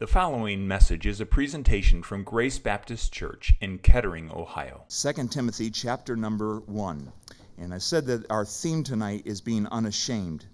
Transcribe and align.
The 0.00 0.06
following 0.06 0.66
message 0.66 1.04
is 1.04 1.20
a 1.20 1.26
presentation 1.26 2.02
from 2.02 2.24
Grace 2.24 2.58
Baptist 2.58 3.12
Church 3.12 3.52
in 3.60 3.76
Kettering, 3.76 4.30
Ohio. 4.32 4.84
2 4.88 5.28
Timothy 5.28 5.70
chapter 5.70 6.16
number 6.16 6.60
1. 6.60 7.12
And 7.58 7.74
I 7.74 7.76
said 7.76 8.06
that 8.06 8.24
our 8.30 8.46
theme 8.46 8.82
tonight 8.82 9.24
is 9.26 9.42
being 9.42 9.66
unashamed. 9.66 10.46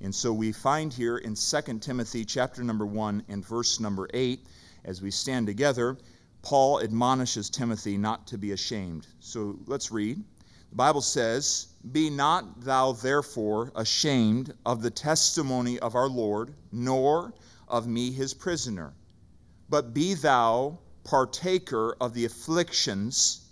And 0.00 0.14
so 0.14 0.32
we 0.32 0.50
find 0.50 0.94
here 0.94 1.18
in 1.18 1.34
2 1.34 1.78
Timothy 1.80 2.24
chapter 2.24 2.64
number 2.64 2.86
1 2.86 3.24
and 3.28 3.44
verse 3.44 3.80
number 3.80 4.08
8, 4.14 4.46
as 4.86 5.02
we 5.02 5.10
stand 5.10 5.46
together, 5.46 5.98
Paul 6.40 6.80
admonishes 6.80 7.50
Timothy 7.50 7.98
not 7.98 8.26
to 8.28 8.38
be 8.38 8.52
ashamed. 8.52 9.08
So 9.20 9.58
let's 9.66 9.92
read. 9.92 10.24
The 10.70 10.76
Bible 10.76 11.02
says, 11.02 11.66
Be 11.92 12.08
not 12.08 12.62
thou 12.62 12.92
therefore 12.92 13.72
ashamed 13.76 14.54
of 14.64 14.80
the 14.80 14.90
testimony 14.90 15.78
of 15.80 15.94
our 15.94 16.08
Lord, 16.08 16.54
nor 16.72 17.34
of 17.68 17.86
me 17.86 18.10
his 18.10 18.34
prisoner. 18.34 18.92
But 19.68 19.94
be 19.94 20.14
thou 20.14 20.78
partaker 21.04 21.96
of 22.00 22.14
the 22.14 22.24
afflictions 22.24 23.44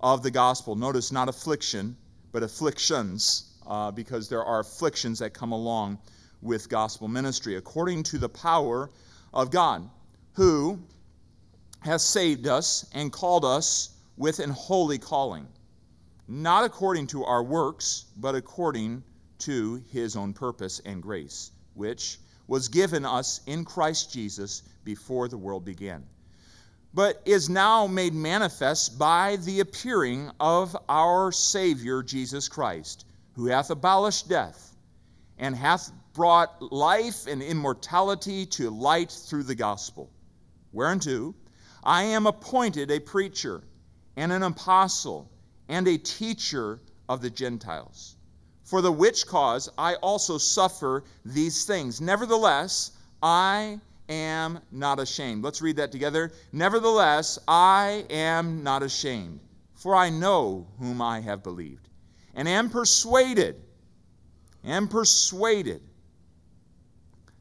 of 0.00 0.22
the 0.22 0.30
gospel. 0.30 0.76
Notice 0.76 1.12
not 1.12 1.28
affliction, 1.28 1.96
but 2.32 2.42
afflictions, 2.42 3.52
uh, 3.66 3.90
because 3.90 4.28
there 4.28 4.44
are 4.44 4.60
afflictions 4.60 5.18
that 5.18 5.34
come 5.34 5.52
along 5.52 5.98
with 6.42 6.68
gospel 6.68 7.08
ministry, 7.08 7.56
according 7.56 8.02
to 8.04 8.18
the 8.18 8.28
power 8.28 8.90
of 9.34 9.50
God, 9.50 9.88
who 10.34 10.78
has 11.80 12.04
saved 12.04 12.46
us 12.46 12.86
and 12.92 13.12
called 13.12 13.44
us 13.44 13.90
with 14.16 14.38
an 14.38 14.50
holy 14.50 14.98
calling, 14.98 15.46
not 16.28 16.64
according 16.64 17.06
to 17.08 17.24
our 17.24 17.42
works, 17.42 18.06
but 18.16 18.34
according 18.34 19.02
to 19.38 19.82
his 19.90 20.16
own 20.16 20.32
purpose 20.32 20.80
and 20.84 21.02
grace, 21.02 21.50
which 21.74 22.18
was 22.50 22.66
given 22.66 23.06
us 23.06 23.40
in 23.46 23.64
Christ 23.64 24.12
Jesus 24.12 24.64
before 24.82 25.28
the 25.28 25.38
world 25.38 25.64
began, 25.64 26.04
but 26.92 27.22
is 27.24 27.48
now 27.48 27.86
made 27.86 28.12
manifest 28.12 28.98
by 28.98 29.36
the 29.36 29.60
appearing 29.60 30.28
of 30.40 30.76
our 30.88 31.30
Savior 31.30 32.02
Jesus 32.02 32.48
Christ, 32.48 33.06
who 33.34 33.46
hath 33.46 33.70
abolished 33.70 34.28
death 34.28 34.74
and 35.38 35.54
hath 35.54 35.92
brought 36.12 36.60
life 36.72 37.28
and 37.28 37.40
immortality 37.40 38.46
to 38.46 38.68
light 38.68 39.12
through 39.12 39.44
the 39.44 39.54
gospel, 39.54 40.10
whereunto 40.72 41.36
I 41.84 42.02
am 42.02 42.26
appointed 42.26 42.90
a 42.90 42.98
preacher 42.98 43.62
and 44.16 44.32
an 44.32 44.42
apostle 44.42 45.30
and 45.68 45.86
a 45.86 45.98
teacher 45.98 46.80
of 47.08 47.22
the 47.22 47.30
Gentiles 47.30 48.16
for 48.70 48.80
the 48.80 48.92
which 48.92 49.26
cause 49.26 49.68
I 49.76 49.96
also 49.96 50.38
suffer 50.38 51.02
these 51.24 51.64
things. 51.64 52.00
Nevertheless, 52.00 52.92
I 53.20 53.80
am 54.08 54.60
not 54.70 55.00
ashamed. 55.00 55.42
Let's 55.42 55.60
read 55.60 55.74
that 55.76 55.90
together. 55.90 56.30
Nevertheless, 56.52 57.36
I 57.48 58.04
am 58.08 58.62
not 58.62 58.84
ashamed, 58.84 59.40
for 59.74 59.96
I 59.96 60.08
know 60.08 60.68
whom 60.78 61.02
I 61.02 61.18
have 61.18 61.42
believed, 61.42 61.88
and 62.36 62.48
am 62.48 62.70
persuaded, 62.70 63.60
am 64.64 64.86
persuaded 64.86 65.82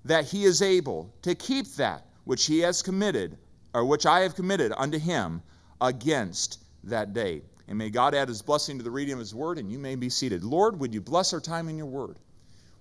that 0.05 0.25
he 0.25 0.45
is 0.45 0.64
able 0.64 1.14
to 1.21 1.36
keep 1.36 1.67
that 1.75 2.08
which 2.23 2.47
he 2.47 2.61
has 2.61 2.81
committed, 2.81 3.38
or 3.75 3.86
which 3.86 4.08
I 4.08 4.21
have 4.21 4.33
committed 4.33 4.73
unto 4.75 4.97
him 4.97 5.43
against 5.80 6.58
that 6.86 7.14
day. 7.14 7.43
And 7.69 7.77
may 7.77 7.91
God 7.91 8.15
add 8.15 8.29
his 8.29 8.41
blessing 8.41 8.79
to 8.79 8.83
the 8.83 8.89
reading 8.89 9.13
of 9.13 9.19
his 9.19 9.33
word, 9.33 9.59
and 9.59 9.71
you 9.71 9.77
may 9.77 9.93
be 9.93 10.09
seated. 10.09 10.43
Lord, 10.43 10.79
would 10.79 10.91
you 10.91 11.01
bless 11.01 11.33
our 11.33 11.39
time 11.39 11.69
in 11.69 11.77
your 11.77 11.85
word? 11.85 12.17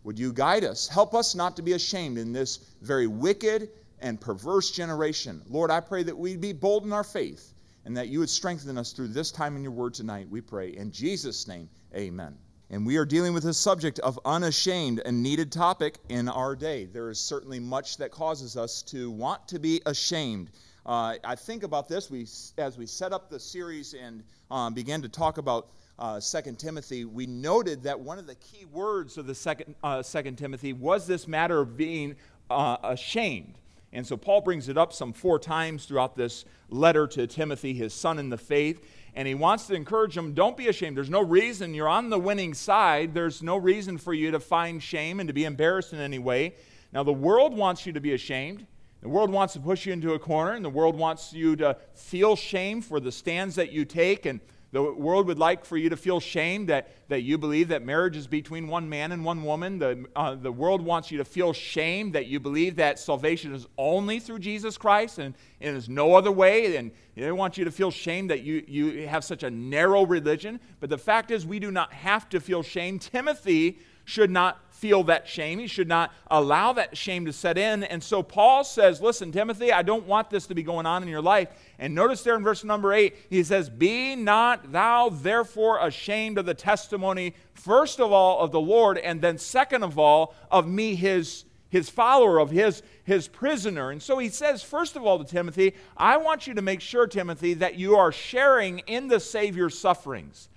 Would 0.03 0.19
you 0.19 0.33
guide 0.33 0.65
us? 0.65 0.89
Help 0.89 1.15
us 1.15 1.35
not 1.35 1.57
to 1.57 1.63
be 1.63 1.75
ashamed 1.75 2.17
in 2.17 2.33
this 2.33 2.57
very 2.81 3.07
wicked 3.07 3.69
and 4.01 4.19
perverse 4.19 4.71
generation. 4.71 5.43
Lord, 5.47 5.71
I 5.71 5.81
pray 5.81 6.05
that 6.05 6.17
we'd 6.17 6.41
be 6.41 6.55
bold 6.55 6.85
in 6.85 6.95
our 6.95 7.05
faith 7.05 7.53
and 7.85 7.99
that 7.99 8.09
you 8.09 8.21
would 8.21 8.31
strengthen 8.31 8.79
us 8.79 8.93
through 8.93 9.09
this 9.09 9.31
time 9.31 9.57
in 9.57 9.63
your 9.63 9.73
word 9.73 9.93
tonight, 9.93 10.31
we 10.31 10.41
pray. 10.41 10.71
In 10.71 10.91
Jesus' 10.91 11.47
name, 11.47 11.69
amen. 11.95 12.39
And 12.71 12.87
we 12.87 12.97
are 12.97 13.05
dealing 13.05 13.35
with 13.35 13.43
the 13.43 13.53
subject 13.53 13.99
of 13.99 14.19
unashamed, 14.25 15.03
a 15.05 15.13
needed 15.13 15.53
topic 15.53 15.99
in 16.09 16.31
our 16.31 16.57
day. 16.57 16.87
There 16.87 17.11
is 17.11 17.21
certainly 17.21 17.61
much 17.61 17.99
that 17.99 18.11
causes 18.11 18.57
us 18.57 18.83
to 18.85 19.11
want 19.11 19.49
to 19.49 19.59
be 19.59 19.83
ashamed. 19.85 20.51
Uh, 20.87 21.17
I 21.23 21.35
think 21.35 21.63
about 21.63 21.89
this 21.89 22.11
we, 22.11 22.27
as 22.57 22.79
we 22.79 22.87
set 22.87 23.13
up 23.13 23.29
the 23.29 23.39
series 23.39 23.93
and 23.93 24.23
um, 24.51 24.75
began 24.75 25.03
to 25.03 25.09
talk 25.09 25.39
about 25.39 25.69
uh, 25.99 26.21
2 26.21 26.53
Timothy. 26.57 27.05
We 27.05 27.27
noted 27.27 27.83
that 27.83 27.99
one 27.99 28.19
of 28.19 28.27
the 28.27 28.37
key 28.37 28.65
words 28.67 29.19
of 29.19 29.27
the 29.27 29.35
second, 29.35 29.75
uh, 29.83 30.03
2 30.03 30.23
Timothy 30.33 30.73
was 30.73 31.07
this 31.07 31.27
matter 31.27 31.61
of 31.61 31.77
being 31.77 32.17
uh, 32.51 32.77
ashamed. 32.83 33.55
And 33.93 34.07
so 34.07 34.17
Paul 34.17 34.43
brings 34.43 34.69
it 34.69 34.77
up 34.77 34.93
some 34.93 35.13
four 35.13 35.39
times 35.39 35.87
throughout 35.87 36.15
this 36.15 36.45
letter 36.69 37.07
to 37.09 37.27
Timothy, 37.27 37.73
his 37.73 37.95
son 37.95 38.19
in 38.19 38.29
the 38.29 38.37
faith. 38.37 38.85
And 39.15 39.27
he 39.27 39.35
wants 39.35 39.67
to 39.69 39.75
encourage 39.75 40.17
him 40.17 40.35
don't 40.35 40.57
be 40.57 40.69
ashamed. 40.69 40.97
There's 40.97 41.11
no 41.11 41.23
reason. 41.23 41.75
You're 41.75 41.89
on 41.89 42.11
the 42.11 42.19
winning 42.19 42.55
side. 42.55 43.15
There's 43.15 43.43
no 43.43 43.57
reason 43.57 43.99
for 43.99 44.13
you 44.13 44.31
to 44.31 44.41
find 44.41 44.83
shame 44.83 45.21
and 45.21 45.27
to 45.29 45.33
be 45.33 45.45
embarrassed 45.45 45.93
in 45.93 46.01
any 46.01 46.19
way. 46.19 46.55
Now, 46.93 47.03
the 47.03 47.13
world 47.13 47.57
wants 47.57 47.87
you 47.87 47.93
to 47.95 48.01
be 48.01 48.13
ashamed. 48.13 48.67
The 49.01 49.09
world 49.09 49.31
wants 49.31 49.55
to 49.55 49.61
push 49.61 49.87
you 49.87 49.93
into 49.93 50.15
a 50.15 50.19
corner, 50.19 50.53
and 50.53 50.65
the 50.65 50.71
world 50.71 50.97
wants 50.97 51.33
you 51.33 51.55
to 51.57 51.77
feel 51.95 52.35
shame 52.35 52.81
for 52.83 52.99
the 52.99 53.13
stands 53.13 53.55
that 53.55 53.71
you 53.71 53.85
take. 53.85 54.27
And 54.27 54.41
the 54.71 54.83
world 54.83 55.27
would 55.29 55.39
like 55.39 55.65
for 55.65 55.79
you 55.79 55.89
to 55.89 55.97
feel 55.97 56.21
shame 56.21 56.67
that, 56.67 56.91
that 57.09 57.23
you 57.23 57.39
believe 57.39 57.69
that 57.69 57.83
marriage 57.83 58.17
is 58.17 58.27
between 58.27 58.69
one 58.69 58.89
man 58.89 59.13
and 59.13 59.25
one 59.25 59.45
woman. 59.45 59.79
The, 59.79 60.05
uh, 60.15 60.35
the 60.35 60.53
world 60.53 60.83
wants 60.83 61.11
you 61.11 61.19
to 61.19 61.25
feel 61.25 61.55
shame 61.55 62.13
that 62.13 62.27
you 62.27 62.39
believe 62.39 62.77
that 62.77 62.99
salvation 62.99 63.55
is 63.55 63.67
only 63.79 64.21
through 64.21 64.41
Jesus 64.41 64.77
Christ 64.77 65.19
and, 65.19 65.35
and 65.61 65.75
there's 65.75 65.89
no 65.89 66.17
other 66.17 66.33
way. 66.33 66.77
And 66.77 66.91
they 67.15 67.33
want 67.33 67.57
you 67.57 67.65
to 67.65 67.71
feel 67.71 67.91
shame 67.91 68.27
that 68.27 68.43
you, 68.43 68.63
you 68.69 69.09
have 69.09 69.25
such 69.25 69.43
a 69.43 69.51
narrow 69.51 70.05
religion. 70.05 70.61
But 70.81 70.91
the 70.91 70.99
fact 70.99 71.31
is, 71.31 71.47
we 71.47 71.61
do 71.61 71.71
not 71.71 71.93
have 71.95 72.29
to 72.31 72.41
feel 72.41 72.63
shame. 72.63 72.99
Timothy 72.99 73.79
should 74.09 74.31
not 74.31 74.59
feel 74.71 75.05
that 75.05 75.29
shame. 75.29 75.59
He 75.59 75.67
should 75.67 75.87
not 75.87 76.15
allow 76.31 76.73
that 76.73 76.97
shame 76.97 77.27
to 77.27 77.33
set 77.33 77.59
in. 77.59 77.85
And 77.85 78.03
so 78.03 78.23
Paul 78.23 78.65
says, 78.65 79.03
Listen, 79.03 79.33
Timothy, 79.33 79.71
I 79.71 79.83
don't 79.83 80.07
want 80.07 80.31
this 80.31 80.47
to 80.47 80.55
be 80.55 80.63
going 80.63 80.87
on 80.87 81.03
in 81.03 81.11
your 81.11 81.21
life. 81.21 81.51
And 81.79 81.95
notice 81.95 82.23
there 82.23 82.35
in 82.35 82.43
verse 82.43 82.65
number 82.65 82.95
eight, 82.95 83.17
he 83.29 83.43
says, 83.43 83.69
Be 83.69 84.17
not 84.17 84.73
thou 84.73 85.11
therefore 85.11 85.87
ashamed 85.87 86.39
of 86.39 86.47
the 86.47 86.55
testimony, 86.55 87.35
first 87.53 88.01
of 88.01 88.11
all, 88.11 88.41
of 88.41 88.51
the 88.51 88.61
Lord, 88.61 88.97
and 88.97 89.21
then 89.21 89.37
second 89.37 89.83
of 89.83 89.99
all, 89.99 90.35
of 90.51 90.67
me, 90.67 90.95
his 90.95 91.45
his 91.71 91.91
follower, 91.91 92.39
of 92.39 92.51
his, 92.51 92.83
his 93.05 93.29
prisoner. 93.29 93.91
And 93.91 94.03
so 94.03 94.17
he 94.17 94.31
says, 94.31 94.63
first 94.63 94.97
of 94.97 95.05
all, 95.05 95.19
to 95.19 95.25
Timothy, 95.25 95.75
I 95.99 96.17
want 96.17 96.47
you 96.47 96.55
to 96.55 96.63
make 96.63 96.81
sure, 96.81 97.07
Timothy, 97.07 97.53
that 97.53 97.75
you 97.75 97.97
are 97.97 98.11
sharing 98.11 98.79
in 98.87 99.09
the 99.09 99.21
Savior's 99.21 99.79
sufferings. 99.79 100.49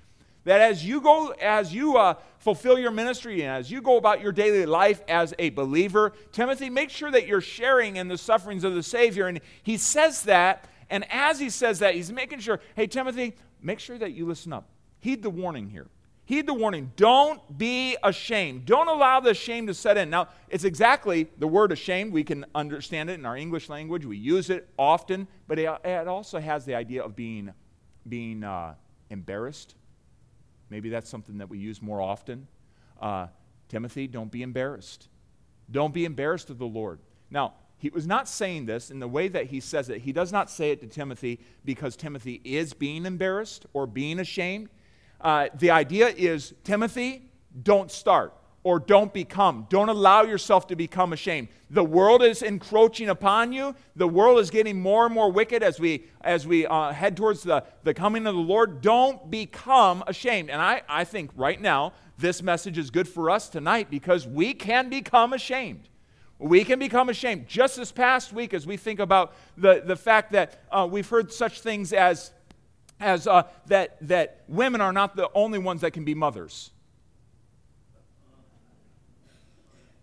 That 0.43 0.61
as 0.61 0.83
you 0.83 1.01
go, 1.01 1.29
as 1.39 1.73
you 1.73 1.97
uh, 1.97 2.15
fulfill 2.39 2.79
your 2.79 2.91
ministry 2.91 3.41
and 3.43 3.51
as 3.51 3.69
you 3.69 3.81
go 3.81 3.97
about 3.97 4.21
your 4.21 4.31
daily 4.31 4.65
life 4.65 5.01
as 5.07 5.33
a 5.37 5.51
believer, 5.51 6.13
Timothy, 6.31 6.69
make 6.69 6.89
sure 6.89 7.11
that 7.11 7.27
you're 7.27 7.41
sharing 7.41 7.97
in 7.97 8.07
the 8.07 8.17
sufferings 8.17 8.63
of 8.63 8.73
the 8.73 8.81
Savior. 8.81 9.27
And 9.27 9.39
he 9.61 9.77
says 9.77 10.23
that, 10.23 10.65
and 10.89 11.05
as 11.11 11.39
he 11.39 11.49
says 11.49 11.79
that, 11.79 11.93
he's 11.93 12.11
making 12.11 12.39
sure, 12.39 12.59
hey, 12.75 12.87
Timothy, 12.87 13.35
make 13.61 13.79
sure 13.79 13.97
that 13.99 14.13
you 14.13 14.25
listen 14.25 14.51
up. 14.51 14.67
Heed 14.99 15.21
the 15.21 15.29
warning 15.29 15.69
here. 15.69 15.87
Heed 16.25 16.47
the 16.47 16.53
warning. 16.53 16.91
Don't 16.95 17.57
be 17.57 17.97
ashamed. 18.03 18.65
Don't 18.65 18.87
allow 18.87 19.19
the 19.19 19.33
shame 19.33 19.67
to 19.67 19.73
set 19.73 19.97
in. 19.97 20.09
Now, 20.09 20.29
it's 20.49 20.63
exactly 20.63 21.29
the 21.37 21.47
word 21.47 21.71
ashamed. 21.71 22.13
We 22.13 22.23
can 22.23 22.45
understand 22.55 23.09
it 23.09 23.19
in 23.19 23.25
our 23.25 23.35
English 23.37 23.69
language. 23.69 24.05
We 24.05 24.17
use 24.17 24.49
it 24.49 24.69
often, 24.77 25.27
but 25.47 25.59
it, 25.59 25.67
also 26.07 26.39
has 26.39 26.65
the 26.65 26.75
idea 26.75 27.03
of 27.03 27.15
being, 27.15 27.53
being 28.07 28.43
uh, 28.43 28.75
embarrassed 29.09 29.75
Maybe 30.71 30.89
that's 30.89 31.09
something 31.09 31.37
that 31.37 31.49
we 31.49 31.59
use 31.59 31.81
more 31.81 32.01
often. 32.01 32.47
Uh, 32.99 33.27
Timothy, 33.67 34.07
don't 34.07 34.31
be 34.31 34.41
embarrassed. 34.41 35.09
Don't 35.69 35.93
be 35.93 36.05
embarrassed 36.05 36.49
of 36.49 36.57
the 36.57 36.65
Lord. 36.65 36.99
Now, 37.29 37.53
he 37.77 37.89
was 37.89 38.07
not 38.07 38.27
saying 38.27 38.65
this 38.67 38.89
in 38.89 38.99
the 38.99 39.07
way 39.07 39.27
that 39.27 39.47
he 39.47 39.59
says 39.59 39.89
it. 39.89 40.01
He 40.01 40.13
does 40.13 40.31
not 40.31 40.49
say 40.49 40.71
it 40.71 40.79
to 40.79 40.87
Timothy 40.87 41.39
because 41.65 41.95
Timothy 41.95 42.41
is 42.43 42.73
being 42.73 43.05
embarrassed 43.05 43.65
or 43.73 43.85
being 43.85 44.19
ashamed. 44.19 44.69
Uh, 45.19 45.49
the 45.55 45.71
idea 45.71 46.07
is 46.07 46.53
Timothy, 46.63 47.29
don't 47.63 47.91
start 47.91 48.33
or 48.63 48.79
don't 48.79 49.11
become. 49.11 49.65
Don't 49.69 49.89
allow 49.89 50.21
yourself 50.23 50.67
to 50.67 50.75
become 50.75 51.13
ashamed. 51.13 51.47
The 51.69 51.83
world 51.83 52.21
is 52.21 52.43
encroaching 52.43 53.09
upon 53.09 53.53
you. 53.53 53.75
The 53.95 54.07
world 54.07 54.39
is 54.39 54.51
getting 54.51 54.79
more 54.79 55.05
and 55.05 55.13
more 55.13 55.31
wicked 55.31 55.63
as 55.63 55.79
we, 55.79 56.05
as 56.21 56.45
we 56.45 56.67
uh, 56.67 56.91
head 56.91 57.17
towards 57.17 57.43
the, 57.43 57.63
the 57.83 57.93
coming 57.93 58.27
of 58.27 58.35
the 58.35 58.41
Lord. 58.41 58.81
Don't 58.81 59.31
become 59.31 60.03
ashamed. 60.05 60.49
And 60.49 60.61
I, 60.61 60.83
I 60.87 61.05
think 61.05 61.31
right 61.35 61.59
now, 61.59 61.93
this 62.17 62.43
message 62.43 62.77
is 62.77 62.91
good 62.91 63.07
for 63.07 63.31
us 63.31 63.49
tonight 63.49 63.89
because 63.89 64.27
we 64.27 64.53
can 64.53 64.89
become 64.89 65.33
ashamed. 65.33 65.89
We 66.37 66.63
can 66.63 66.77
become 66.77 67.09
ashamed. 67.09 67.47
Just 67.47 67.77
this 67.77 67.91
past 67.91 68.31
week, 68.31 68.53
as 68.53 68.67
we 68.67 68.77
think 68.77 68.99
about 68.99 69.33
the, 69.57 69.81
the 69.83 69.95
fact 69.95 70.33
that 70.33 70.61
uh, 70.71 70.87
we've 70.89 71.07
heard 71.07 71.33
such 71.33 71.61
things 71.61 71.93
as, 71.93 72.31
as 72.99 73.25
uh, 73.25 73.43
that, 73.67 73.97
that 74.07 74.43
women 74.47 74.81
are 74.81 74.93
not 74.93 75.15
the 75.15 75.29
only 75.33 75.57
ones 75.57 75.81
that 75.81 75.91
can 75.91 76.03
be 76.03 76.13
mothers 76.13 76.71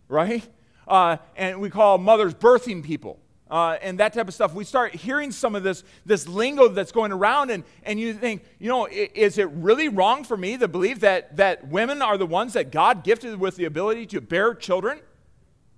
right? 0.08 0.46
Uh, 0.86 1.18
and 1.36 1.60
we 1.60 1.70
call 1.70 1.98
mothers 1.98 2.34
birthing 2.34 2.82
people. 2.82 3.20
uh, 3.50 3.78
and 3.80 3.98
that 3.98 4.12
type 4.12 4.28
of 4.28 4.34
stuff. 4.34 4.54
We 4.54 4.64
start 4.64 4.94
hearing 4.94 5.32
some 5.32 5.54
of 5.54 5.62
this, 5.62 5.82
this 6.04 6.28
lingo 6.28 6.68
that's 6.68 6.92
going 6.92 7.12
around, 7.12 7.50
and, 7.50 7.64
and 7.82 7.98
you 7.98 8.12
think, 8.14 8.44
you 8.58 8.68
know, 8.68 8.86
is 8.90 9.38
it 9.38 9.48
really 9.50 9.88
wrong 9.88 10.24
for 10.24 10.36
me 10.36 10.58
to 10.58 10.68
believe 10.68 11.00
that, 11.00 11.36
that 11.36 11.68
women 11.68 12.02
are 12.02 12.18
the 12.18 12.26
ones 12.26 12.52
that 12.52 12.70
God 12.70 13.04
gifted 13.04 13.38
with 13.38 13.56
the 13.56 13.64
ability 13.64 14.06
to 14.06 14.20
bear 14.20 14.54
children? 14.54 15.00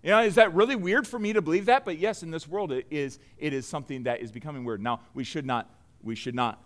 You 0.03 0.11
know, 0.11 0.23
is 0.23 0.35
that 0.37 0.55
really 0.55 0.77
weird 0.77 1.07
for 1.07 1.19
me 1.19 1.33
to 1.33 1.43
believe 1.43 1.67
that? 1.67 1.85
But 1.85 1.99
yes, 1.99 2.23
in 2.23 2.31
this 2.31 2.49
world, 2.49 2.73
it 2.73 2.87
is, 2.91 3.19
it 3.39 3.53
is 3.53 3.67
something 3.67 4.05
that 4.05 4.21
is 4.21 4.33
becoming 4.33 4.65
weird. 4.65 4.83
Now, 4.83 5.01
we 5.15 5.25
should 5.25 5.47
not, 5.47 5.69
we 6.03 6.15
should 6.15 6.35
not, 6.35 6.63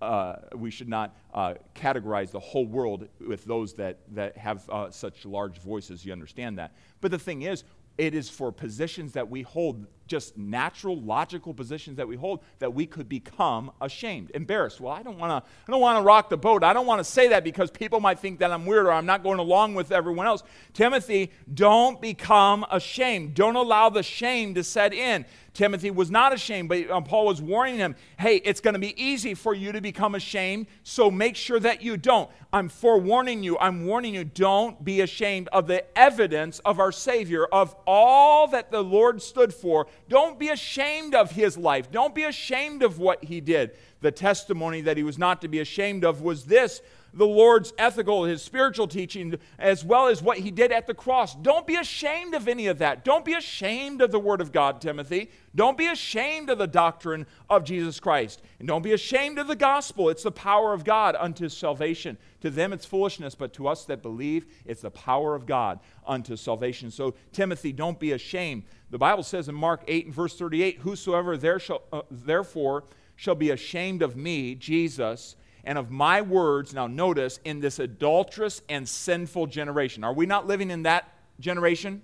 uh, 0.00 0.36
we 0.54 0.70
should 0.70 0.88
not 0.88 1.16
uh, 1.32 1.54
categorize 1.74 2.30
the 2.30 2.40
whole 2.40 2.66
world 2.66 3.08
with 3.26 3.44
those 3.44 3.74
that, 3.74 4.00
that 4.14 4.36
have 4.36 4.68
uh, 4.68 4.90
such 4.90 5.24
large 5.24 5.58
voices. 5.58 6.04
You 6.04 6.12
understand 6.12 6.58
that. 6.58 6.72
But 7.00 7.10
the 7.10 7.18
thing 7.18 7.42
is, 7.42 7.64
it 7.98 8.14
is 8.14 8.28
for 8.28 8.52
positions 8.52 9.12
that 9.12 9.30
we 9.30 9.42
hold, 9.42 9.86
just 10.06 10.36
natural, 10.36 11.00
logical 11.00 11.54
positions 11.54 11.96
that 11.96 12.06
we 12.06 12.14
hold, 12.14 12.40
that 12.58 12.74
we 12.74 12.84
could 12.84 13.08
become 13.08 13.70
ashamed, 13.80 14.30
embarrassed. 14.34 14.80
Well, 14.80 14.92
I 14.92 15.02
don't 15.02 15.18
want 15.18 15.30
to. 15.30 15.50
I 15.66 15.70
don't 15.70 15.80
want 15.80 15.98
to 15.98 16.02
rock 16.02 16.28
the 16.28 16.36
boat. 16.36 16.62
I 16.62 16.74
don't 16.74 16.86
want 16.86 17.00
to 17.00 17.04
say 17.04 17.28
that 17.28 17.42
because 17.42 17.70
people 17.70 18.00
might 18.00 18.18
think 18.18 18.40
that 18.40 18.52
I'm 18.52 18.66
weird 18.66 18.86
or 18.86 18.92
I'm 18.92 19.06
not 19.06 19.22
going 19.22 19.38
along 19.38 19.74
with 19.74 19.92
everyone 19.92 20.26
else. 20.26 20.42
Timothy, 20.74 21.32
don't 21.52 22.00
become 22.00 22.66
ashamed. 22.70 23.34
Don't 23.34 23.56
allow 23.56 23.88
the 23.88 24.02
shame 24.02 24.54
to 24.54 24.62
set 24.62 24.92
in. 24.92 25.24
Timothy 25.56 25.90
was 25.90 26.10
not 26.10 26.34
ashamed, 26.34 26.68
but 26.68 26.90
um, 26.90 27.02
Paul 27.02 27.26
was 27.26 27.40
warning 27.40 27.76
him 27.76 27.96
hey, 28.18 28.36
it's 28.36 28.60
going 28.60 28.74
to 28.74 28.80
be 28.80 29.00
easy 29.02 29.34
for 29.34 29.54
you 29.54 29.72
to 29.72 29.80
become 29.80 30.14
ashamed, 30.14 30.66
so 30.82 31.10
make 31.10 31.34
sure 31.34 31.58
that 31.58 31.82
you 31.82 31.96
don't. 31.96 32.30
I'm 32.52 32.68
forewarning 32.68 33.42
you, 33.42 33.58
I'm 33.58 33.86
warning 33.86 34.14
you, 34.14 34.24
don't 34.24 34.84
be 34.84 35.00
ashamed 35.00 35.48
of 35.52 35.66
the 35.66 35.84
evidence 35.98 36.58
of 36.60 36.78
our 36.78 36.92
Savior, 36.92 37.46
of 37.46 37.74
all 37.86 38.46
that 38.48 38.70
the 38.70 38.82
Lord 38.82 39.22
stood 39.22 39.52
for. 39.52 39.86
Don't 40.08 40.38
be 40.38 40.48
ashamed 40.48 41.14
of 41.14 41.30
his 41.30 41.56
life, 41.56 41.90
don't 41.90 42.14
be 42.14 42.24
ashamed 42.24 42.82
of 42.82 42.98
what 42.98 43.24
he 43.24 43.40
did. 43.40 43.72
The 44.02 44.12
testimony 44.12 44.82
that 44.82 44.98
he 44.98 45.02
was 45.02 45.18
not 45.18 45.40
to 45.40 45.48
be 45.48 45.60
ashamed 45.60 46.04
of 46.04 46.20
was 46.20 46.44
this 46.44 46.82
the 47.16 47.26
Lord's 47.26 47.72
ethical, 47.78 48.24
his 48.24 48.42
spiritual 48.42 48.86
teaching, 48.86 49.36
as 49.58 49.84
well 49.84 50.06
as 50.06 50.22
what 50.22 50.38
he 50.38 50.50
did 50.50 50.70
at 50.70 50.86
the 50.86 50.94
cross. 50.94 51.34
Don't 51.34 51.66
be 51.66 51.76
ashamed 51.76 52.34
of 52.34 52.46
any 52.46 52.66
of 52.66 52.78
that. 52.78 53.04
Don't 53.04 53.24
be 53.24 53.32
ashamed 53.32 54.02
of 54.02 54.12
the 54.12 54.18
Word 54.18 54.42
of 54.42 54.52
God, 54.52 54.82
Timothy. 54.82 55.30
Don't 55.54 55.78
be 55.78 55.86
ashamed 55.86 56.50
of 56.50 56.58
the 56.58 56.66
doctrine 56.66 57.26
of 57.48 57.64
Jesus 57.64 57.98
Christ. 57.98 58.42
And 58.58 58.68
don't 58.68 58.82
be 58.82 58.92
ashamed 58.92 59.38
of 59.38 59.46
the 59.46 59.56
gospel. 59.56 60.10
It's 60.10 60.24
the 60.24 60.30
power 60.30 60.74
of 60.74 60.84
God 60.84 61.16
unto 61.18 61.48
salvation. 61.48 62.18
To 62.42 62.50
them 62.50 62.74
it's 62.74 62.84
foolishness, 62.84 63.34
but 63.34 63.54
to 63.54 63.66
us 63.66 63.86
that 63.86 64.02
believe, 64.02 64.44
it's 64.66 64.82
the 64.82 64.90
power 64.90 65.34
of 65.34 65.46
God 65.46 65.80
unto 66.06 66.36
salvation. 66.36 66.90
So, 66.90 67.14
Timothy, 67.32 67.72
don't 67.72 67.98
be 67.98 68.12
ashamed. 68.12 68.64
The 68.90 68.98
Bible 68.98 69.22
says 69.22 69.48
in 69.48 69.54
Mark 69.54 69.82
8 69.88 70.06
and 70.06 70.14
verse 70.14 70.36
38 70.36 70.80
Whosoever 70.80 71.38
there 71.38 71.58
shall, 71.58 71.82
uh, 71.90 72.02
therefore 72.10 72.84
shall 73.16 73.34
be 73.34 73.50
ashamed 73.50 74.02
of 74.02 74.16
me, 74.16 74.54
Jesus, 74.54 75.36
and 75.66 75.76
of 75.76 75.90
my 75.90 76.22
words, 76.22 76.72
now 76.72 76.86
notice, 76.86 77.40
in 77.44 77.60
this 77.60 77.80
adulterous 77.80 78.62
and 78.68 78.88
sinful 78.88 79.48
generation. 79.48 80.04
Are 80.04 80.14
we 80.14 80.24
not 80.24 80.46
living 80.46 80.70
in 80.70 80.84
that 80.84 81.12
generation? 81.40 82.02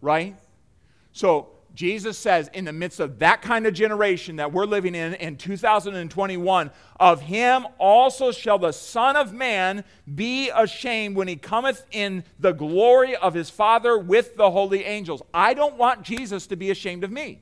Right? 0.00 0.36
So, 1.12 1.48
Jesus 1.74 2.18
says, 2.18 2.50
in 2.52 2.64
the 2.64 2.72
midst 2.72 2.98
of 2.98 3.20
that 3.20 3.42
kind 3.42 3.66
of 3.66 3.74
generation 3.74 4.36
that 4.36 4.52
we're 4.52 4.64
living 4.64 4.94
in 4.94 5.14
in 5.14 5.36
2021, 5.36 6.70
of 6.98 7.20
him 7.20 7.66
also 7.78 8.32
shall 8.32 8.58
the 8.58 8.72
Son 8.72 9.16
of 9.16 9.32
Man 9.32 9.84
be 10.12 10.50
ashamed 10.50 11.16
when 11.16 11.28
he 11.28 11.36
cometh 11.36 11.84
in 11.92 12.24
the 12.40 12.52
glory 12.52 13.14
of 13.14 13.34
his 13.34 13.50
Father 13.50 13.98
with 13.98 14.36
the 14.36 14.50
holy 14.50 14.84
angels. 14.84 15.22
I 15.32 15.54
don't 15.54 15.76
want 15.76 16.02
Jesus 16.02 16.48
to 16.48 16.56
be 16.56 16.70
ashamed 16.70 17.04
of 17.04 17.12
me. 17.12 17.40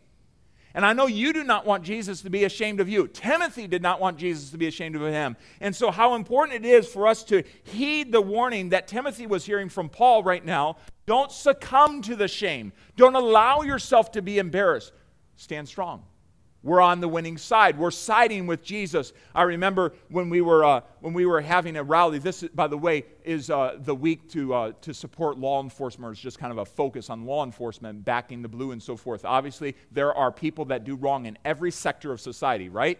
And 0.78 0.86
I 0.86 0.92
know 0.92 1.08
you 1.08 1.32
do 1.32 1.42
not 1.42 1.66
want 1.66 1.82
Jesus 1.82 2.22
to 2.22 2.30
be 2.30 2.44
ashamed 2.44 2.78
of 2.78 2.88
you. 2.88 3.08
Timothy 3.08 3.66
did 3.66 3.82
not 3.82 4.00
want 4.00 4.16
Jesus 4.16 4.50
to 4.50 4.58
be 4.58 4.68
ashamed 4.68 4.94
of 4.94 5.02
him. 5.02 5.36
And 5.60 5.74
so, 5.74 5.90
how 5.90 6.14
important 6.14 6.64
it 6.64 6.68
is 6.68 6.86
for 6.86 7.08
us 7.08 7.24
to 7.24 7.42
heed 7.64 8.12
the 8.12 8.20
warning 8.20 8.68
that 8.68 8.86
Timothy 8.86 9.26
was 9.26 9.44
hearing 9.44 9.68
from 9.68 9.88
Paul 9.88 10.22
right 10.22 10.44
now. 10.44 10.76
Don't 11.04 11.32
succumb 11.32 12.00
to 12.02 12.14
the 12.14 12.28
shame, 12.28 12.72
don't 12.94 13.16
allow 13.16 13.62
yourself 13.62 14.12
to 14.12 14.22
be 14.22 14.38
embarrassed. 14.38 14.92
Stand 15.34 15.68
strong. 15.68 16.04
We're 16.64 16.80
on 16.80 17.00
the 17.00 17.06
winning 17.06 17.38
side. 17.38 17.78
We're 17.78 17.92
siding 17.92 18.48
with 18.48 18.64
Jesus. 18.64 19.12
I 19.32 19.42
remember 19.42 19.92
when 20.08 20.28
we 20.28 20.40
were, 20.40 20.64
uh, 20.64 20.80
when 21.00 21.14
we 21.14 21.24
were 21.24 21.40
having 21.40 21.76
a 21.76 21.84
rally. 21.84 22.18
This, 22.18 22.42
by 22.42 22.66
the 22.66 22.76
way, 22.76 23.04
is 23.24 23.48
uh, 23.48 23.76
the 23.78 23.94
week 23.94 24.28
to, 24.30 24.52
uh, 24.52 24.72
to 24.80 24.92
support 24.92 25.38
law 25.38 25.62
enforcement. 25.62 26.12
It's 26.12 26.20
just 26.20 26.38
kind 26.38 26.50
of 26.50 26.58
a 26.58 26.64
focus 26.64 27.10
on 27.10 27.24
law 27.24 27.44
enforcement, 27.44 28.04
backing 28.04 28.42
the 28.42 28.48
blue 28.48 28.72
and 28.72 28.82
so 28.82 28.96
forth. 28.96 29.24
Obviously, 29.24 29.76
there 29.92 30.12
are 30.12 30.32
people 30.32 30.64
that 30.66 30.82
do 30.82 30.96
wrong 30.96 31.26
in 31.26 31.38
every 31.44 31.70
sector 31.70 32.10
of 32.10 32.20
society, 32.20 32.68
right? 32.68 32.98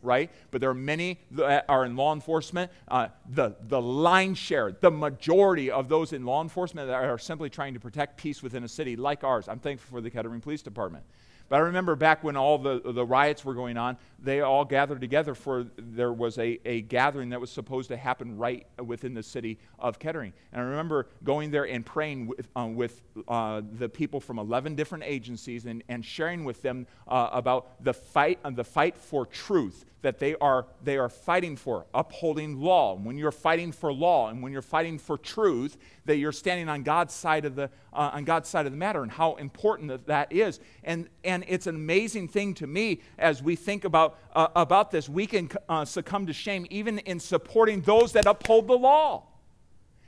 Right? 0.00 0.30
But 0.52 0.60
there 0.60 0.70
are 0.70 0.74
many 0.74 1.18
that 1.32 1.64
are 1.68 1.84
in 1.84 1.96
law 1.96 2.12
enforcement. 2.12 2.70
Uh, 2.86 3.08
the, 3.30 3.56
the 3.62 3.82
line 3.82 4.34
share, 4.34 4.76
the 4.80 4.90
majority 4.92 5.72
of 5.72 5.88
those 5.88 6.12
in 6.12 6.24
law 6.24 6.40
enforcement 6.40 6.86
that 6.86 6.94
are 6.94 7.18
simply 7.18 7.50
trying 7.50 7.74
to 7.74 7.80
protect 7.80 8.16
peace 8.16 8.44
within 8.44 8.62
a 8.62 8.68
city 8.68 8.94
like 8.94 9.24
ours. 9.24 9.48
I'm 9.48 9.58
thankful 9.58 9.96
for 9.96 10.00
the 10.00 10.10
Kettering 10.10 10.40
Police 10.40 10.62
Department. 10.62 11.04
But 11.48 11.56
I 11.56 11.58
remember 11.60 11.96
back 11.96 12.24
when 12.24 12.36
all 12.36 12.58
the, 12.58 12.80
the 12.84 13.04
riots 13.04 13.44
were 13.44 13.54
going 13.54 13.76
on, 13.76 13.96
they 14.18 14.40
all 14.40 14.64
gathered 14.64 15.00
together 15.00 15.34
for 15.34 15.66
there 15.76 16.12
was 16.12 16.38
a, 16.38 16.58
a 16.64 16.82
gathering 16.82 17.30
that 17.30 17.40
was 17.40 17.50
supposed 17.50 17.88
to 17.88 17.96
happen 17.96 18.38
right 18.38 18.66
within 18.84 19.14
the 19.14 19.22
city 19.22 19.58
of 19.78 19.98
Kettering. 19.98 20.32
And 20.52 20.60
I 20.60 20.64
remember 20.64 21.08
going 21.24 21.50
there 21.50 21.66
and 21.66 21.84
praying 21.84 22.26
with, 22.26 22.48
uh, 22.56 22.68
with 22.72 23.02
uh, 23.28 23.62
the 23.78 23.88
people 23.88 24.20
from 24.20 24.38
11 24.38 24.74
different 24.74 25.04
agencies 25.04 25.66
and, 25.66 25.82
and 25.88 26.04
sharing 26.04 26.44
with 26.44 26.62
them 26.62 26.86
uh, 27.08 27.30
about 27.32 27.82
the 27.84 27.94
fight, 27.94 28.38
the 28.54 28.64
fight 28.64 28.96
for 28.96 29.26
truth 29.26 29.84
that 30.02 30.18
they 30.18 30.34
are, 30.36 30.66
they 30.82 30.98
are 30.98 31.08
fighting 31.08 31.56
for, 31.56 31.86
upholding 31.94 32.60
law. 32.60 32.96
And 32.96 33.04
when 33.04 33.16
you're 33.16 33.30
fighting 33.32 33.72
for 33.72 33.92
law 33.92 34.28
and 34.28 34.42
when 34.42 34.52
you're 34.52 34.60
fighting 34.60 34.98
for 34.98 35.16
truth, 35.16 35.76
that 36.04 36.16
you're 36.16 36.32
standing 36.32 36.68
on 36.68 36.82
God's 36.82 37.14
side 37.14 37.44
of 37.44 37.54
the, 37.54 37.70
uh, 37.92 38.10
on 38.12 38.24
God's 38.24 38.48
side 38.48 38.66
of 38.66 38.72
the 38.72 38.78
matter 38.78 39.02
and 39.02 39.10
how 39.10 39.36
important 39.36 39.88
that, 39.88 40.06
that 40.06 40.32
is. 40.32 40.60
And, 40.82 41.08
and 41.24 41.44
it's 41.46 41.68
an 41.68 41.76
amazing 41.76 42.28
thing 42.28 42.54
to 42.54 42.66
me 42.66 43.00
as 43.16 43.42
we 43.42 43.54
think 43.54 43.84
about, 43.84 44.18
uh, 44.34 44.48
about 44.56 44.90
this. 44.90 45.08
We 45.08 45.26
can 45.26 45.48
uh, 45.68 45.84
succumb 45.84 46.26
to 46.26 46.32
shame 46.32 46.66
even 46.70 46.98
in 46.98 47.20
supporting 47.20 47.80
those 47.82 48.12
that 48.12 48.26
uphold 48.26 48.66
the 48.66 48.76
law 48.76 49.28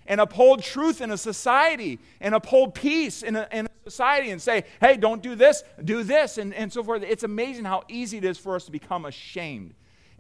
and 0.06 0.20
uphold 0.20 0.62
truth 0.62 1.00
in 1.00 1.12
a 1.12 1.17
society 1.17 2.00
and 2.20 2.35
uphold 2.35 2.75
peace 2.75 3.23
in 3.23 3.37
a, 3.37 3.49
in 3.52 3.67
a, 3.67 3.69
society 3.85 4.31
and 4.31 4.40
say, 4.40 4.64
hey, 4.81 4.97
don't 4.97 5.23
do 5.23 5.35
this, 5.35 5.62
do 5.85 6.02
this, 6.02 6.38
and, 6.38 6.55
and 6.55 6.73
so 6.73 6.82
forth. 6.82 7.02
It's 7.02 7.23
amazing 7.23 7.67
how 7.67 7.85
easy 7.87 8.17
it 8.17 8.25
is 8.25 8.38
for 8.38 8.56
us 8.56 8.64
to 8.64 8.73
become 8.73 9.05
ashamed 9.05 9.75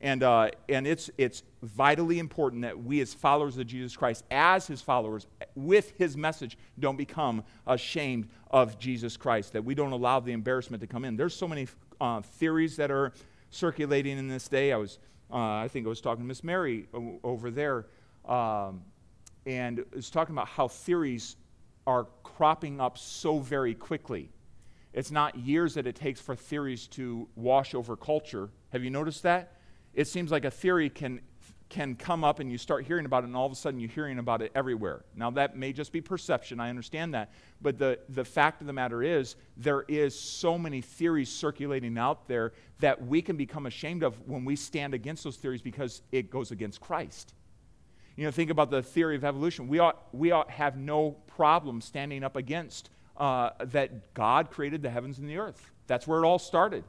and, 0.04 0.22
uh, 0.22 0.50
and 0.68 0.86
it's, 0.86 1.08
it's 1.16 1.42
vitally 1.62 2.18
important 2.18 2.60
that 2.60 2.84
we, 2.84 3.00
as 3.00 3.14
followers 3.14 3.56
of 3.56 3.66
Jesus 3.66 3.96
Christ, 3.96 4.22
as 4.30 4.66
his 4.66 4.82
followers, 4.82 5.26
with 5.54 5.94
his 5.96 6.14
message, 6.14 6.58
don't 6.78 6.98
become 6.98 7.42
ashamed 7.66 8.28
of 8.50 8.78
Jesus 8.78 9.16
Christ, 9.16 9.54
that 9.54 9.64
we 9.64 9.74
don't 9.74 9.92
allow 9.92 10.20
the 10.20 10.32
embarrassment 10.32 10.82
to 10.82 10.86
come 10.86 11.06
in. 11.06 11.16
There's 11.16 11.34
so 11.34 11.48
many 11.48 11.68
uh, 12.02 12.20
theories 12.20 12.76
that 12.76 12.90
are 12.90 13.14
circulating 13.48 14.18
in 14.18 14.28
this 14.28 14.46
day. 14.46 14.72
I 14.72 14.76
was, 14.76 14.98
uh, 15.32 15.36
I 15.38 15.68
think 15.68 15.86
I 15.86 15.88
was 15.88 16.02
talking 16.02 16.22
to 16.22 16.28
Miss 16.28 16.44
Mary 16.44 16.86
over 17.24 17.50
there, 17.50 17.86
um, 18.26 18.82
and 19.46 19.82
was 19.94 20.10
talking 20.10 20.34
about 20.34 20.48
how 20.48 20.68
theories 20.68 21.36
are 21.86 22.08
cropping 22.22 22.78
up 22.78 22.98
so 22.98 23.38
very 23.38 23.74
quickly. 23.74 24.28
It's 24.92 25.10
not 25.10 25.34
years 25.38 25.72
that 25.74 25.86
it 25.86 25.96
takes 25.96 26.20
for 26.20 26.36
theories 26.36 26.88
to 26.88 27.26
wash 27.36 27.74
over 27.74 27.96
culture. 27.96 28.50
Have 28.68 28.84
you 28.84 28.90
noticed 28.90 29.22
that? 29.22 29.53
It 29.94 30.08
seems 30.08 30.30
like 30.30 30.44
a 30.44 30.50
theory 30.50 30.90
can 30.90 31.20
can 31.70 31.96
come 31.96 32.22
up 32.22 32.38
and 32.38 32.52
you 32.52 32.58
start 32.58 32.84
hearing 32.84 33.04
about 33.04 33.24
it 33.24 33.26
and 33.26 33.34
all 33.34 33.46
of 33.46 33.50
a 33.50 33.54
sudden 33.56 33.80
you're 33.80 33.90
hearing 33.90 34.18
about 34.18 34.42
it 34.42 34.52
everywhere. 34.54 35.04
Now 35.16 35.30
that 35.32 35.56
may 35.56 35.72
just 35.72 35.92
be 35.92 36.00
perception, 36.00 36.60
I 36.60 36.70
understand 36.70 37.14
that. 37.14 37.32
But 37.60 37.78
the, 37.78 37.98
the 38.08 38.24
fact 38.24 38.60
of 38.60 38.66
the 38.66 38.72
matter 38.72 39.02
is 39.02 39.34
there 39.56 39.84
is 39.88 40.16
so 40.16 40.56
many 40.56 40.82
theories 40.82 41.30
circulating 41.30 41.98
out 41.98 42.28
there 42.28 42.52
that 42.78 43.04
we 43.04 43.22
can 43.22 43.36
become 43.36 43.66
ashamed 43.66 44.04
of 44.04 44.20
when 44.28 44.44
we 44.44 44.54
stand 44.54 44.94
against 44.94 45.24
those 45.24 45.36
theories 45.36 45.62
because 45.62 46.02
it 46.12 46.30
goes 46.30 46.52
against 46.52 46.80
Christ. 46.80 47.34
You 48.14 48.24
know, 48.24 48.30
think 48.30 48.50
about 48.50 48.70
the 48.70 48.82
theory 48.82 49.16
of 49.16 49.24
evolution. 49.24 49.66
We 49.66 49.80
ought, 49.80 50.00
we 50.12 50.30
ought 50.30 50.50
have 50.50 50.76
no 50.76 51.16
problem 51.26 51.80
standing 51.80 52.22
up 52.22 52.36
against 52.36 52.90
uh, 53.16 53.50
that 53.64 54.14
God 54.14 54.50
created 54.50 54.82
the 54.82 54.90
heavens 54.90 55.18
and 55.18 55.28
the 55.28 55.38
earth. 55.38 55.72
That's 55.88 56.06
where 56.06 56.22
it 56.22 56.26
all 56.26 56.38
started 56.38 56.84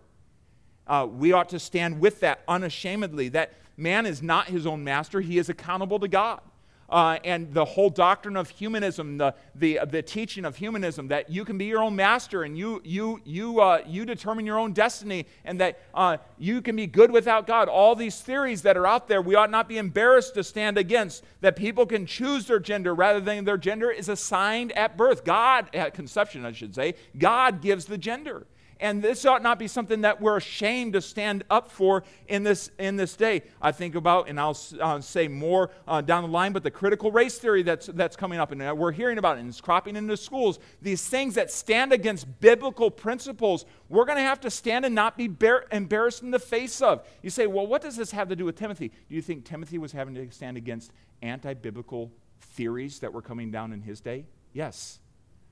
uh, 0.87 1.07
we 1.09 1.31
ought 1.31 1.49
to 1.49 1.59
stand 1.59 1.99
with 1.99 2.19
that 2.21 2.41
unashamedly. 2.47 3.29
That 3.29 3.53
man 3.77 4.05
is 4.05 4.21
not 4.21 4.47
his 4.47 4.65
own 4.65 4.83
master, 4.83 5.21
he 5.21 5.37
is 5.37 5.49
accountable 5.49 5.99
to 5.99 6.07
God. 6.07 6.41
Uh, 6.87 7.17
and 7.23 7.51
the 7.51 7.65
whole 7.65 7.89
doctrine 7.89 8.37
of 8.37 8.47
humanism, 8.47 9.17
the, 9.17 9.33
the, 9.55 9.79
the 9.89 10.03
teaching 10.03 10.45
of 10.45 10.55
humanism, 10.55 11.07
that 11.07 11.29
you 11.31 11.43
can 11.43 11.57
be 11.57 11.65
your 11.65 11.81
own 11.81 11.95
master 11.95 12.43
and 12.43 12.55
you, 12.55 12.79
you, 12.83 13.19
you, 13.25 13.59
uh, 13.59 13.81
you 13.87 14.05
determine 14.05 14.45
your 14.45 14.59
own 14.59 14.71
destiny 14.71 15.25
and 15.45 15.59
that 15.59 15.79
uh, 15.95 16.17
you 16.37 16.61
can 16.61 16.75
be 16.75 16.85
good 16.85 17.09
without 17.09 17.47
God. 17.47 17.69
All 17.69 17.95
these 17.95 18.21
theories 18.21 18.61
that 18.61 18.77
are 18.77 18.85
out 18.85 19.07
there, 19.07 19.19
we 19.19 19.33
ought 19.33 19.49
not 19.49 19.67
be 19.67 19.79
embarrassed 19.79 20.35
to 20.35 20.43
stand 20.43 20.77
against. 20.77 21.23
That 21.41 21.55
people 21.55 21.87
can 21.87 22.05
choose 22.05 22.45
their 22.45 22.59
gender 22.59 22.93
rather 22.93 23.19
than 23.19 23.45
their 23.45 23.57
gender 23.57 23.89
is 23.89 24.07
assigned 24.07 24.71
at 24.73 24.95
birth. 24.95 25.25
God, 25.25 25.73
at 25.73 25.95
conception, 25.95 26.45
I 26.45 26.51
should 26.51 26.75
say, 26.75 26.93
God 27.17 27.61
gives 27.61 27.85
the 27.85 27.97
gender. 27.97 28.45
And 28.79 29.01
this 29.01 29.25
ought 29.25 29.41
not 29.41 29.58
be 29.58 29.67
something 29.67 30.01
that 30.01 30.20
we're 30.20 30.36
ashamed 30.36 30.94
to 30.94 31.01
stand 31.01 31.46
up 31.50 31.72
for 31.72 32.03
in 32.27 32.44
this, 32.44 32.72
in 32.77 32.98
this 32.98 33.15
day. 33.15 33.44
I 33.62 33.72
think 33.72 33.96
about, 33.96 34.27
and 34.27 34.39
I'll 34.39 34.58
uh, 34.82 35.00
say 35.00 35.27
more 35.29 35.72
uh, 35.88 36.01
down 36.01 36.24
the 36.24 36.29
line, 36.29 36.51
but 36.51 36.63
the 36.63 36.72
critical 36.72 37.12
race 37.12 37.38
theory 37.38 37.63
that's, 37.63 37.88
that's 37.88 38.17
coming 38.17 38.38
up, 38.38 38.51
and 38.51 38.77
we're 38.77 38.91
hearing 38.91 39.17
about 39.17 39.38
it, 39.38 39.41
and 39.41 39.50
it's 39.50 39.62
cropping 39.62 39.96
into 39.96 40.17
schools. 40.17 40.60
These 40.82 41.08
things 41.08 41.36
that 41.36 41.51
stand 41.51 41.94
against 41.94 42.39
biblical 42.41 42.91
principles, 42.91 43.65
we're 43.88 44.05
going 44.05 44.17
to 44.17 44.24
have 44.24 44.41
to 44.41 44.51
stand 44.51 44.84
and 44.84 44.94
not 44.94 45.17
be 45.17 45.27
bar- 45.27 45.65
embarrassed 45.72 46.22
in 46.22 46.32
the 46.32 46.39
face 46.39 46.82
of. 46.82 47.08
You 47.22 47.29
say, 47.29 47.48
well, 47.48 47.67
what 47.67 47.82
does 47.82 47.96
this 47.96 48.12
have 48.12 48.27
to 48.29 48.36
do 48.36 48.44
with 48.44 48.58
Timothy? 48.58 48.89
Do 48.89 49.15
you 49.15 49.22
think 49.22 49.46
Timothy 49.46 49.77
was 49.77 49.94
having 49.94 50.15
to 50.15 50.29
stand 50.32 50.58
against 50.58 50.91
anti 51.22 51.53
biblical 51.53 52.12
theories 52.41 53.00
that 53.00 53.13
were 53.13 53.22
coming 53.22 53.51
down 53.51 53.72
in 53.72 53.82
his 53.82 54.01
day? 54.01 54.25
Yes. 54.51 55.00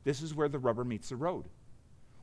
This 0.03 0.21
is 0.21 0.35
where 0.35 0.49
the 0.49 0.59
rubber 0.59 0.83
meets 0.83 1.09
the 1.09 1.15
road. 1.15 1.45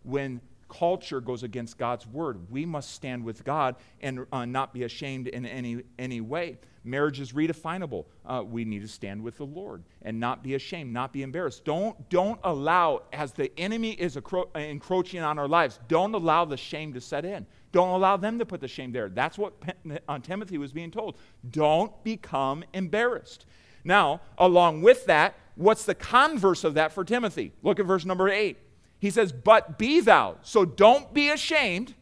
When 0.02 0.40
culture 0.70 1.20
goes 1.20 1.42
against 1.42 1.76
God's 1.76 2.06
word, 2.06 2.50
we 2.50 2.64
must 2.64 2.94
stand 2.94 3.24
with 3.24 3.44
God 3.44 3.76
and 4.00 4.26
uh, 4.32 4.46
not 4.46 4.72
be 4.72 4.84
ashamed 4.84 5.26
in 5.26 5.44
any, 5.44 5.82
any 5.98 6.20
way. 6.20 6.58
Marriage 6.82 7.20
is 7.20 7.32
redefinable. 7.32 8.06
Uh, 8.24 8.42
we 8.46 8.64
need 8.64 8.80
to 8.80 8.88
stand 8.88 9.22
with 9.22 9.36
the 9.36 9.44
Lord 9.44 9.82
and 10.00 10.18
not 10.18 10.42
be 10.42 10.54
ashamed, 10.54 10.92
not 10.92 11.12
be 11.12 11.22
embarrassed. 11.22 11.64
Don't, 11.64 12.08
don't 12.08 12.40
allow, 12.42 13.02
as 13.12 13.32
the 13.32 13.52
enemy 13.58 13.90
is 13.90 14.16
encroaching 14.54 15.20
on 15.20 15.38
our 15.38 15.48
lives, 15.48 15.78
don't 15.88 16.14
allow 16.14 16.46
the 16.46 16.56
shame 16.56 16.94
to 16.94 17.00
set 17.00 17.26
in. 17.26 17.46
Don't 17.72 17.90
allow 17.90 18.16
them 18.16 18.38
to 18.38 18.46
put 18.46 18.60
the 18.60 18.68
shame 18.68 18.92
there. 18.92 19.10
That's 19.10 19.36
what 19.36 19.52
uh, 20.08 20.18
Timothy 20.20 20.56
was 20.56 20.72
being 20.72 20.90
told. 20.90 21.18
Don't 21.50 21.92
become 22.02 22.64
embarrassed. 22.72 23.44
Now, 23.84 24.22
along 24.38 24.82
with 24.82 25.04
that, 25.06 25.34
what's 25.56 25.84
the 25.84 25.94
converse 25.94 26.64
of 26.64 26.74
that 26.74 26.92
for 26.92 27.04
Timothy? 27.04 27.52
Look 27.62 27.78
at 27.78 27.86
verse 27.86 28.04
number 28.06 28.28
eight. 28.28 28.58
He 29.00 29.10
says, 29.10 29.32
But 29.32 29.78
be 29.78 30.00
thou. 30.00 30.36
So 30.42 30.64
don't 30.64 31.12
be 31.12 31.30
ashamed. 31.30 31.94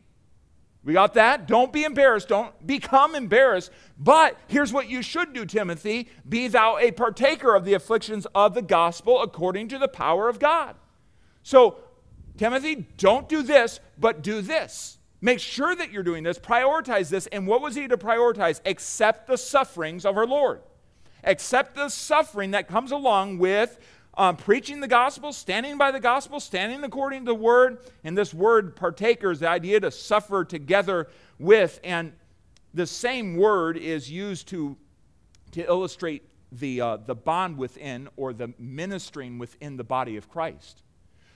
We 0.85 0.93
got 0.93 1.14
that? 1.14 1.47
Don't 1.47 1.73
be 1.73 1.85
embarrassed. 1.85 2.28
Don't 2.28 2.67
become 2.67 3.14
embarrassed. 3.14 3.71
But 3.99 4.37
here's 4.47 4.73
what 4.73 4.88
you 4.88 5.02
should 5.02 5.33
do, 5.33 5.45
Timothy 5.45 6.09
be 6.28 6.49
thou 6.49 6.78
a 6.78 6.93
partaker 6.93 7.55
of 7.55 7.64
the 7.64 7.75
afflictions 7.75 8.26
of 8.35 8.55
the 8.55 8.62
gospel 8.62 9.23
according 9.23 9.69
to 9.69 9.78
the 9.78 9.88
power 9.88 10.28
of 10.28 10.38
God. 10.38 10.76
So, 11.43 11.76
Timothy, 12.37 12.87
don't 12.97 13.28
do 13.28 13.43
this, 13.43 13.81
but 13.99 14.23
do 14.23 14.40
this. 14.40 14.99
Make 15.21 15.40
sure 15.40 15.75
that 15.75 15.90
you're 15.90 16.02
doing 16.05 16.23
this. 16.23 16.38
Prioritize 16.38 17.11
this. 17.11 17.26
And 17.28 17.47
what 17.47 17.61
was 17.61 17.75
he 17.75 17.88
to 17.88 17.97
prioritize? 17.97 18.61
Accept 18.64 19.26
the 19.26 19.37
sufferings 19.37 20.05
of 20.07 20.17
our 20.17 20.26
Lord. 20.26 20.61
Accept 21.25 21.75
the 21.75 21.88
suffering 21.88 22.52
that 22.52 22.69
comes 22.69 22.93
along 22.93 23.38
with 23.38 23.78
um, 24.18 24.37
preaching 24.37 24.80
the 24.80 24.88
gospel, 24.88 25.32
standing 25.32 25.78
by 25.78 25.92
the 25.92 26.00
gospel, 26.00 26.40
standing 26.40 26.82
according 26.82 27.20
to 27.20 27.26
the 27.26 27.34
word. 27.34 27.78
And 28.02 28.18
this 28.18 28.34
word, 28.34 28.75
partakers, 28.75 29.38
the 29.38 29.48
idea 29.48 29.78
to 29.80 29.92
suffer 29.92 30.44
together 30.44 31.06
with. 31.38 31.78
And 31.84 32.12
the 32.75 32.87
same 32.87 33.37
word 33.37 33.76
is 33.76 34.10
used 34.10 34.48
to, 34.48 34.76
to 35.52 35.62
illustrate 35.62 36.25
the, 36.50 36.80
uh, 36.80 36.96
the 36.96 37.14
bond 37.14 37.56
within 37.56 38.08
or 38.16 38.32
the 38.32 38.52
ministering 38.58 39.38
within 39.38 39.76
the 39.76 39.84
body 39.84 40.16
of 40.16 40.28
Christ. 40.28 40.82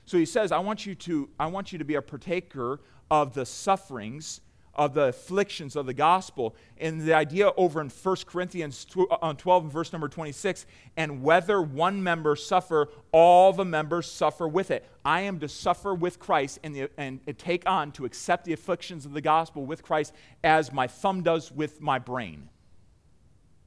So 0.05 0.19
he 0.19 0.27
says, 0.27 0.51
I 0.51 0.59
want 0.59 0.85
you 0.85 0.97
to, 0.97 1.31
I 1.39 1.47
want 1.47 1.71
you 1.71 1.79
to 1.79 1.85
be 1.85 1.95
a 1.95 2.03
partaker 2.03 2.81
of 3.11 3.33
the 3.33 3.47
sufferings 3.47 4.41
of 4.75 4.95
the 4.95 5.09
afflictions 5.09 5.77
of 5.77 5.87
the 5.87 5.95
gospel. 5.95 6.55
And 6.79 7.01
the 7.01 7.15
idea 7.15 7.53
over 7.57 7.81
in 7.81 7.89
1 7.89 8.17
Corinthians 8.27 8.87
uh, 9.11 9.35
12 9.35 9.65
and 9.65 9.73
verse 9.73 9.93
number 9.93 10.09
26 10.09 10.67
and 10.97 11.23
whether 11.23 11.61
one 11.61 12.03
member 12.03 12.37
suffer, 12.37 12.89
all 13.13 13.53
the 13.53 13.65
members 13.65 14.11
suffer 14.11 14.49
with 14.49 14.71
it. 14.71 14.87
I 15.05 15.23
am 15.23 15.39
to 15.41 15.49
suffer 15.49 15.95
with 15.95 16.19
Christ 16.19 16.59
and, 16.63 16.75
the, 16.75 16.91
and 16.97 17.21
take 17.39 17.69
on 17.69 17.93
to 17.93 18.05
accept 18.05 18.45
the 18.45 18.53
afflictions 18.53 19.05
of 19.05 19.13
the 19.13 19.21
gospel 19.21 19.65
with 19.65 19.83
Christ 19.83 20.13
as 20.43 20.73
my 20.73 20.87
thumb 20.87 21.23
does 21.23 21.53
with 21.53 21.81
my 21.81 21.99
brain. 21.99 22.49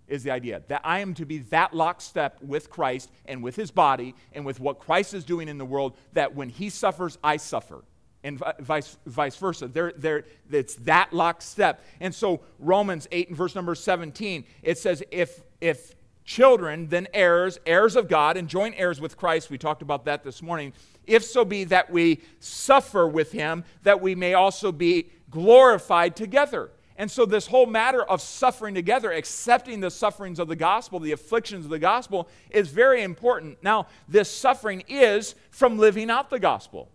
Is 0.07 0.23
the 0.23 0.31
idea 0.31 0.61
that 0.67 0.81
I 0.83 0.99
am 0.99 1.15
to 1.15 1.25
be 1.25 1.39
that 1.39 1.73
lockstep 1.73 2.39
with 2.43 2.69
Christ 2.69 3.09
and 3.25 3.41
with 3.41 3.55
his 3.55 3.71
body 3.71 4.13
and 4.33 4.45
with 4.45 4.59
what 4.59 4.79
Christ 4.79 5.15
is 5.15 5.23
doing 5.23 5.47
in 5.47 5.57
the 5.57 5.65
world, 5.65 5.97
that 6.13 6.35
when 6.35 6.49
he 6.49 6.69
suffers, 6.69 7.17
I 7.23 7.37
suffer 7.37 7.83
and 8.25 8.41
vice, 8.59 8.97
vice 9.05 9.35
versa. 9.35 9.67
They're, 9.67 9.93
they're, 9.95 10.25
it's 10.51 10.75
that 10.77 11.13
lockstep. 11.13 11.85
And 11.99 12.13
so, 12.13 12.41
Romans 12.57 13.07
8 13.11 13.29
and 13.29 13.37
verse 13.37 13.53
number 13.53 13.75
17, 13.75 14.43
it 14.63 14.79
says, 14.79 15.03
if, 15.11 15.43
if 15.61 15.95
children, 16.25 16.87
then 16.87 17.07
heirs, 17.13 17.59
heirs 17.67 17.95
of 17.95 18.07
God, 18.07 18.35
and 18.35 18.47
joint 18.47 18.73
heirs 18.77 18.99
with 18.99 19.15
Christ, 19.15 19.51
we 19.51 19.59
talked 19.59 19.83
about 19.83 20.05
that 20.05 20.23
this 20.23 20.41
morning, 20.41 20.73
if 21.05 21.23
so 21.23 21.45
be 21.45 21.65
that 21.65 21.91
we 21.91 22.19
suffer 22.39 23.07
with 23.07 23.31
him, 23.31 23.63
that 23.83 24.01
we 24.01 24.15
may 24.15 24.33
also 24.33 24.71
be 24.71 25.11
glorified 25.29 26.15
together. 26.15 26.71
And 26.97 27.11
so, 27.11 27.25
this 27.25 27.45
whole 27.45 27.67
matter 27.67 28.03
of 28.03 28.21
suffering 28.21 28.73
together, 28.73 29.11
accepting 29.11 29.81
the 29.81 29.91
sufferings 29.91 30.39
of 30.39 30.47
the 30.47 30.55
gospel, 30.55 30.99
the 30.99 31.11
afflictions 31.11 31.65
of 31.65 31.69
the 31.69 31.77
gospel, 31.77 32.27
is 32.49 32.69
very 32.69 33.03
important. 33.03 33.61
Now, 33.61 33.87
this 34.07 34.31
suffering 34.31 34.83
is 34.87 35.35
from 35.51 35.77
living 35.77 36.09
out 36.09 36.31
the 36.31 36.39
gospel. 36.39 36.89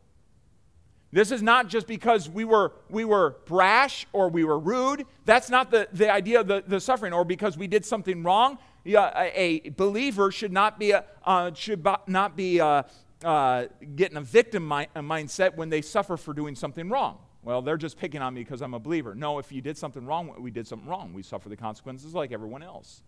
This 1.13 1.33
is 1.33 1.43
not 1.43 1.69
just 1.69 1.87
because 1.87 2.29
we 2.29 2.45
were, 2.45 2.73
we 2.89 3.05
were 3.05 3.37
brash 3.47 4.07
or 4.13 4.29
we 4.29 4.45
were 4.45 4.59
rude. 4.59 5.07
That's 5.25 5.51
not 5.51 5.71
the, 5.71 5.89
the 5.93 6.11
idea 6.11 6.41
of 6.41 6.47
the, 6.47 6.63
the 6.67 6.81
suffering, 6.81 7.13
or 7.13 7.25
because 7.25 7.59
we 7.59 7.67
did 7.67 7.85
something 7.85 8.23
wrong. 8.23 8.59
Yeah, 8.85 9.11
a, 9.17 9.63
a 9.65 9.71
believer 9.71 10.31
should 10.31 10.53
not 10.53 10.79
be, 10.79 10.93
a, 10.93 11.05
uh, 11.25 11.53
should 11.53 11.85
not 12.07 12.37
be 12.37 12.61
uh, 12.61 12.85
uh, 13.25 13.67
getting 13.97 14.17
a 14.17 14.23
victim 14.23 14.67
mi- 14.67 14.89
a 14.95 15.03
mindset 15.03 15.57
when 15.57 15.69
they 15.69 15.83
suffer 15.83 16.17
for 16.17 16.33
doing 16.33 16.55
something 16.55 16.89
wrong. 16.89 17.19
Well, 17.43 17.63
they're 17.63 17.77
just 17.77 17.99
picking 17.99 18.23
on 18.23 18.35
me 18.35 18.43
because 18.43 18.63
I'm 18.63 18.75
a 18.75 18.79
believer. 18.79 19.15
No, 19.15 19.39
if 19.39 19.51
you 19.51 19.61
did 19.61 19.77
something 19.77 20.07
wrong, 20.07 20.35
we 20.39 20.51
did 20.51 20.67
something 20.67 20.89
wrong. 20.89 21.13
We 21.13 21.23
suffer 21.23 21.49
the 21.49 21.57
consequences 21.57 22.15
like 22.15 22.33
everyone 22.33 22.63
else. 22.63 23.03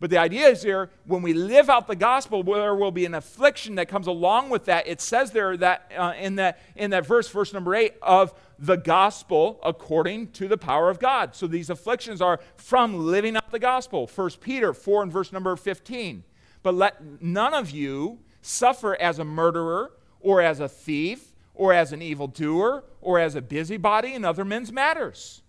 But 0.00 0.10
the 0.10 0.18
idea 0.18 0.46
is 0.46 0.62
here, 0.62 0.90
when 1.06 1.22
we 1.22 1.32
live 1.32 1.68
out 1.68 1.88
the 1.88 1.96
gospel, 1.96 2.44
there 2.44 2.74
will 2.74 2.92
be 2.92 3.04
an 3.04 3.14
affliction 3.14 3.74
that 3.76 3.88
comes 3.88 4.06
along 4.06 4.48
with 4.48 4.66
that. 4.66 4.86
It 4.86 5.00
says 5.00 5.32
there 5.32 5.56
that 5.56 5.90
uh, 5.96 6.12
in 6.18 6.36
that 6.36 6.60
in 6.76 6.90
that 6.90 7.04
verse, 7.04 7.28
verse 7.28 7.52
number 7.52 7.74
eight, 7.74 7.94
of 8.00 8.32
the 8.60 8.76
gospel 8.76 9.58
according 9.64 10.30
to 10.32 10.46
the 10.46 10.56
power 10.56 10.88
of 10.88 11.00
God. 11.00 11.34
So 11.34 11.48
these 11.48 11.68
afflictions 11.68 12.20
are 12.20 12.38
from 12.56 13.06
living 13.06 13.36
out 13.36 13.50
the 13.50 13.58
gospel. 13.58 14.06
First 14.06 14.40
Peter 14.40 14.72
4 14.72 15.04
and 15.04 15.12
verse 15.12 15.32
number 15.32 15.56
15. 15.56 16.22
But 16.62 16.74
let 16.74 17.22
none 17.22 17.54
of 17.54 17.70
you 17.70 18.20
suffer 18.40 19.00
as 19.00 19.18
a 19.18 19.24
murderer, 19.24 19.92
or 20.20 20.40
as 20.40 20.60
a 20.60 20.68
thief, 20.68 21.32
or 21.54 21.72
as 21.72 21.92
an 21.92 22.02
evildoer, 22.02 22.84
or 23.00 23.18
as 23.18 23.34
a 23.34 23.42
busybody 23.42 24.14
in 24.14 24.24
other 24.24 24.44
men's 24.44 24.72
matters. 24.72 25.42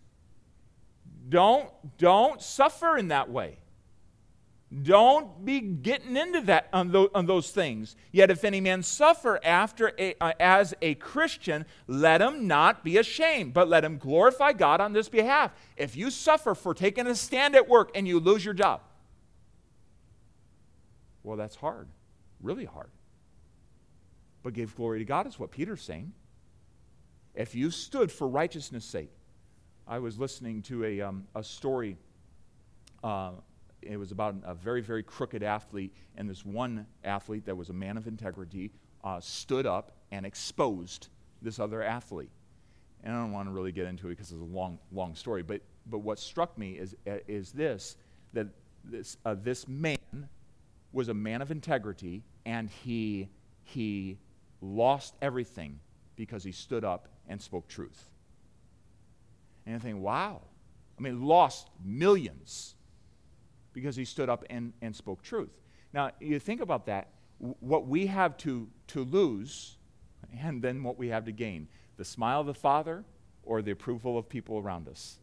Don't, 1.28 1.70
don't 1.98 2.42
suffer 2.42 2.98
in 2.98 3.10
that 3.10 3.30
way. 3.30 3.60
Don't 4.84 5.44
be 5.44 5.62
getting 5.62 6.16
into 6.16 6.42
that 6.42 6.70
on, 6.72 6.92
those, 6.92 7.10
on 7.16 7.26
those 7.26 7.50
things. 7.50 7.96
Yet, 8.12 8.30
if 8.30 8.44
any 8.44 8.62
man 8.62 8.84
suffer 8.84 9.40
after 9.44 9.94
a, 9.98 10.14
uh, 10.22 10.34
as 10.40 10.76
a 10.84 10.94
Christian, 10.96 11.66
let 11.88 12.22
him 12.22 12.48
not 12.48 12.84
be 12.84 12.98
ashamed, 12.98 13.56
but 13.56 13.68
let 13.68 13.84
him 13.84 13.98
glorify 13.98 14.54
God 14.54 14.80
on 14.80 14.94
this 14.94 15.10
behalf. 15.10 15.52
If 15.76 15.96
you 15.96 16.12
suffer 16.12 16.54
for 16.54 16.76
taking 16.76 17.08
a 17.08 17.16
stand 17.16 17.56
at 17.56 17.68
work 17.68 17.90
and 17.96 18.08
you 18.08 18.20
lose 18.20 18.46
your 18.46 18.54
job, 18.54 18.82
well, 21.24 21.36
that's 21.36 21.56
hard, 21.56 21.88
really 22.40 22.66
hard. 22.66 22.92
But 24.44 24.54
give 24.54 24.76
glory 24.76 25.00
to 25.00 25.06
God 25.06 25.26
is 25.26 25.40
what 25.40 25.50
Peter's 25.50 25.82
saying. 25.82 26.14
If 27.34 27.56
you 27.56 27.72
stood 27.72 28.12
for 28.12 28.28
righteousness' 28.28 28.86
sake, 28.86 29.10
I 29.88 29.98
was 29.98 30.20
listening 30.20 30.62
to 30.64 30.86
a, 30.86 31.02
um, 31.02 31.26
a 31.34 31.44
story. 31.44 31.98
Uh, 33.04 33.32
it 33.82 33.98
was 33.98 34.12
about 34.12 34.36
a 34.44 34.54
very, 34.54 34.82
very 34.82 35.04
crooked 35.04 35.44
athlete, 35.44 35.94
and 36.18 36.30
this 36.30 36.46
one 36.46 36.86
athlete 37.04 37.46
that 37.46 37.56
was 37.56 37.70
a 37.70 37.74
man 37.74 37.98
of 37.98 38.08
integrity 38.08 38.72
uh, 39.04 39.20
stood 39.20 39.66
up 39.66 39.92
and 40.12 40.26
exposed 40.26 41.08
this 41.42 41.60
other 41.60 41.82
athlete. 41.82 42.32
And 43.04 43.16
I 43.16 43.20
don't 43.20 43.32
want 43.32 43.48
to 43.48 43.52
really 43.52 43.72
get 43.72 43.88
into 43.88 44.08
it 44.08 44.12
because 44.12 44.32
it's 44.32 44.42
a 44.42 44.44
long, 44.44 44.78
long 44.92 45.16
story, 45.16 45.42
but, 45.42 45.62
but 45.86 46.00
what 46.00 46.20
struck 46.20 46.58
me 46.58 46.74
is, 46.74 46.96
uh, 47.08 47.18
is 47.28 47.52
this 47.52 47.96
that 48.34 48.48
this, 48.84 49.18
uh, 49.26 49.36
this 49.42 49.68
man 49.68 49.98
was 50.92 51.08
a 51.08 51.14
man 51.14 51.42
of 51.42 51.52
integrity, 51.52 52.24
and 52.46 52.70
he, 52.70 53.30
he 53.64 54.18
lost 54.62 55.16
everything 55.22 55.80
because 56.16 56.44
he 56.44 56.52
stood 56.52 56.84
up 56.84 57.08
and 57.28 57.42
spoke 57.42 57.68
truth. 57.68 58.10
And 59.66 59.76
I 59.76 59.80
think, 59.80 60.00
wow. 60.00 60.42
I 60.98 61.02
mean, 61.02 61.24
lost 61.24 61.70
millions 61.84 62.76
because 63.80 63.96
he 63.96 64.06
stood 64.06 64.30
up 64.30 64.44
and, 64.50 64.74
and 64.82 64.96
spoke 64.96 65.22
truth. 65.22 65.50
Now, 65.94 66.12
you 66.20 66.40
think 66.40 66.62
about 66.62 66.86
that, 66.86 67.08
what 67.60 67.88
we 67.88 68.08
have 68.08 68.38
to, 68.38 68.68
to 68.88 69.04
lose, 69.04 69.78
and 70.38 70.62
then 70.62 70.84
what 70.84 70.98
we 70.98 71.08
have 71.10 71.26
to 71.26 71.32
gain 71.32 71.68
the 71.98 72.06
smile 72.06 72.42
of 72.42 72.48
the 72.48 72.54
Father 72.54 73.04
or 73.44 73.62
the 73.62 73.72
approval 73.72 74.18
of 74.18 74.30
people 74.30 74.58
around 74.58 74.88
us. 74.88 75.20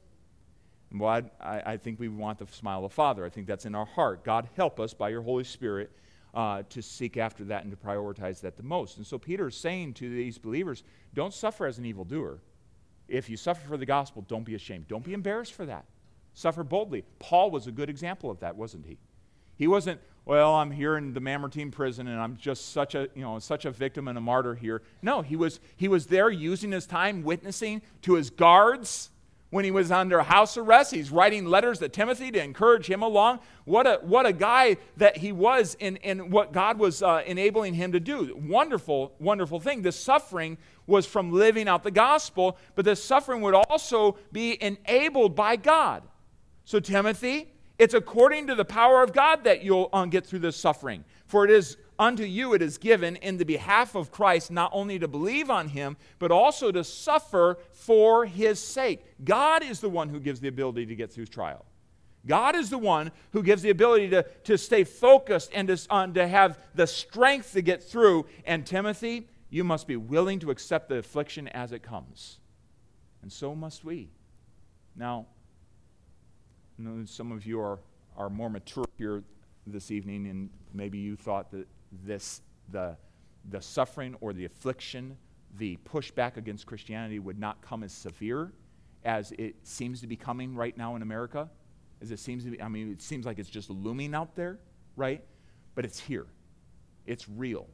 Well, 0.93 1.23
I, 1.41 1.63
I 1.65 1.77
think 1.77 1.99
we 1.99 2.09
want 2.09 2.39
the 2.39 2.47
smile 2.47 2.85
of 2.85 2.91
the 2.91 2.95
Father. 2.95 3.25
I 3.25 3.29
think 3.29 3.47
that's 3.47 3.67
in 3.67 3.75
our 3.75 3.87
heart. 3.87 4.25
God, 4.25 4.49
help 4.57 4.79
us 4.81 4.95
by 4.95 5.09
your 5.09 5.23
Holy 5.23 5.45
Spirit 5.45 5.91
uh, 6.35 6.63
to 6.69 6.83
seek 6.83 7.17
after 7.17 7.45
that 7.45 7.65
and 7.65 7.71
to 7.71 7.77
prioritize 7.77 8.41
that 8.43 8.57
the 8.57 8.63
most. 8.63 8.99
And 8.99 9.07
so 9.07 9.19
Peter 9.19 9.49
is 9.49 9.57
saying 9.57 9.95
to 9.95 10.09
these 10.09 10.39
believers, 10.39 10.83
don't 11.15 11.33
suffer 11.35 11.67
as 11.67 11.79
an 11.79 11.87
evildoer. 11.87 12.41
If 13.09 13.31
you 13.31 13.37
suffer 13.37 13.67
for 13.67 13.77
the 13.77 13.87
gospel, 13.87 14.25
don't 14.29 14.45
be 14.45 14.55
ashamed. 14.55 14.89
Don't 14.89 15.05
be 15.05 15.13
embarrassed 15.13 15.55
for 15.55 15.67
that. 15.67 15.87
Suffer 16.37 16.63
boldly. 16.63 17.03
Paul 17.19 17.51
was 17.51 17.67
a 17.67 17.73
good 17.73 17.89
example 17.89 18.31
of 18.31 18.41
that, 18.41 18.57
wasn't 18.57 18.85
he? 18.85 18.99
He 19.57 19.67
wasn't, 19.67 20.03
well, 20.27 20.55
I'm 20.55 20.71
here 20.71 20.99
in 20.99 21.15
the 21.15 21.21
Mamertine 21.21 21.71
prison 21.71 22.07
and 22.09 22.21
I'm 22.21 22.37
just 22.37 22.73
such 22.75 22.95
a, 22.95 23.09
you 23.15 23.23
know, 23.23 23.39
such 23.39 23.65
a 23.65 23.71
victim 23.71 24.07
and 24.07 24.19
a 24.19 24.21
martyr 24.21 24.55
here. 24.55 24.83
No, 25.01 25.23
he 25.23 25.35
was, 25.35 25.61
he 25.77 25.89
was 25.89 26.09
there 26.09 26.29
using 26.29 26.73
his 26.73 26.85
time 26.85 27.23
witnessing 27.23 27.81
to 28.03 28.17
his 28.17 28.29
guards 28.29 29.09
when 29.49 29.65
he 29.65 29.71
was 29.71 29.91
under 29.91 30.21
house 30.21 30.59
arrest. 30.59 30.93
He's 30.93 31.11
writing 31.11 31.47
letters 31.47 31.79
to 31.79 31.89
Timothy 31.89 32.31
to 32.33 32.43
encourage 32.43 32.85
him 32.85 33.01
along. 33.01 33.41
What 33.65 33.87
a, 33.87 34.01
what 34.03 34.27
a 34.27 34.33
guy 34.35 34.77
that 34.99 35.17
he 35.17 35.33
was 35.33 35.75
in, 35.81 35.97
in 35.97 36.29
what 36.29 36.53
God 36.53 36.79
was 36.79 37.03
uh, 37.03 37.23
enabling 37.25 37.73
him 37.73 37.93
to 37.93 38.01
do. 38.01 38.39
Wonderful, 38.39 39.15
wonderful 39.19 39.59
thing. 39.59 39.81
The 39.81 39.91
suffering 39.91 40.59
was 40.87 41.07
from 41.07 41.33
living 41.33 41.67
out 41.67 41.83
the 41.83 41.91
gospel, 41.91 42.59
but 42.75 42.85
the 42.85 42.95
suffering 42.95 43.41
would 43.41 43.55
also 43.55 44.19
be 44.33 44.63
enabled 44.63 45.35
by 45.35 45.57
God. 45.57 46.03
So, 46.67 46.81
Timothy, 46.81 47.53
it's 47.79 47.95
according 47.95 48.49
to 48.49 48.57
the 48.57 48.65
power 48.65 49.01
of 49.01 49.13
God 49.13 49.45
that 49.45 49.63
you'll 49.63 49.89
uh, 49.93 50.05
get 50.07 50.27
through 50.27 50.41
this 50.41 50.57
suffering. 50.57 51.05
For 51.27 51.45
it 51.45 51.51
is 51.53 51.77
unto 51.97 52.25
you 52.25 52.55
it 52.55 52.61
is 52.61 52.77
given 52.77 53.15
in 53.17 53.37
the 53.37 53.45
behalf 53.45 53.95
of 53.95 54.11
Christ 54.11 54.51
not 54.51 54.71
only 54.75 54.99
to 54.99 55.07
believe 55.07 55.49
on 55.49 55.69
him, 55.69 55.97
but 56.19 56.33
also 56.33 56.73
to 56.73 56.83
suffer 56.83 57.59
for 57.71 58.27
his 58.27 58.59
sake. 58.59 59.05
God 59.25 59.63
is 59.63 59.79
the 59.79 59.89
one 59.89 60.09
who 60.09 60.19
gives 60.19 60.41
the 60.41 60.49
ability 60.49 60.87
to 60.87 60.97
get 60.97 61.13
through 61.13 61.27
trial. 61.27 61.65
God 62.27 62.57
is 62.57 62.69
the 62.69 62.79
one 62.79 63.13
who 63.31 63.45
gives 63.45 63.63
the 63.63 63.71
ability 63.71 64.09
to, 64.09 64.25
to 64.25 64.59
stay 64.59 64.83
focused 64.83 65.53
and 65.55 65.69
to, 65.69 65.87
uh, 65.89 66.09
to 66.09 66.27
have 66.27 66.59
the 66.75 66.89
strength 66.89 67.53
to 67.53 67.63
get 67.63 67.81
through. 67.81 68.27
And 68.45 68.67
Timothy, 68.67 69.29
you 69.51 69.63
must 69.63 69.87
be 69.87 69.97
willing 69.97 70.41
to 70.41 70.51
accept 70.51 70.89
the 70.89 70.97
affliction 70.97 71.47
as 71.47 71.71
it 71.71 71.85
comes. 71.85 72.41
And 73.23 73.33
so 73.33 73.55
must 73.55 73.85
we. 73.85 74.11
Now, 74.97 75.27
some 77.07 77.33
of 77.33 77.47
you 77.47 77.61
are, 77.61 77.79
are 78.17 78.29
more 78.29 78.51
mature 78.51 78.85
here 78.99 79.23
this 79.67 79.91
evening, 79.91 80.27
and 80.27 80.51
maybe 80.73 80.99
you 80.99 81.17
thought 81.17 81.51
that 81.51 81.67
this, 82.05 82.43
the, 82.71 82.97
the 83.51 83.61
suffering 83.61 84.17
or 84.21 84.33
the 84.33 84.45
affliction, 84.45 85.17
the 85.59 85.79
pushback 85.91 86.37
against 86.37 86.67
Christianity 86.67 87.19
would 87.19 87.39
not 87.39 87.61
come 87.63 87.83
as 87.83 87.93
severe 87.93 88.53
as 89.05 89.33
it 89.39 89.55
seems 89.63 90.01
to 90.01 90.07
be 90.07 90.17
coming 90.17 90.55
right 90.55 90.77
now 90.77 90.97
in 90.97 91.03
America. 91.03 91.49
As 92.03 92.11
it 92.11 92.19
seems 92.19 92.45
to 92.45 92.51
be, 92.51 92.61
I 92.61 92.69
mean, 92.69 92.93
it 92.93 93.01
seems 93.01 93.25
like 93.25 93.39
it's 93.39 93.49
just 93.49 93.71
looming 93.71 94.15
out 94.15 94.37
there, 94.37 94.59
right? 94.97 95.25
But 95.75 95.85
it's 95.85 95.99
here. 95.99 96.27
It's 97.07 97.29
real. 97.29 97.69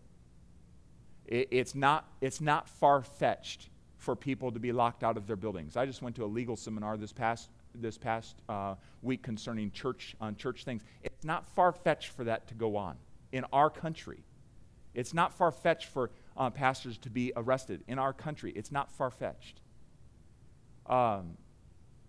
It, 1.27 1.49
it's 1.51 1.75
not, 1.75 2.09
it's 2.21 2.41
not 2.41 2.69
far 2.69 3.03
fetched 3.03 3.71
for 3.97 4.15
people 4.15 4.53
to 4.53 4.61
be 4.61 4.73
locked 4.73 5.03
out 5.03 5.17
of 5.17 5.27
their 5.27 5.37
buildings. 5.37 5.77
I 5.77 5.87
just 5.87 6.03
went 6.03 6.15
to 6.17 6.25
a 6.25 6.27
legal 6.27 6.57
seminar 6.57 6.97
this 6.97 7.13
past 7.13 7.51
this 7.75 7.99
past 7.99 8.43
uh, 8.49 8.75
week 9.03 9.23
concerning 9.23 9.71
church 9.71 10.17
on 10.21 10.37
church 10.37 10.65
things. 10.65 10.83
It's 11.03 11.25
not 11.25 11.47
far 11.47 11.73
fetched 11.73 12.09
for 12.09 12.25
that 12.25 12.49
to 12.49 12.55
go 12.55 12.77
on 12.77 12.97
in 13.33 13.45
our 13.53 13.71
country. 13.71 14.25
It's 14.95 15.15
not 15.15 15.33
far 15.33 15.51
fetched 15.51 15.89
for 15.89 16.11
uh, 16.37 16.51
pastors 16.51 16.99
to 16.99 17.11
be 17.11 17.33
arrested 17.37 17.83
in 17.89 17.99
our 17.99 18.13
country. 18.13 18.53
It's 18.55 18.71
not 18.71 18.91
far 18.93 19.11
fetched. 19.11 19.61
Um, 20.87 21.37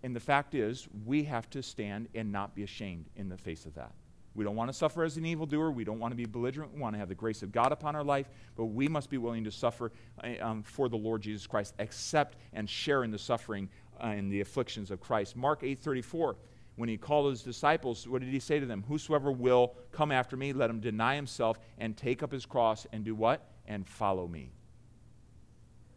and 0.02 0.14
the 0.14 0.20
fact 0.20 0.54
is, 0.54 0.86
we 1.06 1.24
have 1.24 1.48
to 1.50 1.62
stand 1.62 2.08
and 2.14 2.30
not 2.30 2.54
be 2.54 2.62
ashamed 2.62 3.06
in 3.16 3.28
the 3.28 3.38
face 3.38 3.64
of 3.64 3.74
that. 3.74 3.92
We 4.34 4.44
don't 4.44 4.56
want 4.56 4.68
to 4.68 4.74
suffer 4.74 5.04
as 5.04 5.16
an 5.16 5.24
evildoer. 5.24 5.70
We 5.70 5.84
don't 5.84 6.00
want 6.00 6.10
to 6.12 6.16
be 6.16 6.24
belligerent. 6.24 6.74
We 6.74 6.80
want 6.80 6.94
to 6.94 6.98
have 6.98 7.08
the 7.08 7.14
grace 7.14 7.42
of 7.42 7.52
God 7.52 7.70
upon 7.70 7.94
our 7.94 8.02
life, 8.02 8.28
but 8.56 8.66
we 8.66 8.88
must 8.88 9.08
be 9.08 9.16
willing 9.16 9.44
to 9.44 9.52
suffer 9.52 9.92
uh, 10.22 10.44
um, 10.44 10.62
for 10.62 10.88
the 10.88 10.96
Lord 10.96 11.22
Jesus 11.22 11.46
Christ, 11.46 11.74
accept 11.78 12.36
and 12.52 12.68
share 12.68 13.04
in 13.04 13.12
the 13.12 13.18
suffering 13.18 13.68
uh, 14.00 14.06
and 14.06 14.30
the 14.30 14.40
afflictions 14.40 14.90
of 14.90 15.00
Christ. 15.00 15.36
Mark 15.36 15.62
8:34 15.62 16.36
when 16.76 16.88
he 16.88 16.96
called 16.96 17.30
his 17.30 17.42
disciples, 17.42 18.08
what 18.08 18.20
did 18.20 18.30
he 18.30 18.40
say 18.40 18.58
to 18.58 18.66
them? 18.66 18.84
Whosoever 18.88 19.30
will 19.30 19.74
come 19.92 20.10
after 20.10 20.36
me, 20.36 20.52
let 20.52 20.70
him 20.70 20.80
deny 20.80 21.14
himself 21.14 21.58
and 21.78 21.96
take 21.96 22.22
up 22.22 22.32
his 22.32 22.46
cross 22.46 22.86
and 22.92 23.04
do 23.04 23.14
what? 23.14 23.48
And 23.66 23.86
follow 23.86 24.26
me. 24.26 24.50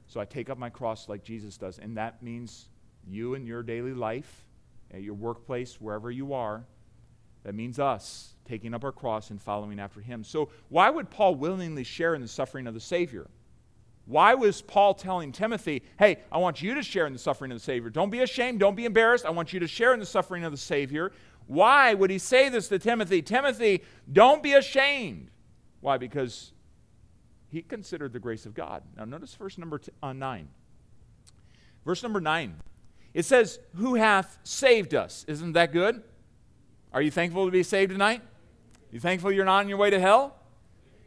So 0.05 0.19
I 0.19 0.25
take 0.25 0.49
up 0.49 0.57
my 0.57 0.69
cross 0.69 1.09
like 1.09 1.23
Jesus 1.23 1.57
does. 1.57 1.79
And 1.79 1.97
that 1.97 2.21
means 2.21 2.69
you 3.05 3.33
in 3.33 3.45
your 3.45 3.63
daily 3.63 3.93
life, 3.93 4.47
at 4.91 5.01
your 5.01 5.15
workplace, 5.15 5.81
wherever 5.81 6.11
you 6.11 6.33
are. 6.33 6.65
That 7.43 7.55
means 7.55 7.79
us 7.79 8.35
taking 8.45 8.73
up 8.73 8.83
our 8.83 8.91
cross 8.91 9.31
and 9.31 9.41
following 9.41 9.79
after 9.79 9.99
him. 9.99 10.23
So 10.23 10.49
why 10.69 10.89
would 10.89 11.09
Paul 11.09 11.35
willingly 11.35 11.83
share 11.83 12.13
in 12.13 12.21
the 12.21 12.27
suffering 12.27 12.67
of 12.67 12.73
the 12.73 12.79
Savior? 12.79 13.27
Why 14.07 14.35
was 14.35 14.61
Paul 14.61 14.93
telling 14.93 15.33
Timothy, 15.33 15.83
hey, 15.99 16.19
I 16.31 16.37
want 16.37 16.61
you 16.61 16.73
to 16.75 16.81
share 16.81 17.05
in 17.05 17.13
the 17.13 17.19
suffering 17.19 17.51
of 17.51 17.57
the 17.57 17.63
Savior? 17.63 17.89
Don't 17.89 18.09
be 18.09 18.21
ashamed, 18.21 18.61
don't 18.61 18.75
be 18.75 18.85
embarrassed. 18.85 19.25
I 19.25 19.31
want 19.31 19.51
you 19.51 19.59
to 19.59 19.67
share 19.67 19.93
in 19.93 19.99
the 19.99 20.05
suffering 20.05 20.45
of 20.45 20.51
the 20.53 20.57
Savior. 20.57 21.11
Why 21.45 21.93
would 21.93 22.09
he 22.09 22.17
say 22.17 22.47
this 22.47 22.69
to 22.69 22.79
Timothy? 22.79 23.21
Timothy, 23.21 23.83
don't 24.11 24.41
be 24.41 24.53
ashamed. 24.53 25.29
Why? 25.81 25.97
Because 25.97 26.53
he 27.49 27.61
considered 27.61 28.13
the 28.13 28.19
grace 28.19 28.45
of 28.45 28.53
God. 28.53 28.81
Now, 28.95 29.03
notice 29.03 29.35
verse 29.35 29.57
number 29.57 29.79
t- 29.79 29.91
uh, 30.01 30.13
9. 30.13 30.47
Verse 31.85 32.01
number 32.01 32.21
9. 32.21 32.55
It 33.13 33.25
says, 33.25 33.59
Who 33.75 33.95
hath 33.95 34.37
saved 34.43 34.95
us? 34.95 35.25
Isn't 35.27 35.51
that 35.53 35.73
good? 35.73 36.01
Are 36.93 37.01
you 37.01 37.11
thankful 37.11 37.45
to 37.45 37.51
be 37.51 37.63
saved 37.63 37.91
tonight? 37.91 38.21
You 38.89 39.01
thankful 39.01 39.33
you're 39.33 39.45
not 39.45 39.59
on 39.59 39.69
your 39.69 39.77
way 39.77 39.89
to 39.89 39.99
hell? 39.99 40.37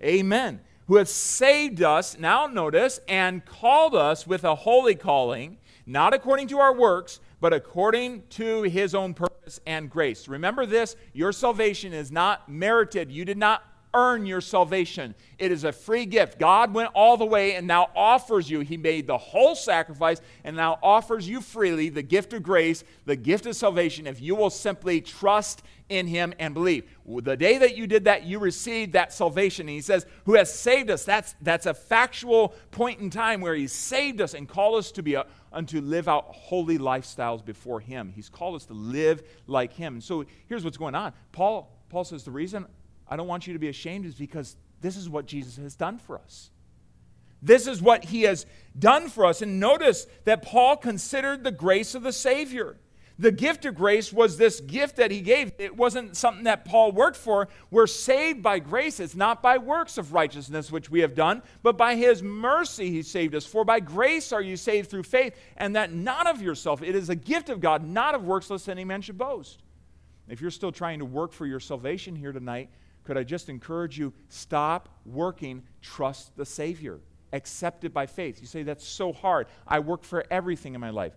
Amen 0.02 0.60
who 0.90 0.96
has 0.96 1.09
saved 1.09 1.81
us, 1.85 2.18
now 2.18 2.48
notice, 2.48 2.98
and 3.07 3.46
called 3.46 3.94
us 3.94 4.26
with 4.26 4.42
a 4.42 4.57
holy 4.57 4.96
calling, 4.96 5.57
not 5.87 6.12
according 6.12 6.48
to 6.48 6.59
our 6.59 6.74
works, 6.74 7.20
but 7.40 7.53
according 7.53 8.24
to 8.29 8.62
his 8.62 8.92
own 8.92 9.14
purpose 9.14 9.61
and 9.66 9.88
grace. 9.88 10.26
Remember 10.26 10.66
this 10.66 10.96
your 11.12 11.31
salvation 11.31 11.92
is 11.92 12.11
not 12.11 12.48
merited. 12.48 13.09
You 13.09 13.24
did 13.24 13.38
not 13.38 13.69
earn 13.92 14.26
your 14.26 14.40
salvation. 14.40 15.14
It 15.38 15.50
is 15.50 15.64
a 15.64 15.72
free 15.72 16.07
gift. 16.07 16.38
God 16.38 16.72
went 16.74 16.90
all 16.94 17.16
the 17.16 17.24
way 17.24 17.55
and 17.55 17.66
now 17.66 17.90
offers 17.96 18.48
you, 18.48 18.61
He 18.61 18.76
made 18.76 19.07
the 19.07 19.18
whole 19.18 19.55
sacrifice 19.55 20.20
and 20.44 20.57
now 20.57 20.79
offers 20.83 21.29
you 21.29 21.40
freely 21.40 21.88
the 21.88 22.03
gift 22.03 22.33
of 22.33 22.42
grace, 22.42 22.85
the 23.05 23.16
gift 23.16 23.46
of 23.46 23.57
salvation, 23.57 24.07
if 24.07 24.20
you 24.20 24.35
will 24.35 24.50
simply 24.50 25.00
trust 25.00 25.62
in 25.88 26.07
Him 26.07 26.33
and 26.38 26.55
believe. 26.55 26.85
The 27.07 27.37
day 27.37 27.59
that 27.59 27.76
you 27.76 27.87
did 27.87 28.05
that, 28.05 28.24
you 28.24 28.38
received 28.38 28.92
that 28.92 29.12
salvation. 29.12 29.68
And 29.68 29.74
He 29.74 29.81
says, 29.81 30.07
Who 30.24 30.35
has 30.35 30.53
saved 30.53 30.90
us? 30.90 31.05
That's, 31.05 31.35
that's 31.42 31.66
a 31.66 31.74
factual 31.74 32.55
point 32.70 33.00
in 33.00 33.11
time 33.11 33.40
where 33.40 33.55
He 33.55 33.66
saved 33.66 34.20
us 34.20 34.35
and 34.35 34.48
called 34.48 34.79
us 34.79 34.92
to 34.92 35.03
be 35.03 35.14
a, 35.14 35.26
and 35.53 35.68
to 35.68 35.81
live 35.81 36.09
out 36.09 36.26
holy 36.26 36.79
lifestyles 36.79 37.44
before 37.44 37.81
Him. 37.81 38.12
He's 38.14 38.29
called 38.29 38.55
us 38.55 38.64
to 38.66 38.74
live 38.74 39.22
like 39.46 39.72
Him. 39.72 39.94
And 39.94 40.05
so 40.05 40.24
here's 40.48 40.64
what's 40.64 40.79
going 40.79 40.94
on. 40.94 41.12
Paul, 41.33 41.76
Paul 41.88 42.05
says, 42.05 42.22
The 42.22 42.31
reason 42.31 42.66
I 43.11 43.16
don't 43.16 43.27
want 43.27 43.46
you 43.46 43.53
to 43.53 43.59
be 43.59 43.68
ashamed 43.68 44.07
is 44.07 44.14
because 44.14 44.57
this 44.81 44.96
is 44.96 45.09
what 45.09 45.27
Jesus 45.27 45.57
has 45.57 45.75
done 45.75 45.99
for 45.99 46.18
us. 46.18 46.51
This 47.42 47.66
is 47.66 47.83
what 47.83 48.05
he 48.05 48.23
has 48.23 48.46
done 48.79 49.09
for 49.09 49.27
us. 49.27 49.42
And 49.42 49.59
notice 49.59 50.07
that 50.25 50.42
Paul 50.42 50.77
considered 50.77 51.42
the 51.42 51.51
grace 51.51 51.94
of 51.94 52.03
the 52.03 52.12
Savior. 52.12 52.77
The 53.18 53.33
gift 53.33 53.66
of 53.66 53.75
grace 53.75 54.14
was 54.14 54.38
this 54.38 54.61
gift 54.61 54.96
that 54.96 55.11
he 55.11 55.20
gave. 55.20 55.53
It 55.59 55.77
wasn't 55.77 56.16
something 56.16 56.44
that 56.44 56.64
Paul 56.64 56.92
worked 56.92 57.18
for. 57.18 57.49
We're 57.70 57.87
saved 57.87 58.42
by 58.42 58.61
grace. 58.61 58.99
It's 58.99 59.14
not 59.14 59.42
by 59.42 59.59
works 59.59 59.99
of 59.99 60.14
righteousness 60.14 60.73
which 60.73 60.90
we 60.90 61.01
have 61.01 61.14
done, 61.14 61.42
but 61.62 61.77
by 61.77 61.96
his 61.96 62.23
mercy 62.23 62.90
he 62.90 63.03
saved 63.03 63.35
us. 63.35 63.44
For 63.44 63.62
by 63.62 63.81
grace 63.81 64.33
are 64.33 64.40
you 64.40 64.57
saved 64.57 64.88
through 64.88 65.03
faith, 65.03 65.35
and 65.59 65.77
that 65.77 65.92
not 65.92 66.27
of 66.27 66.40
yourself. 66.40 66.83
It 66.83 66.94
is 66.94 67.11
a 67.11 67.14
gift 67.14 67.51
of 67.51 67.61
God, 67.61 67.87
not 67.87 68.14
of 68.14 68.25
works, 68.25 68.49
lest 68.49 68.70
any 68.70 68.87
man 68.87 69.03
should 69.03 69.18
boast. 69.18 69.62
If 70.27 70.40
you're 70.40 70.51
still 70.51 70.73
trying 70.73 71.01
to 71.01 71.05
work 71.05 71.33
for 71.33 71.44
your 71.44 71.61
salvation 71.61 72.16
here 72.16 72.33
tonight, 72.33 72.70
could 73.11 73.18
I 73.18 73.25
just 73.25 73.49
encourage 73.49 73.99
you 73.99 74.12
stop 74.29 74.88
working, 75.05 75.64
trust 75.83 76.37
the 76.37 76.46
Savior, 76.46 77.01
accept 77.33 77.83
it 77.83 77.92
by 77.92 78.07
faith. 78.07 78.40
You 78.40 78.46
say, 78.46 78.62
that's 78.62 78.87
so 78.87 79.12
hard. 79.12 79.49
I 79.66 79.81
work 79.81 80.05
for 80.05 80.25
everything 80.31 80.77
in 80.77 80.81
my 80.81 80.90
life. 80.90 81.16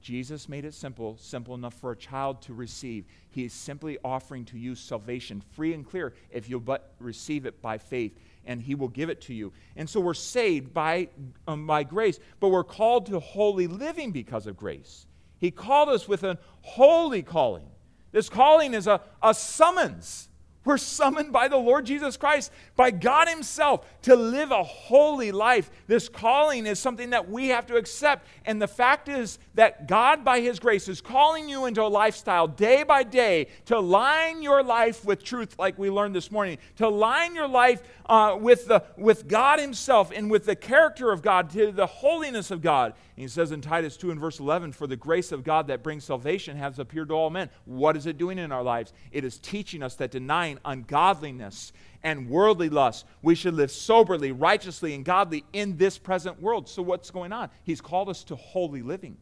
Jesus 0.00 0.48
made 0.48 0.64
it 0.64 0.74
simple, 0.74 1.16
simple 1.16 1.56
enough 1.56 1.74
for 1.74 1.90
a 1.90 1.96
child 1.96 2.40
to 2.42 2.54
receive. 2.54 3.06
He 3.30 3.44
is 3.44 3.52
simply 3.52 3.98
offering 4.04 4.44
to 4.44 4.56
you 4.56 4.76
salvation, 4.76 5.42
free 5.56 5.74
and 5.74 5.84
clear, 5.84 6.14
if 6.30 6.48
you'll 6.48 6.60
but 6.60 6.94
receive 7.00 7.46
it 7.46 7.60
by 7.60 7.78
faith, 7.78 8.16
and 8.44 8.62
He 8.62 8.76
will 8.76 8.86
give 8.86 9.10
it 9.10 9.20
to 9.22 9.34
you. 9.34 9.52
And 9.74 9.90
so 9.90 9.98
we're 9.98 10.14
saved 10.14 10.72
by, 10.72 11.08
um, 11.48 11.66
by 11.66 11.82
grace, 11.82 12.20
but 12.38 12.50
we're 12.50 12.62
called 12.62 13.06
to 13.06 13.18
holy 13.18 13.66
living 13.66 14.12
because 14.12 14.46
of 14.46 14.56
grace. 14.56 15.08
He 15.40 15.50
called 15.50 15.88
us 15.88 16.06
with 16.06 16.22
a 16.22 16.38
holy 16.60 17.24
calling. 17.24 17.66
This 18.12 18.28
calling 18.28 18.72
is 18.72 18.86
a, 18.86 19.00
a 19.20 19.34
summons 19.34 20.28
We're 20.64 20.78
summoned 20.78 21.32
by 21.32 21.48
the 21.48 21.58
Lord 21.58 21.84
Jesus 21.84 22.16
Christ, 22.16 22.50
by 22.74 22.90
God 22.90 23.28
Himself, 23.28 23.86
to 24.02 24.16
live 24.16 24.50
a 24.50 24.62
holy 24.62 25.30
life. 25.30 25.70
This 25.86 26.08
calling 26.08 26.66
is 26.66 26.78
something 26.78 27.10
that 27.10 27.28
we 27.28 27.48
have 27.48 27.66
to 27.66 27.76
accept. 27.76 28.26
And 28.46 28.60
the 28.60 28.68
fact 28.68 29.08
is 29.08 29.38
that 29.54 29.86
God, 29.86 30.24
by 30.24 30.40
His 30.40 30.58
grace, 30.58 30.88
is 30.88 31.02
calling 31.02 31.48
you 31.48 31.66
into 31.66 31.82
a 31.82 31.88
lifestyle 31.88 32.48
day 32.48 32.82
by 32.82 33.02
day 33.02 33.48
to 33.66 33.78
line 33.78 34.42
your 34.42 34.62
life 34.62 35.04
with 35.04 35.22
truth, 35.22 35.58
like 35.58 35.78
we 35.78 35.90
learned 35.90 36.16
this 36.16 36.30
morning, 36.30 36.56
to 36.76 36.88
line 36.88 37.34
your 37.34 37.48
life 37.48 37.82
uh, 38.06 38.36
with, 38.40 38.66
the, 38.66 38.82
with 38.96 39.28
God 39.28 39.60
Himself 39.60 40.12
and 40.14 40.30
with 40.30 40.46
the 40.46 40.56
character 40.56 41.12
of 41.12 41.20
God, 41.20 41.50
to 41.50 41.72
the 41.72 41.86
holiness 41.86 42.50
of 42.50 42.62
God. 42.62 42.94
He 43.16 43.28
says 43.28 43.52
in 43.52 43.60
Titus 43.60 43.96
2 43.96 44.10
and 44.10 44.20
verse 44.20 44.40
11, 44.40 44.72
For 44.72 44.88
the 44.88 44.96
grace 44.96 45.30
of 45.30 45.44
God 45.44 45.68
that 45.68 45.84
brings 45.84 46.04
salvation 46.04 46.56
has 46.56 46.80
appeared 46.80 47.08
to 47.08 47.14
all 47.14 47.30
men. 47.30 47.48
What 47.64 47.96
is 47.96 48.06
it 48.06 48.18
doing 48.18 48.38
in 48.38 48.50
our 48.50 48.62
lives? 48.62 48.92
It 49.12 49.24
is 49.24 49.38
teaching 49.38 49.84
us 49.84 49.94
that 49.96 50.10
denying 50.10 50.58
ungodliness 50.64 51.72
and 52.02 52.28
worldly 52.28 52.68
lust, 52.68 53.06
we 53.22 53.34
should 53.34 53.54
live 53.54 53.70
soberly, 53.70 54.32
righteously, 54.32 54.94
and 54.94 55.04
godly 55.04 55.44
in 55.52 55.76
this 55.76 55.96
present 55.96 56.42
world. 56.42 56.68
So, 56.68 56.82
what's 56.82 57.10
going 57.10 57.32
on? 57.32 57.50
He's 57.62 57.80
called 57.80 58.08
us 58.08 58.24
to 58.24 58.36
holy 58.36 58.82
living. 58.82 59.16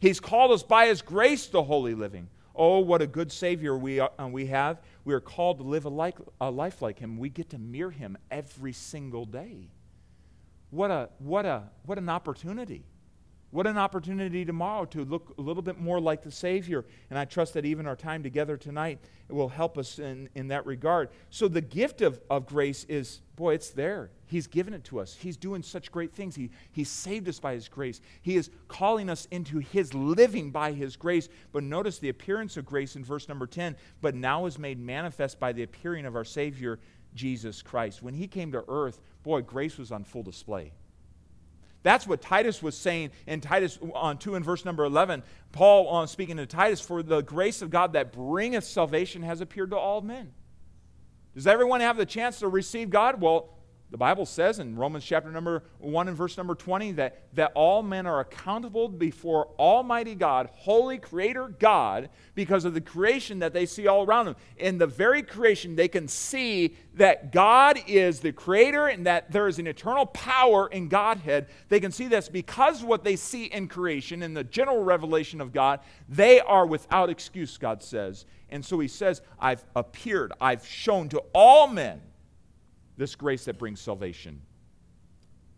He's 0.00 0.20
called 0.20 0.50
us 0.50 0.62
by 0.62 0.86
His 0.86 1.02
grace 1.02 1.46
to 1.48 1.62
holy 1.62 1.94
living. 1.94 2.28
Oh, 2.54 2.80
what 2.80 3.02
a 3.02 3.06
good 3.06 3.30
Savior 3.30 3.76
we, 3.76 4.00
are, 4.00 4.10
uh, 4.18 4.26
we 4.26 4.46
have. 4.46 4.80
We 5.04 5.14
are 5.14 5.20
called 5.20 5.58
to 5.58 5.64
live 5.64 5.84
a, 5.84 5.90
like, 5.90 6.16
a 6.40 6.50
life 6.50 6.82
like 6.82 6.98
Him. 6.98 7.18
We 7.18 7.28
get 7.28 7.50
to 7.50 7.58
mirror 7.58 7.90
Him 7.92 8.18
every 8.30 8.72
single 8.72 9.24
day. 9.24 9.68
What, 10.70 10.90
a, 10.90 11.10
what, 11.18 11.46
a, 11.46 11.64
what 11.84 11.98
an 11.98 12.08
opportunity. 12.08 12.84
What 13.50 13.66
an 13.66 13.78
opportunity 13.78 14.44
tomorrow 14.44 14.84
to 14.86 15.06
look 15.06 15.34
a 15.38 15.40
little 15.40 15.62
bit 15.62 15.80
more 15.80 15.98
like 16.00 16.22
the 16.22 16.30
Savior. 16.30 16.84
And 17.08 17.18
I 17.18 17.24
trust 17.24 17.54
that 17.54 17.64
even 17.64 17.86
our 17.86 17.96
time 17.96 18.22
together 18.22 18.58
tonight 18.58 18.98
will 19.30 19.48
help 19.48 19.78
us 19.78 19.98
in, 19.98 20.28
in 20.34 20.48
that 20.48 20.66
regard. 20.66 21.08
So, 21.30 21.48
the 21.48 21.62
gift 21.62 22.02
of, 22.02 22.20
of 22.28 22.44
grace 22.44 22.84
is, 22.90 23.22
boy, 23.36 23.54
it's 23.54 23.70
there. 23.70 24.10
He's 24.26 24.46
given 24.46 24.74
it 24.74 24.84
to 24.84 25.00
us. 25.00 25.14
He's 25.14 25.38
doing 25.38 25.62
such 25.62 25.90
great 25.90 26.12
things. 26.12 26.36
He, 26.36 26.50
he 26.72 26.84
saved 26.84 27.26
us 27.26 27.40
by 27.40 27.54
His 27.54 27.68
grace. 27.68 28.02
He 28.20 28.36
is 28.36 28.50
calling 28.68 29.08
us 29.08 29.26
into 29.30 29.60
His 29.60 29.94
living 29.94 30.50
by 30.50 30.72
His 30.72 30.96
grace. 30.96 31.30
But 31.50 31.62
notice 31.62 31.98
the 31.98 32.10
appearance 32.10 32.58
of 32.58 32.66
grace 32.66 32.96
in 32.96 33.04
verse 33.04 33.30
number 33.30 33.46
10, 33.46 33.76
but 34.02 34.14
now 34.14 34.44
is 34.44 34.58
made 34.58 34.78
manifest 34.78 35.40
by 35.40 35.52
the 35.52 35.62
appearing 35.62 36.04
of 36.04 36.16
our 36.16 36.24
Savior, 36.24 36.78
Jesus 37.14 37.62
Christ. 37.62 38.02
When 38.02 38.12
He 38.12 38.28
came 38.28 38.52
to 38.52 38.64
earth, 38.68 39.00
boy, 39.22 39.40
grace 39.40 39.78
was 39.78 39.90
on 39.90 40.04
full 40.04 40.22
display. 40.22 40.72
That's 41.88 42.06
what 42.06 42.20
Titus 42.20 42.62
was 42.62 42.76
saying 42.76 43.12
in 43.26 43.40
Titus 43.40 43.78
on 43.94 44.18
2 44.18 44.34
and 44.34 44.44
verse 44.44 44.62
number 44.66 44.84
11. 44.84 45.22
Paul, 45.52 45.88
on 45.88 46.06
speaking 46.06 46.36
to 46.36 46.44
Titus, 46.44 46.82
for 46.82 47.02
the 47.02 47.22
grace 47.22 47.62
of 47.62 47.70
God 47.70 47.94
that 47.94 48.12
bringeth 48.12 48.64
salvation 48.64 49.22
has 49.22 49.40
appeared 49.40 49.70
to 49.70 49.78
all 49.78 50.02
men. 50.02 50.34
Does 51.34 51.46
everyone 51.46 51.80
have 51.80 51.96
the 51.96 52.04
chance 52.04 52.40
to 52.40 52.48
receive 52.48 52.90
God? 52.90 53.22
Well, 53.22 53.48
the 53.90 53.96
Bible 53.96 54.26
says 54.26 54.58
in 54.58 54.76
Romans 54.76 55.02
chapter 55.02 55.30
number 55.30 55.62
1 55.78 56.08
and 56.08 56.16
verse 56.16 56.36
number 56.36 56.54
20 56.54 56.92
that, 56.92 57.22
that 57.32 57.52
all 57.54 57.82
men 57.82 58.06
are 58.06 58.20
accountable 58.20 58.86
before 58.86 59.48
Almighty 59.58 60.14
God, 60.14 60.50
holy 60.52 60.98
Creator 60.98 61.54
God, 61.58 62.10
because 62.34 62.66
of 62.66 62.74
the 62.74 62.82
creation 62.82 63.38
that 63.38 63.54
they 63.54 63.64
see 63.64 63.86
all 63.86 64.04
around 64.04 64.26
them. 64.26 64.36
In 64.58 64.76
the 64.76 64.86
very 64.86 65.22
creation, 65.22 65.74
they 65.74 65.88
can 65.88 66.06
see 66.06 66.76
that 66.94 67.32
God 67.32 67.80
is 67.86 68.20
the 68.20 68.32
Creator 68.32 68.88
and 68.88 69.06
that 69.06 69.32
there 69.32 69.48
is 69.48 69.58
an 69.58 69.66
eternal 69.66 70.04
power 70.04 70.68
in 70.68 70.88
Godhead. 70.88 71.46
They 71.70 71.80
can 71.80 71.92
see 71.92 72.08
this 72.08 72.28
because 72.28 72.84
what 72.84 73.04
they 73.04 73.16
see 73.16 73.46
in 73.46 73.68
creation, 73.68 74.22
in 74.22 74.34
the 74.34 74.44
general 74.44 74.84
revelation 74.84 75.40
of 75.40 75.54
God, 75.54 75.80
they 76.10 76.40
are 76.40 76.66
without 76.66 77.08
excuse, 77.08 77.56
God 77.56 77.82
says. 77.82 78.26
And 78.50 78.62
so 78.62 78.78
He 78.80 78.88
says, 78.88 79.22
I've 79.38 79.64
appeared, 79.74 80.34
I've 80.42 80.66
shown 80.66 81.08
to 81.08 81.22
all 81.32 81.68
men 81.68 82.02
this 82.98 83.14
grace 83.14 83.46
that 83.46 83.58
brings 83.58 83.80
salvation. 83.80 84.42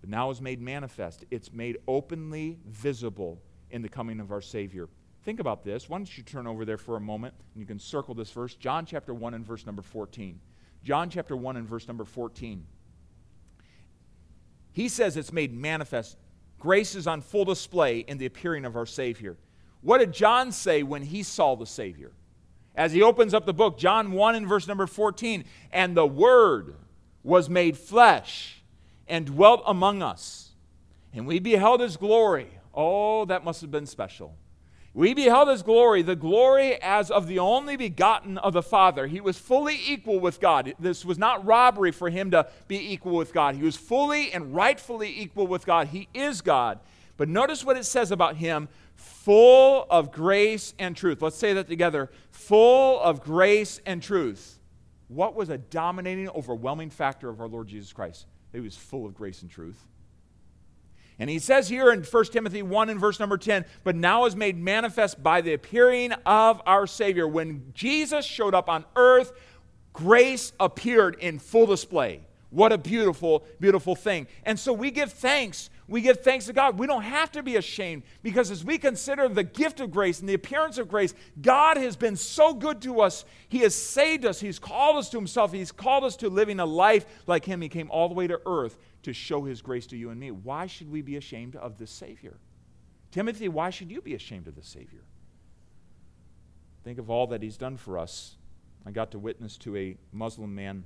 But 0.01 0.11
now 0.11 0.31
is 0.31 0.41
made 0.41 0.61
manifest. 0.61 1.25
It's 1.31 1.53
made 1.53 1.79
openly 1.89 2.59
visible 2.67 3.41
in 3.71 3.83
the 3.83 3.89
coming 3.89 4.21
of 4.21 4.31
our 4.31 4.43
Savior. 4.43 4.89
Think 5.25 5.41
about 5.41 5.65
this. 5.65 5.89
Why 5.89 5.99
don't 5.99 6.17
you 6.17 6.23
turn 6.23 6.47
over 6.47 6.65
there 6.65 6.79
for 6.79 6.97
a 6.97 7.01
moment 7.01 7.35
and 7.55 7.61
you 7.61 7.67
can 7.67 7.79
circle 7.79 8.15
this 8.15 8.31
verse? 8.31 8.55
John 8.55 8.87
chapter 8.87 9.13
1 9.13 9.35
and 9.35 9.45
verse 9.45 9.67
number 9.67 9.83
14. 9.83 10.39
John 10.85 11.11
chapter 11.11 11.37
1 11.37 11.57
and 11.57 11.67
verse 11.67 11.89
number 11.89 12.05
14. 12.05 12.65
He 14.73 14.89
says 14.89 15.17
it's 15.17 15.33
made 15.33 15.53
manifest. 15.53 16.17
Grace 16.59 16.95
is 16.95 17.07
on 17.07 17.23
full 17.23 17.45
display 17.45 18.01
in 18.01 18.19
the 18.19 18.27
appearing 18.27 18.65
of 18.65 18.77
our 18.77 18.87
Savior. 18.87 19.37
What 19.81 19.99
did 19.99 20.13
John 20.13 20.53
say 20.53 20.83
when 20.83 21.03
he 21.03 21.23
saw 21.23 21.57
the 21.57 21.67
Savior? 21.67 22.13
As 22.75 22.93
he 22.93 23.03
opens 23.03 23.35
up 23.35 23.47
the 23.47 23.55
book, 23.55 23.79
John 23.79 24.13
1 24.13 24.35
and 24.35 24.47
verse 24.47 24.69
number 24.69 24.87
14, 24.87 25.45
and 25.73 25.97
the 25.97 26.07
Word 26.07 26.77
was 27.23 27.49
made 27.49 27.77
flesh 27.77 28.63
and 29.09 29.27
dwelt 29.27 29.63
among 29.67 30.03
us. 30.03 30.51
And 31.13 31.27
we 31.27 31.39
beheld 31.39 31.81
his 31.81 31.97
glory. 31.97 32.49
Oh, 32.73 33.25
that 33.27 33.45
must 33.45 33.61
have 33.61 33.71
been 33.71 33.87
special. 33.87 34.37
We 34.93 35.15
beheld 35.15 35.49
his 35.49 35.63
glory, 35.63 36.03
the 36.03 36.17
glory 36.17 36.81
as 36.83 37.11
of 37.11 37.29
the 37.29 37.39
only 37.39 37.77
begotten 37.77 38.39
of 38.39 38.53
the 38.53 38.63
Father. 38.63 39.07
He 39.07 39.21
was 39.21 39.39
fully 39.39 39.79
equal 39.87 40.19
with 40.19 40.41
God. 40.41 40.75
This 40.81 41.05
was 41.05 41.19
not 41.19 41.45
robbery 41.47 41.93
for 41.93 42.11
him 42.11 42.33
to 42.33 42.49
be 42.67 42.93
equal 42.93 43.17
with 43.17 43.33
God. 43.33 43.55
He 43.55 43.63
was 43.63 43.77
fully 43.77 44.33
and 44.33 44.55
rightfully 44.55 45.13
equal 45.17 45.47
with 45.47 45.65
God. 45.65 45.89
He 45.89 46.09
is 46.13 46.41
God. 46.41 46.81
But 47.17 47.29
notice 47.29 47.65
what 47.65 47.77
it 47.77 47.85
says 47.85 48.11
about 48.11 48.37
him 48.37 48.69
full 48.97 49.87
of 49.91 50.11
grace 50.11 50.75
and 50.79 50.97
truth. 50.97 51.23
Let's 51.23 51.37
say 51.37 51.53
that 51.53 51.69
together 51.69 52.11
full 52.31 53.01
of 53.01 53.23
grace 53.23 53.81
and 53.87 54.03
truth 54.03 54.60
what 55.11 55.35
was 55.35 55.49
a 55.49 55.59
dominating, 55.59 56.29
overwhelming 56.31 56.89
factor 56.89 57.29
of 57.29 57.41
our 57.41 57.49
Lord 57.49 57.67
Jesus 57.67 57.93
Christ? 57.93 58.27
He 58.53 58.61
was 58.61 58.77
full 58.77 59.07
of 59.07 59.15
grace 59.15 59.43
and 59.43 59.51
truth. 59.51 59.85
And 61.19 61.29
he 61.29 61.41
says 61.41 61.69
here 61.69 61.93
in 61.93 62.05
1 62.05 62.25
Timothy 62.27 62.63
1 62.63 62.89
and 62.89 62.99
verse 63.01 63.19
number 63.19 63.37
10, 63.37 63.65
but 63.83 63.97
now 63.97 64.25
is 64.25 64.37
made 64.37 64.57
manifest 64.57 65.21
by 65.21 65.41
the 65.41 65.53
appearing 65.53 66.13
of 66.25 66.63
our 66.65 66.87
Savior. 66.87 67.27
When 67.27 67.73
Jesus 67.75 68.25
showed 68.25 68.55
up 68.55 68.69
on 68.69 68.85
earth, 68.95 69.33
grace 69.93 70.53
appeared 70.61 71.17
in 71.19 71.41
full 71.41 71.67
display. 71.67 72.21
What 72.51 72.73
a 72.73 72.79
beautiful, 72.79 73.45
beautiful 73.59 73.97
thing. 73.97 74.29
And 74.45 74.59
so 74.59 74.73
we 74.73 74.93
give 74.93 75.13
thanks. 75.13 75.71
We 75.91 76.03
give 76.03 76.21
thanks 76.21 76.47
to 76.47 76.53
God. 76.53 76.79
We 76.79 76.87
don't 76.87 77.03
have 77.03 77.33
to 77.33 77.43
be 77.43 77.57
ashamed 77.57 78.05
because 78.23 78.53
as 78.53 78.65
we 78.65 78.79
consider 78.79 79.29
the 79.29 79.43
gift 79.43 79.81
of 79.81 79.91
grace 79.91 80.21
and 80.21 80.29
the 80.29 80.35
appearance 80.35 80.79
of 80.79 80.89
grace, 80.89 81.15
God 81.43 81.77
has 81.77 81.97
been 81.97 82.15
so 82.15 82.55
good 82.55 82.81
to 82.83 83.01
us. 83.01 83.25
He 83.49 83.59
has 83.59 83.75
saved 83.75 84.25
us. 84.25 84.39
He's 84.39 84.61
called 84.61 84.99
us 84.99 85.09
to 85.11 85.17
Himself. 85.17 85.53
He's 85.53 85.73
called 85.73 86.05
us 86.05 86.15
to 86.19 86.31
living 86.31 86.61
a 86.61 86.65
life 86.65 87.07
like 87.27 87.45
Him. 87.45 87.61
He 87.61 87.69
came 87.69 87.91
all 87.91 88.09
the 88.09 88.15
way 88.15 88.29
to 88.29 88.41
earth 88.47 88.79
to 89.03 89.13
show 89.13 89.43
His 89.43 89.63
grace 89.63 89.85
to 89.89 89.97
you 89.97 90.11
and 90.11 90.21
me. 90.21 90.31
Why 90.31 90.69
should 90.69 90.93
we 90.93 91.03
be 91.03 91.17
ashamed 91.17 91.57
of 91.57 91.77
this 91.77 91.91
Savior? 91.91 92.39
Timothy, 93.11 93.49
why 93.49 93.71
should 93.71 93.91
you 93.91 94.01
be 94.01 94.15
ashamed 94.15 94.47
of 94.47 94.55
the 94.55 94.63
Savior? 94.63 95.03
Think 96.85 97.01
of 97.01 97.11
all 97.11 97.27
that 97.27 97.43
He's 97.43 97.57
done 97.57 97.77
for 97.77 97.99
us. 97.99 98.37
I 98.87 98.93
got 98.93 99.11
to 99.11 99.19
witness 99.19 99.57
to 99.59 99.77
a 99.77 99.97
Muslim 100.13 100.55
man 100.55 100.85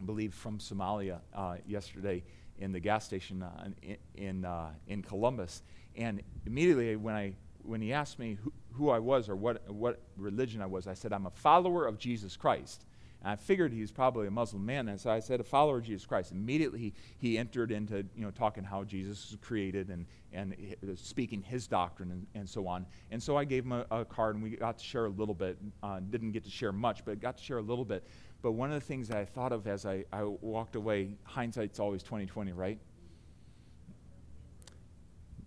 I 0.00 0.04
believe, 0.04 0.34
from 0.34 0.58
Somalia 0.58 1.20
uh, 1.32 1.56
yesterday 1.64 2.24
in 2.58 2.72
the 2.72 2.80
gas 2.80 3.04
station 3.04 3.42
uh, 3.42 3.68
in, 3.82 3.96
in, 4.14 4.44
uh, 4.44 4.70
in, 4.86 5.02
Columbus. 5.02 5.62
And 5.96 6.22
immediately 6.46 6.96
when, 6.96 7.14
I, 7.14 7.34
when 7.62 7.80
he 7.80 7.92
asked 7.92 8.18
me 8.18 8.38
who, 8.42 8.52
who, 8.72 8.90
I 8.90 8.98
was 8.98 9.28
or 9.28 9.36
what, 9.36 9.68
what 9.70 10.00
religion 10.16 10.60
I 10.62 10.66
was, 10.66 10.86
I 10.86 10.94
said, 10.94 11.12
I'm 11.12 11.26
a 11.26 11.30
follower 11.30 11.86
of 11.86 11.98
Jesus 11.98 12.36
Christ. 12.36 12.84
And 13.24 13.32
I 13.32 13.36
figured 13.36 13.72
he 13.72 13.80
was 13.80 13.90
probably 13.90 14.26
a 14.26 14.30
Muslim 14.30 14.66
man, 14.66 14.86
and 14.88 15.00
so 15.00 15.10
I 15.10 15.18
said, 15.18 15.40
a 15.40 15.44
follower 15.44 15.78
of 15.78 15.84
Jesus 15.84 16.04
Christ. 16.04 16.30
Immediately 16.30 16.78
he, 16.78 16.92
he 17.16 17.38
entered 17.38 17.72
into 17.72 18.04
you 18.14 18.22
know, 18.22 18.30
talking 18.30 18.62
how 18.62 18.84
Jesus 18.84 19.30
was 19.30 19.38
created 19.40 19.88
and, 19.88 20.04
and 20.34 20.54
speaking 20.96 21.42
his 21.42 21.66
doctrine 21.66 22.10
and, 22.10 22.26
and 22.34 22.48
so 22.48 22.68
on. 22.68 22.84
And 23.10 23.22
so 23.22 23.36
I 23.36 23.44
gave 23.44 23.64
him 23.64 23.72
a, 23.72 23.86
a 23.90 24.04
card, 24.04 24.34
and 24.34 24.44
we 24.44 24.50
got 24.50 24.76
to 24.76 24.84
share 24.84 25.06
a 25.06 25.10
little 25.10 25.34
bit. 25.34 25.56
Uh, 25.82 26.00
didn't 26.10 26.32
get 26.32 26.44
to 26.44 26.50
share 26.50 26.72
much, 26.72 27.02
but 27.06 27.18
got 27.18 27.38
to 27.38 27.42
share 27.42 27.58
a 27.58 27.62
little 27.62 27.86
bit. 27.86 28.06
But 28.44 28.52
one 28.52 28.70
of 28.70 28.78
the 28.78 28.86
things 28.86 29.08
that 29.08 29.16
I 29.16 29.24
thought 29.24 29.52
of 29.52 29.66
as 29.66 29.86
I, 29.86 30.04
I 30.12 30.22
walked 30.24 30.76
away, 30.76 31.16
hindsight's 31.22 31.80
always 31.80 32.02
2020, 32.02 32.52
right? 32.52 32.78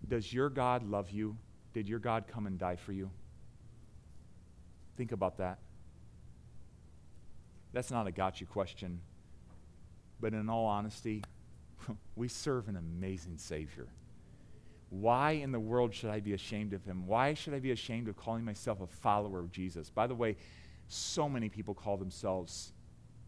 Does 0.07 0.33
your 0.33 0.49
God 0.49 0.81
love 0.81 1.11
you? 1.11 1.37
Did 1.73 1.87
your 1.87 1.99
God 1.99 2.25
come 2.27 2.47
and 2.47 2.57
die 2.57 2.75
for 2.75 2.93
you? 2.93 3.11
Think 4.97 5.11
about 5.11 5.37
that. 5.37 5.59
That's 7.71 7.91
not 7.91 8.07
a 8.07 8.11
gotcha 8.11 8.45
question. 8.45 8.99
But 10.19 10.33
in 10.33 10.49
all 10.49 10.65
honesty, 10.65 11.23
we 12.15 12.27
serve 12.27 12.67
an 12.67 12.77
amazing 12.77 13.37
Savior. 13.37 13.85
Why 14.89 15.33
in 15.33 15.51
the 15.51 15.59
world 15.59 15.93
should 15.93 16.09
I 16.09 16.19
be 16.19 16.33
ashamed 16.33 16.73
of 16.73 16.83
him? 16.83 17.05
Why 17.05 17.35
should 17.35 17.53
I 17.53 17.59
be 17.59 17.69
ashamed 17.69 18.07
of 18.07 18.17
calling 18.17 18.43
myself 18.43 18.81
a 18.81 18.87
follower 18.87 19.37
of 19.37 19.51
Jesus? 19.51 19.91
By 19.91 20.07
the 20.07 20.15
way, 20.15 20.35
so 20.87 21.29
many 21.29 21.47
people 21.47 21.75
call 21.75 21.97
themselves 21.97 22.71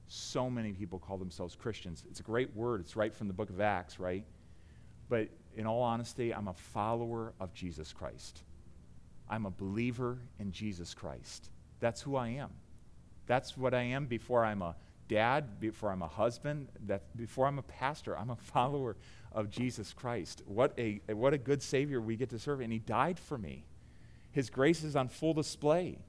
so 0.10 0.50
many 0.50 0.74
people 0.74 1.00
call 1.00 1.17
themselves 1.17 1.56
Christians. 1.56 2.04
It's 2.10 2.19
a 2.19 2.24
great 2.24 2.56
word. 2.56 2.82
It's 2.82 2.95
right 2.95 3.13
from 3.13 3.28
the 3.28 3.34
book 3.34 3.50
of 3.50 3.62
Acts, 3.62 4.00
right? 4.00 4.26
But 5.08 5.30
in 5.56 5.67
all 5.67 5.82
honesty, 5.82 6.34
I'm 6.34 6.48
a 6.48 6.54
follower 6.54 7.34
of 7.39 7.54
Jesus 7.54 7.93
Christ. 7.93 8.41
I'm 9.30 9.45
a 9.45 9.52
believer 9.52 10.17
in 10.39 10.52
Jesus 10.52 10.95
Christ. 10.95 11.52
That's 11.80 12.02
who 12.02 12.15
I 12.15 12.30
am. 12.30 12.50
That's 13.28 13.56
what 13.56 13.76
I 13.76 13.84
am 13.84 14.08
before 14.08 14.43
I'm 14.43 14.63
a 14.63 14.76
dad, 15.08 15.60
before 15.60 15.91
I'm 15.91 16.02
a 16.02 16.08
husband, 16.08 16.69
that 16.88 17.15
before 17.15 17.45
I'm 17.45 17.60
a 17.60 17.63
pastor. 17.63 18.17
I'm 18.17 18.32
a 18.32 18.36
follower 18.54 18.98
of 19.32 19.52
Jesus 19.52 19.93
Christ. 19.93 20.41
What 20.48 20.74
a, 20.80 21.02
what 21.10 21.36
a 21.36 21.38
good 21.38 21.62
Savior 21.62 22.02
we 22.02 22.15
get 22.15 22.32
to 22.32 22.39
serve. 22.39 22.62
And 22.62 22.74
He 22.74 22.80
died 22.80 23.19
for 23.19 23.38
me. 23.38 23.65
His 24.32 24.50
grace 24.50 24.84
is 24.84 24.95
on 24.95 25.08
full 25.08 25.36
display. 25.36 26.00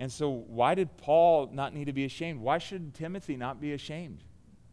And 0.00 0.10
so, 0.10 0.30
why 0.30 0.74
did 0.74 0.96
Paul 0.96 1.50
not 1.52 1.74
need 1.74 1.84
to 1.84 1.92
be 1.92 2.06
ashamed? 2.06 2.40
Why 2.40 2.56
should 2.56 2.94
Timothy 2.94 3.36
not 3.36 3.60
be 3.60 3.74
ashamed? 3.74 4.24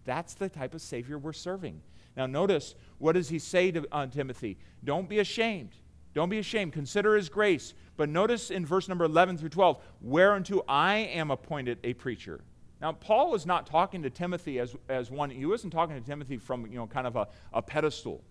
That's 0.06 0.34
the 0.36 0.48
type 0.48 0.74
of 0.74 0.82
Savior 0.82 1.20
we're 1.20 1.34
serving. 1.34 1.82
Now, 2.16 2.28
notice 2.28 2.76
what 2.98 3.12
does 3.12 3.28
he 3.28 3.38
say 3.38 3.70
to 3.72 3.86
uh, 3.92 4.08
Timothy? 4.08 4.58
Don't 4.86 5.10
be 5.10 5.20
ashamed. 5.20 5.72
Don't 6.14 6.30
be 6.30 6.40
ashamed. 6.40 6.72
Consider 6.72 7.18
his 7.18 7.28
grace. 7.28 7.74
But 7.98 8.08
notice 8.08 8.52
in 8.52 8.66
verse 8.66 8.88
number 8.88 9.04
11 9.04 9.38
through 9.38 9.50
12, 9.50 9.84
whereunto 10.02 10.64
I 10.66 10.96
am 10.96 11.30
appointed 11.30 11.80
a 11.84 11.94
preacher. 11.94 12.40
Now, 12.80 12.94
Paul 12.94 13.30
was 13.30 13.46
not 13.46 13.68
talking 13.68 14.04
to 14.04 14.10
Timothy 14.10 14.60
as, 14.60 14.78
as 14.88 15.12
one, 15.12 15.30
he 15.30 15.46
wasn't 15.46 15.74
talking 15.74 15.96
to 15.96 16.02
Timothy 16.02 16.38
from, 16.38 16.68
you 16.68 16.78
know, 16.78 16.88
kind 16.88 17.06
of 17.06 17.18
a, 17.18 17.28
a 17.52 17.62
pedestal. 17.62 18.24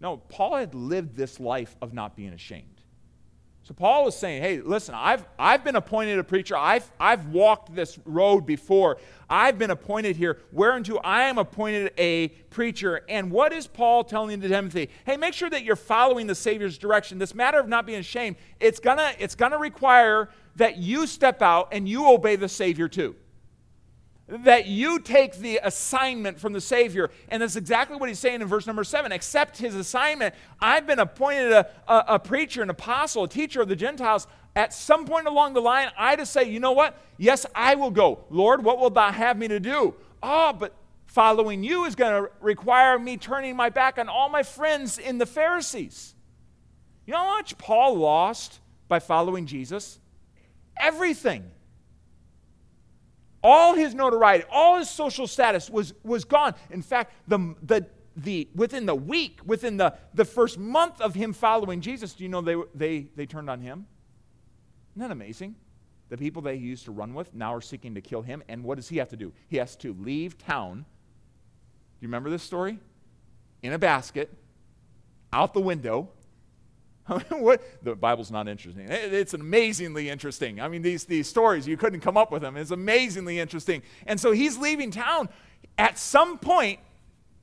No, 0.00 0.18
Paul 0.18 0.54
had 0.54 0.72
lived 0.72 1.16
this 1.16 1.40
life 1.40 1.74
of 1.82 1.92
not 1.92 2.14
being 2.14 2.32
ashamed. 2.32 2.81
So 3.64 3.74
Paul 3.74 4.06
was 4.06 4.16
saying, 4.16 4.42
hey, 4.42 4.60
listen, 4.60 4.92
I've, 4.96 5.24
I've 5.38 5.62
been 5.62 5.76
appointed 5.76 6.18
a 6.18 6.24
preacher. 6.24 6.56
I've, 6.56 6.90
I've 6.98 7.26
walked 7.26 7.72
this 7.72 7.96
road 8.04 8.44
before. 8.44 8.98
I've 9.30 9.56
been 9.56 9.70
appointed 9.70 10.16
here, 10.16 10.40
whereunto 10.50 10.98
I 10.98 11.24
am 11.24 11.38
appointed 11.38 11.92
a 11.96 12.28
preacher. 12.50 13.02
And 13.08 13.30
what 13.30 13.52
is 13.52 13.68
Paul 13.68 14.02
telling 14.02 14.40
to 14.40 14.48
Timothy? 14.48 14.90
Hey, 15.06 15.16
make 15.16 15.32
sure 15.32 15.48
that 15.48 15.62
you're 15.62 15.76
following 15.76 16.26
the 16.26 16.34
Savior's 16.34 16.76
direction. 16.76 17.18
This 17.18 17.36
matter 17.36 17.60
of 17.60 17.68
not 17.68 17.86
being 17.86 18.00
ashamed, 18.00 18.36
it's 18.58 18.80
gonna, 18.80 19.12
it's 19.20 19.36
gonna 19.36 19.58
require 19.58 20.28
that 20.56 20.78
you 20.78 21.06
step 21.06 21.40
out 21.40 21.68
and 21.70 21.88
you 21.88 22.10
obey 22.10 22.34
the 22.34 22.48
Savior 22.48 22.88
too 22.88 23.14
that 24.40 24.66
you 24.66 24.98
take 24.98 25.36
the 25.36 25.60
assignment 25.62 26.40
from 26.40 26.52
the 26.52 26.60
Savior. 26.60 27.10
And 27.28 27.42
that's 27.42 27.56
exactly 27.56 27.96
what 27.96 28.08
he's 28.08 28.18
saying 28.18 28.40
in 28.40 28.48
verse 28.48 28.66
number 28.66 28.84
seven. 28.84 29.12
Accept 29.12 29.58
his 29.58 29.74
assignment. 29.74 30.34
I've 30.60 30.86
been 30.86 30.98
appointed 30.98 31.52
a, 31.52 31.68
a, 31.86 32.04
a, 32.08 32.18
preacher, 32.18 32.62
an 32.62 32.70
apostle, 32.70 33.24
a 33.24 33.28
teacher 33.28 33.60
of 33.60 33.68
the 33.68 33.76
Gentiles. 33.76 34.26
At 34.56 34.72
some 34.72 35.04
point 35.04 35.26
along 35.26 35.54
the 35.54 35.60
line, 35.60 35.90
I 35.98 36.16
to 36.16 36.26
say, 36.26 36.44
you 36.44 36.60
know 36.60 36.72
what? 36.72 36.98
Yes, 37.18 37.46
I 37.54 37.74
will 37.74 37.90
go. 37.90 38.24
Lord, 38.30 38.64
what 38.64 38.78
will 38.78 38.90
thou 38.90 39.12
have 39.12 39.36
me 39.36 39.48
to 39.48 39.60
do? 39.60 39.94
Oh, 40.22 40.52
but 40.52 40.74
following 41.06 41.62
you 41.62 41.84
is 41.84 41.94
going 41.94 42.24
to 42.24 42.30
require 42.40 42.98
me 42.98 43.18
turning 43.18 43.54
my 43.54 43.68
back 43.68 43.98
on 43.98 44.08
all 44.08 44.30
my 44.30 44.42
friends 44.42 44.98
in 44.98 45.18
the 45.18 45.26
Pharisees. 45.26 46.14
You 47.06 47.12
know 47.12 47.18
how 47.18 47.36
much 47.36 47.58
Paul 47.58 47.96
lost 47.96 48.60
by 48.88 48.98
following 48.98 49.44
Jesus? 49.46 49.98
Everything 50.78 51.50
all 53.42 53.74
his 53.74 53.94
notoriety, 53.94 54.44
all 54.50 54.78
his 54.78 54.88
social 54.88 55.26
status 55.26 55.68
was, 55.68 55.94
was 56.02 56.24
gone. 56.24 56.54
In 56.70 56.82
fact, 56.82 57.12
the, 57.26 57.54
the, 57.62 57.86
the, 58.16 58.48
within 58.54 58.86
the 58.86 58.94
week, 58.94 59.40
within 59.44 59.76
the, 59.76 59.94
the 60.14 60.24
first 60.24 60.58
month 60.58 61.00
of 61.00 61.14
him 61.14 61.32
following 61.32 61.80
Jesus, 61.80 62.12
do 62.14 62.22
you 62.22 62.28
know 62.28 62.40
they, 62.40 62.56
they, 62.74 63.06
they 63.16 63.26
turned 63.26 63.50
on 63.50 63.60
him? 63.60 63.86
Isn't 64.92 65.08
that 65.08 65.10
amazing? 65.10 65.56
The 66.10 66.18
people 66.18 66.42
that 66.42 66.54
he 66.54 66.60
used 66.60 66.84
to 66.84 66.92
run 66.92 67.14
with 67.14 67.34
now 67.34 67.54
are 67.54 67.62
seeking 67.62 67.94
to 67.94 68.00
kill 68.00 68.22
him. 68.22 68.42
And 68.48 68.62
what 68.62 68.76
does 68.76 68.88
he 68.88 68.98
have 68.98 69.08
to 69.08 69.16
do? 69.16 69.32
He 69.48 69.56
has 69.56 69.76
to 69.76 69.94
leave 69.94 70.36
town. 70.36 70.78
Do 70.78 70.84
you 72.00 72.08
remember 72.08 72.28
this 72.28 72.42
story? 72.42 72.78
In 73.62 73.72
a 73.72 73.78
basket, 73.78 74.30
out 75.32 75.54
the 75.54 75.60
window, 75.60 76.10
what? 77.30 77.62
The 77.84 77.94
Bible's 77.94 78.30
not 78.30 78.48
interesting. 78.48 78.86
It's 78.88 79.34
amazingly 79.34 80.08
interesting. 80.08 80.60
I 80.60 80.68
mean, 80.68 80.82
these, 80.82 81.04
these 81.04 81.28
stories, 81.28 81.66
you 81.66 81.76
couldn't 81.76 82.00
come 82.00 82.16
up 82.16 82.30
with 82.30 82.42
them. 82.42 82.56
It's 82.56 82.70
amazingly 82.70 83.38
interesting. 83.38 83.82
And 84.06 84.20
so 84.20 84.32
he's 84.32 84.56
leaving 84.58 84.90
town. 84.90 85.28
At 85.78 85.98
some 85.98 86.38
point, 86.38 86.78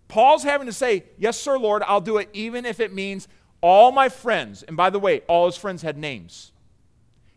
Paul's 0.07 0.43
having 0.43 0.67
to 0.67 0.73
say, 0.73 1.03
Yes, 1.17 1.39
sir, 1.39 1.57
Lord, 1.57 1.83
I'll 1.85 2.01
do 2.01 2.17
it, 2.17 2.29
even 2.33 2.65
if 2.65 2.79
it 2.79 2.93
means 2.93 3.27
all 3.61 3.91
my 3.91 4.09
friends. 4.09 4.63
And 4.63 4.77
by 4.77 4.89
the 4.89 4.99
way, 4.99 5.21
all 5.27 5.45
his 5.45 5.57
friends 5.57 5.81
had 5.81 5.97
names. 5.97 6.51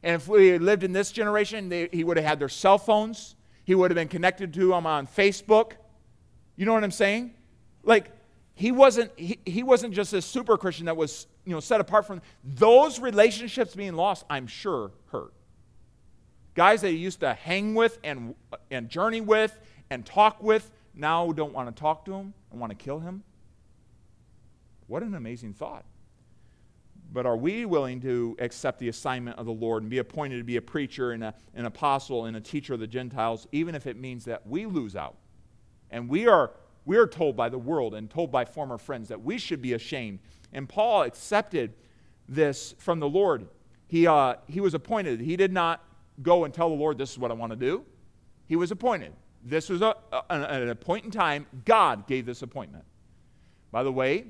And 0.03 0.17
if 0.17 0.29
we 0.29 0.59
lived 0.59 0.85
in 0.85 0.93
this 0.93 1.13
generation, 1.13 1.69
they, 1.69 1.89
he 1.93 2.05
would 2.05 2.17
have 2.17 2.27
had 2.27 2.39
their 2.39 2.49
cell 2.49 2.79
phones, 2.79 3.37
he 3.65 3.75
would 3.75 3.91
have 3.91 3.97
been 3.97 4.09
connected 4.09 4.53
to 4.55 4.69
them 4.69 4.87
on 4.87 5.07
Facebook. 5.07 5.73
You 6.57 6.67
know 6.67 6.73
what 6.73 6.85
I'm 6.85 6.91
saying? 6.91 7.35
Like, 7.85 8.11
he 8.55 8.73
wasn't, 8.73 9.13
he, 9.17 9.39
he 9.47 9.63
wasn't 9.63 9.95
just 9.95 10.13
a 10.13 10.21
super 10.21 10.57
Christian 10.57 10.87
that 10.87 10.97
was 10.97 11.27
you 11.45 11.53
know, 11.53 11.61
set 11.61 11.81
apart 11.81 12.07
from 12.07 12.23
those 12.45 13.01
relationships 13.01 13.75
being 13.75 13.95
lost, 13.95 14.25
I'm 14.31 14.47
sure 14.47 14.93
hurt. 15.11 15.33
Guys 16.55 16.83
that 16.83 16.91
he 16.91 16.97
used 16.97 17.21
to 17.21 17.35
hang 17.35 17.75
with 17.75 17.99
and, 18.05 18.35
and 18.71 18.89
journey 18.89 19.21
with 19.21 19.59
and 19.91 20.05
talk 20.05 20.43
with 20.43 20.71
now 20.95 21.33
don't 21.33 21.53
want 21.53 21.75
to 21.75 21.81
talk 21.81 22.05
to 22.05 22.13
him 22.13 22.35
and 22.51 22.61
want 22.61 22.71
to 22.71 22.77
kill 22.77 23.01
him. 23.01 23.23
What 24.87 25.03
an 25.03 25.15
amazing 25.15 25.55
thought. 25.55 25.85
But 27.13 27.27
are 27.27 27.37
we 27.37 27.65
willing 27.67 28.01
to 28.03 28.37
accept 28.39 28.79
the 28.79 28.89
assignment 28.89 29.39
of 29.39 29.47
the 29.47 29.53
Lord 29.53 29.83
and 29.83 29.91
be 29.91 29.99
appointed 29.99 30.39
to 30.39 30.45
be 30.45 30.57
a 30.57 30.63
preacher 30.63 31.13
and 31.13 31.25
a, 31.25 31.35
an 31.55 31.67
apostle 31.67 32.27
and 32.27 32.37
a 32.37 32.41
teacher 32.41 32.75
of 32.75 32.81
the 32.81 32.87
Gentiles, 32.87 33.47
even 33.53 33.75
if 33.75 33.87
it 33.87 33.99
means 33.99 34.25
that 34.25 34.47
we 34.47 34.65
lose 34.65 34.97
out? 34.97 35.17
And 35.91 36.09
we 36.09 36.27
are, 36.27 36.53
we 36.87 36.97
are 36.97 37.07
told 37.07 37.37
by 37.37 37.51
the 37.51 37.59
world 37.59 37.95
and 37.95 38.09
told 38.09 38.31
by 38.31 38.45
former 38.45 38.79
friends 38.79 39.09
that 39.09 39.23
we 39.23 39.37
should 39.37 39.61
be 39.61 39.75
ashamed 39.75 40.21
and 40.53 40.69
Paul 40.69 41.03
accepted 41.03 41.75
this 42.29 42.75
from 42.79 43.01
the 43.01 43.09
Lord. 43.09 43.49
He, 43.87 44.07
uh, 44.07 44.37
he 44.47 44.61
was 44.61 44.75
appointed. 44.75 45.21
He 45.21 45.37
did 45.37 45.53
not 45.53 45.85
go 46.23 46.45
and 46.45 46.53
tell 46.53 46.69
the 46.69 46.75
Lord, 46.75 46.99
This 46.99 47.13
is 47.13 47.19
what 47.19 47.31
I 47.31 47.35
want 47.35 47.53
to 47.53 47.57
do. 47.57 47.85
He 48.47 48.57
was 48.57 48.71
appointed. 48.71 49.13
This 49.45 49.69
was 49.69 49.83
a, 49.83 49.95
a, 50.13 50.23
an 50.31 50.69
appointed 50.69 51.13
time. 51.13 51.47
God 51.65 52.07
gave 52.07 52.27
this 52.27 52.43
appointment. 52.43 52.85
By 53.71 53.83
the 53.83 53.93
way, 53.93 54.27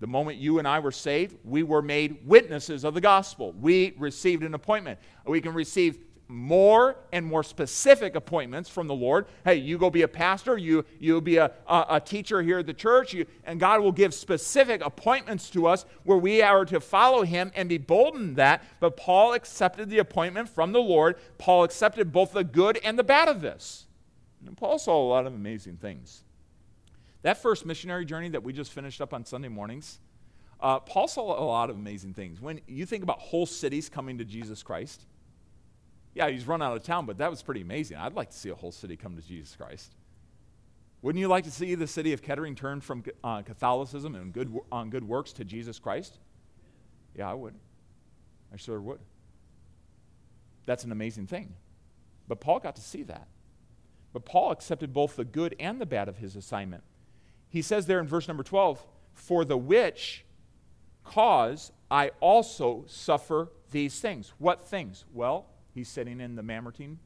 the 0.00 0.06
moment 0.06 0.38
you 0.38 0.58
and 0.58 0.66
I 0.66 0.80
were 0.80 0.92
saved, 0.92 1.36
we 1.44 1.62
were 1.62 1.82
made 1.82 2.26
witnesses 2.26 2.84
of 2.84 2.94
the 2.94 3.00
gospel. 3.00 3.52
We 3.52 3.94
received 3.98 4.42
an 4.42 4.54
appointment. 4.54 4.98
We 5.26 5.42
can 5.42 5.52
receive 5.52 5.98
more 6.30 6.96
and 7.12 7.26
more 7.26 7.42
specific 7.42 8.14
appointments 8.14 8.68
from 8.70 8.86
the 8.86 8.94
Lord. 8.94 9.26
Hey, 9.44 9.56
you 9.56 9.76
go 9.78 9.90
be 9.90 10.02
a 10.02 10.08
pastor, 10.08 10.56
you, 10.56 10.84
you'll 10.98 11.20
be 11.20 11.38
a, 11.38 11.50
a, 11.66 11.86
a 11.90 12.00
teacher 12.00 12.40
here 12.40 12.60
at 12.60 12.66
the 12.66 12.74
church, 12.74 13.12
you, 13.12 13.26
and 13.44 13.58
God 13.58 13.80
will 13.80 13.92
give 13.92 14.14
specific 14.14 14.84
appointments 14.84 15.50
to 15.50 15.66
us 15.66 15.84
where 16.04 16.18
we 16.18 16.40
are 16.40 16.64
to 16.64 16.80
follow 16.80 17.22
Him 17.22 17.50
and 17.54 17.68
be 17.68 17.78
bold 17.78 18.14
in 18.14 18.34
that. 18.34 18.62
But 18.78 18.96
Paul 18.96 19.32
accepted 19.32 19.90
the 19.90 19.98
appointment 19.98 20.48
from 20.48 20.72
the 20.72 20.80
Lord. 20.80 21.16
Paul 21.38 21.64
accepted 21.64 22.12
both 22.12 22.32
the 22.32 22.44
good 22.44 22.78
and 22.84 22.98
the 22.98 23.04
bad 23.04 23.28
of 23.28 23.40
this. 23.40 23.86
And 24.46 24.56
Paul 24.56 24.78
saw 24.78 24.96
a 24.96 25.08
lot 25.08 25.26
of 25.26 25.34
amazing 25.34 25.76
things. 25.76 26.22
That 27.22 27.42
first 27.42 27.66
missionary 27.66 28.04
journey 28.04 28.30
that 28.30 28.42
we 28.42 28.52
just 28.52 28.72
finished 28.72 29.00
up 29.00 29.12
on 29.12 29.24
Sunday 29.24 29.48
mornings, 29.48 29.98
uh, 30.60 30.78
Paul 30.78 31.08
saw 31.08 31.38
a 31.38 31.44
lot 31.44 31.70
of 31.70 31.76
amazing 31.76 32.14
things. 32.14 32.40
When 32.40 32.60
you 32.66 32.86
think 32.86 33.02
about 33.02 33.18
whole 33.18 33.46
cities 33.46 33.88
coming 33.88 34.18
to 34.18 34.24
Jesus 34.24 34.62
Christ, 34.62 35.06
yeah, 36.14 36.28
he's 36.28 36.46
run 36.46 36.60
out 36.62 36.76
of 36.76 36.82
town, 36.82 37.06
but 37.06 37.18
that 37.18 37.30
was 37.30 37.42
pretty 37.42 37.60
amazing. 37.60 37.96
I'd 37.96 38.14
like 38.14 38.30
to 38.30 38.36
see 38.36 38.50
a 38.50 38.54
whole 38.54 38.72
city 38.72 38.96
come 38.96 39.16
to 39.16 39.22
Jesus 39.22 39.54
Christ. 39.54 39.94
Wouldn't 41.02 41.20
you 41.20 41.28
like 41.28 41.44
to 41.44 41.50
see 41.50 41.74
the 41.74 41.86
city 41.86 42.12
of 42.12 42.20
Kettering 42.20 42.54
turn 42.54 42.80
from 42.80 43.04
uh, 43.24 43.42
Catholicism 43.42 44.14
and 44.14 44.32
good, 44.32 44.54
on 44.70 44.90
good 44.90 45.04
works 45.04 45.32
to 45.34 45.44
Jesus 45.44 45.78
Christ? 45.78 46.18
Yeah, 47.16 47.30
I 47.30 47.34
would. 47.34 47.54
I 48.52 48.56
sure 48.56 48.80
would. 48.80 49.00
That's 50.66 50.84
an 50.84 50.92
amazing 50.92 51.26
thing. 51.26 51.54
But 52.28 52.40
Paul 52.40 52.58
got 52.58 52.76
to 52.76 52.82
see 52.82 53.02
that. 53.04 53.28
But 54.12 54.24
Paul 54.24 54.50
accepted 54.50 54.92
both 54.92 55.16
the 55.16 55.24
good 55.24 55.54
and 55.58 55.80
the 55.80 55.86
bad 55.86 56.08
of 56.08 56.18
his 56.18 56.36
assignment. 56.36 56.82
He 57.48 57.62
says 57.62 57.86
there 57.86 58.00
in 58.00 58.06
verse 58.06 58.28
number 58.28 58.42
12, 58.42 58.84
For 59.14 59.44
the 59.44 59.56
which 59.56 60.24
cause 61.04 61.72
I 61.90 62.10
also 62.20 62.84
suffer 62.86 63.50
these 63.70 64.00
things. 64.00 64.32
What 64.38 64.66
things? 64.66 65.04
Well, 65.12 65.46
He's 65.74 65.88
sitting 65.88 66.20
in 66.20 66.36
the 66.36 66.42
Mamertine. 66.42 66.98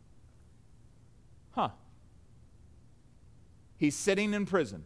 Huh. 1.52 1.70
He's 3.76 3.96
sitting 3.96 4.34
in 4.34 4.46
prison. 4.46 4.84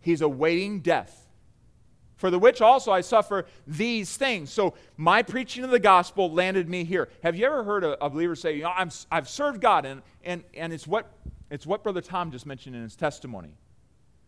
He's 0.00 0.20
awaiting 0.20 0.80
death. 0.80 1.20
For 2.16 2.30
the 2.30 2.38
which 2.38 2.60
also 2.60 2.92
I 2.92 3.00
suffer 3.00 3.46
these 3.66 4.16
things. 4.16 4.50
So 4.50 4.74
my 4.96 5.22
preaching 5.22 5.64
of 5.64 5.70
the 5.70 5.80
gospel 5.80 6.30
landed 6.30 6.68
me 6.68 6.84
here. 6.84 7.08
Have 7.22 7.36
you 7.36 7.44
ever 7.46 7.64
heard 7.64 7.84
a, 7.84 8.02
a 8.04 8.08
believer 8.08 8.36
say, 8.36 8.56
you 8.56 8.62
know, 8.62 8.72
I'm, 8.74 8.90
I've 9.10 9.28
served 9.28 9.60
God? 9.60 9.84
And, 9.84 10.02
and, 10.22 10.44
and 10.54 10.72
it's, 10.72 10.86
what, 10.86 11.10
it's 11.50 11.66
what 11.66 11.82
Brother 11.82 12.00
Tom 12.00 12.30
just 12.30 12.46
mentioned 12.46 12.76
in 12.76 12.82
his 12.82 12.96
testimony. 12.96 13.56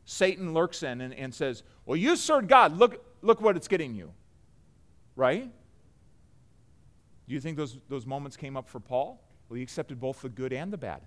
Satan 0.05 0.53
lurks 0.53 0.83
in 0.83 1.01
and, 1.01 1.15
and 1.15 1.33
says, 1.35 1.63
Well, 1.85 1.97
you 1.97 2.17
served 2.17 2.49
God. 2.49 2.77
Look, 2.77 3.05
look 3.23 3.41
what 3.41 3.57
it's 3.57 3.69
getting 3.69 3.95
you. 3.95 4.13
Right? 5.15 5.51
Do 7.29 7.35
you 7.35 7.41
think 7.41 7.57
those, 7.57 7.79
those 7.89 8.07
moments 8.07 8.37
came 8.37 8.57
up 8.57 8.69
for 8.69 8.81
Paul? 8.81 9.21
Well, 9.49 9.57
he 9.57 9.63
accepted 9.63 10.01
both 10.01 10.23
the 10.23 10.29
good 10.29 10.53
and 10.53 10.73
the 10.73 10.79
bad. 10.79 11.03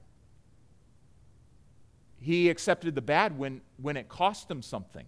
He 2.22 2.50
accepted 2.50 2.96
the 2.96 3.02
bad 3.02 3.38
when, 3.38 3.62
when 3.82 3.96
it 3.96 4.10
cost 4.10 4.52
him 4.52 4.62
something. 4.62 5.06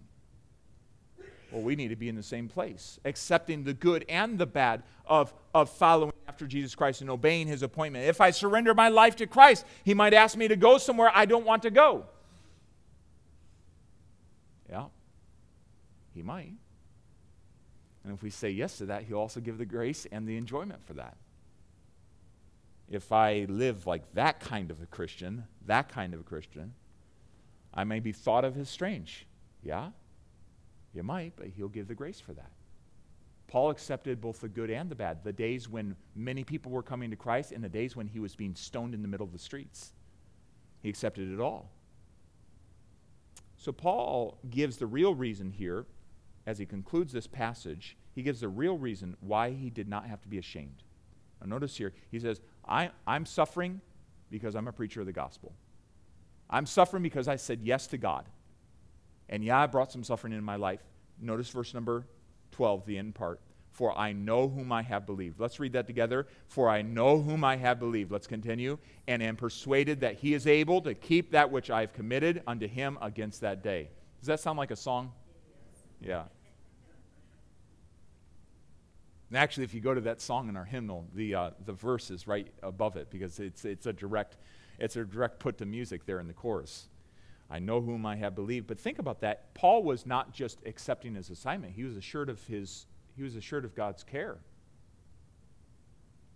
Well, 1.51 1.61
we 1.61 1.75
need 1.75 1.89
to 1.89 1.97
be 1.97 2.07
in 2.07 2.15
the 2.15 2.23
same 2.23 2.47
place, 2.47 2.99
accepting 3.03 3.65
the 3.65 3.73
good 3.73 4.05
and 4.07 4.37
the 4.37 4.45
bad 4.45 4.83
of, 5.05 5.33
of 5.53 5.69
following 5.69 6.13
after 6.27 6.41
after 6.41 6.47
Jesus 6.47 6.73
Christ 6.73 7.01
and 7.01 7.09
obeying 7.09 7.47
his 7.47 7.61
appointment. 7.61 8.05
If 8.05 8.19
I 8.19 8.31
surrender 8.31 8.73
my 8.73 8.89
life 8.89 9.15
to 9.17 9.27
Christ, 9.27 9.63
he 9.83 9.93
might 9.93 10.11
ask 10.11 10.35
me 10.35 10.47
to 10.47 10.55
go 10.55 10.79
somewhere 10.79 11.11
I 11.13 11.25
don't 11.25 11.45
want 11.45 11.61
to 11.63 11.69
go. 11.69 12.07
Yeah, 14.67 14.85
he 16.15 16.23
might. 16.23 16.53
And 18.03 18.13
if 18.13 18.23
we 18.23 18.29
say 18.29 18.49
yes 18.49 18.77
to 18.77 18.85
that, 18.87 19.03
he'll 19.03 19.19
also 19.19 19.39
give 19.39 19.57
the 19.57 19.65
grace 19.65 20.07
and 20.11 20.27
the 20.27 20.37
enjoyment 20.37 20.83
for 20.85 20.93
that. 20.93 21.17
If 22.89 23.11
I 23.11 23.45
live 23.47 23.87
like 23.87 24.13
that 24.15 24.39
kind 24.39 24.71
of 24.71 24.81
a 24.81 24.85
Christian, 24.85 25.45
that 25.65 25.89
kind 25.89 26.13
of 26.13 26.19
a 26.19 26.23
Christian, 26.23 26.73
I 27.73 27.83
may 27.83 27.99
be 27.99 28.11
thought 28.11 28.43
of 28.43 28.57
as 28.57 28.69
strange. 28.69 29.27
Yeah, 29.63 29.91
you 30.93 31.03
might, 31.03 31.33
but 31.35 31.47
he'll 31.47 31.69
give 31.69 31.87
the 31.87 31.95
grace 31.95 32.19
for 32.19 32.33
that. 32.33 32.51
Paul 33.47 33.69
accepted 33.69 34.21
both 34.21 34.41
the 34.41 34.47
good 34.47 34.69
and 34.69 34.89
the 34.89 34.95
bad, 34.95 35.23
the 35.23 35.33
days 35.33 35.67
when 35.67 35.95
many 36.15 36.43
people 36.43 36.71
were 36.71 36.83
coming 36.83 37.09
to 37.09 37.17
Christ 37.17 37.51
and 37.51 37.63
the 37.63 37.69
days 37.69 37.95
when 37.95 38.07
he 38.07 38.19
was 38.19 38.35
being 38.35 38.55
stoned 38.55 38.93
in 38.93 39.01
the 39.01 39.07
middle 39.07 39.25
of 39.25 39.33
the 39.33 39.39
streets. 39.39 39.93
He 40.81 40.89
accepted 40.89 41.31
it 41.31 41.39
all. 41.39 41.69
So, 43.57 43.71
Paul 43.71 44.37
gives 44.49 44.77
the 44.77 44.87
real 44.87 45.13
reason 45.13 45.51
here, 45.51 45.85
as 46.45 46.57
he 46.57 46.65
concludes 46.65 47.13
this 47.13 47.27
passage, 47.27 47.97
he 48.13 48.23
gives 48.23 48.41
the 48.41 48.49
real 48.49 48.77
reason 48.77 49.15
why 49.19 49.51
he 49.51 49.69
did 49.69 49.87
not 49.87 50.05
have 50.05 50.21
to 50.21 50.27
be 50.27 50.37
ashamed. 50.37 50.83
Now, 51.39 51.47
notice 51.47 51.77
here, 51.77 51.93
he 52.09 52.19
says, 52.19 52.41
I, 52.67 52.91
I'm 53.07 53.25
suffering 53.25 53.81
because 54.29 54.55
I'm 54.55 54.67
a 54.67 54.71
preacher 54.71 55.01
of 55.01 55.05
the 55.05 55.13
gospel. 55.13 55.53
I'm 56.49 56.65
suffering 56.65 57.03
because 57.03 57.27
I 57.27 57.37
said 57.37 57.59
yes 57.63 57.87
to 57.87 57.97
God. 57.97 58.25
And 59.29 59.43
yeah, 59.43 59.59
I 59.59 59.67
brought 59.67 59.91
some 59.91 60.03
suffering 60.03 60.33
in 60.33 60.43
my 60.43 60.57
life. 60.57 60.81
Notice 61.19 61.49
verse 61.49 61.73
number 61.73 62.05
12, 62.51 62.85
the 62.85 62.97
end 62.97 63.15
part. 63.15 63.39
For 63.71 63.97
I 63.97 64.11
know 64.11 64.49
whom 64.49 64.73
I 64.73 64.81
have 64.81 65.05
believed. 65.05 65.39
Let's 65.39 65.59
read 65.59 65.73
that 65.73 65.87
together. 65.87 66.27
For 66.47 66.69
I 66.69 66.81
know 66.81 67.21
whom 67.21 67.45
I 67.45 67.55
have 67.55 67.79
believed. 67.79 68.11
Let's 68.11 68.27
continue. 68.27 68.77
And 69.07 69.23
am 69.23 69.37
persuaded 69.37 70.01
that 70.01 70.15
he 70.15 70.33
is 70.33 70.45
able 70.45 70.81
to 70.81 70.93
keep 70.93 71.31
that 71.31 71.49
which 71.49 71.69
I 71.69 71.79
have 71.79 71.93
committed 71.93 72.43
unto 72.45 72.67
him 72.67 72.97
against 73.01 73.39
that 73.41 73.63
day. 73.63 73.89
Does 74.19 74.27
that 74.27 74.41
sound 74.41 74.57
like 74.57 74.71
a 74.71 74.75
song? 74.75 75.13
Yeah. 76.01 76.23
And 79.29 79.37
actually, 79.37 79.63
if 79.63 79.73
you 79.73 79.79
go 79.79 79.93
to 79.93 80.01
that 80.01 80.19
song 80.19 80.49
in 80.49 80.57
our 80.57 80.65
hymnal, 80.65 81.07
the, 81.15 81.35
uh, 81.35 81.49
the 81.65 81.73
verse 81.73 82.11
is 82.11 82.27
right 82.27 82.47
above 82.61 82.97
it 82.97 83.09
because 83.09 83.39
it's, 83.39 83.63
it's, 83.63 83.85
a 83.85 83.93
direct, 83.93 84.37
it's 84.77 84.97
a 84.97 85.05
direct 85.05 85.39
put 85.39 85.57
to 85.59 85.65
music 85.65 86.05
there 86.05 86.19
in 86.19 86.27
the 86.27 86.33
chorus. 86.33 86.89
I 87.49 87.59
know 87.59 87.81
whom 87.81 88.05
I 88.05 88.15
have 88.17 88.35
believed. 88.35 88.67
But 88.67 88.79
think 88.79 88.99
about 88.99 89.21
that. 89.21 89.53
Paul 89.53 89.83
was 89.83 90.05
not 90.05 90.33
just 90.33 90.59
accepting 90.65 91.15
his 91.15 91.29
assignment, 91.29 91.73
he 91.73 91.83
was 91.83 91.95
assured 91.95 92.29
of 92.29 92.45
his 92.45 92.87
he 93.15 93.23
was 93.23 93.35
assured 93.35 93.65
of 93.65 93.75
God's 93.75 94.03
care. 94.03 94.37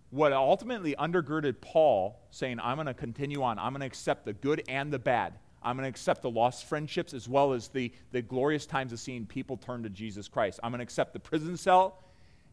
What 0.10 0.34
ultimately 0.34 0.95
undergirded 0.95 1.62
Paul 1.62 2.19
saying, 2.32 2.60
I'm 2.60 2.78
going 2.78 2.88
to 2.88 2.93
continue 2.93 3.43
on, 3.43 3.60
I'm 3.60 3.71
going 3.71 3.82
to 3.82 3.88
accept 3.88 4.25
the 4.25 4.34
good 4.34 4.63
and 4.67 4.91
the 4.91 4.99
bad. 4.99 5.34
I'm 5.65 5.75
going 5.75 5.84
to 5.84 5.89
accept 5.89 6.21
the 6.21 6.30
lost 6.30 6.65
friendships 6.65 7.13
as 7.13 7.28
well 7.28 7.51
as 7.51 7.67
the, 7.69 7.91
the 8.12 8.21
glorious 8.21 8.65
times 8.65 8.93
of 8.93 8.99
seeing 8.99 9.25
people 9.25 9.58
turn 9.58 9.84
to 9.84 9.89
Jesus 9.89 10.28
Christ. 10.28 10.60
I'm 10.63 10.71
going 10.71 10.80
to 10.80 10.84
accept 10.84 11.12
the 11.13 11.19
prison 11.19 11.58
cell 11.58 12.04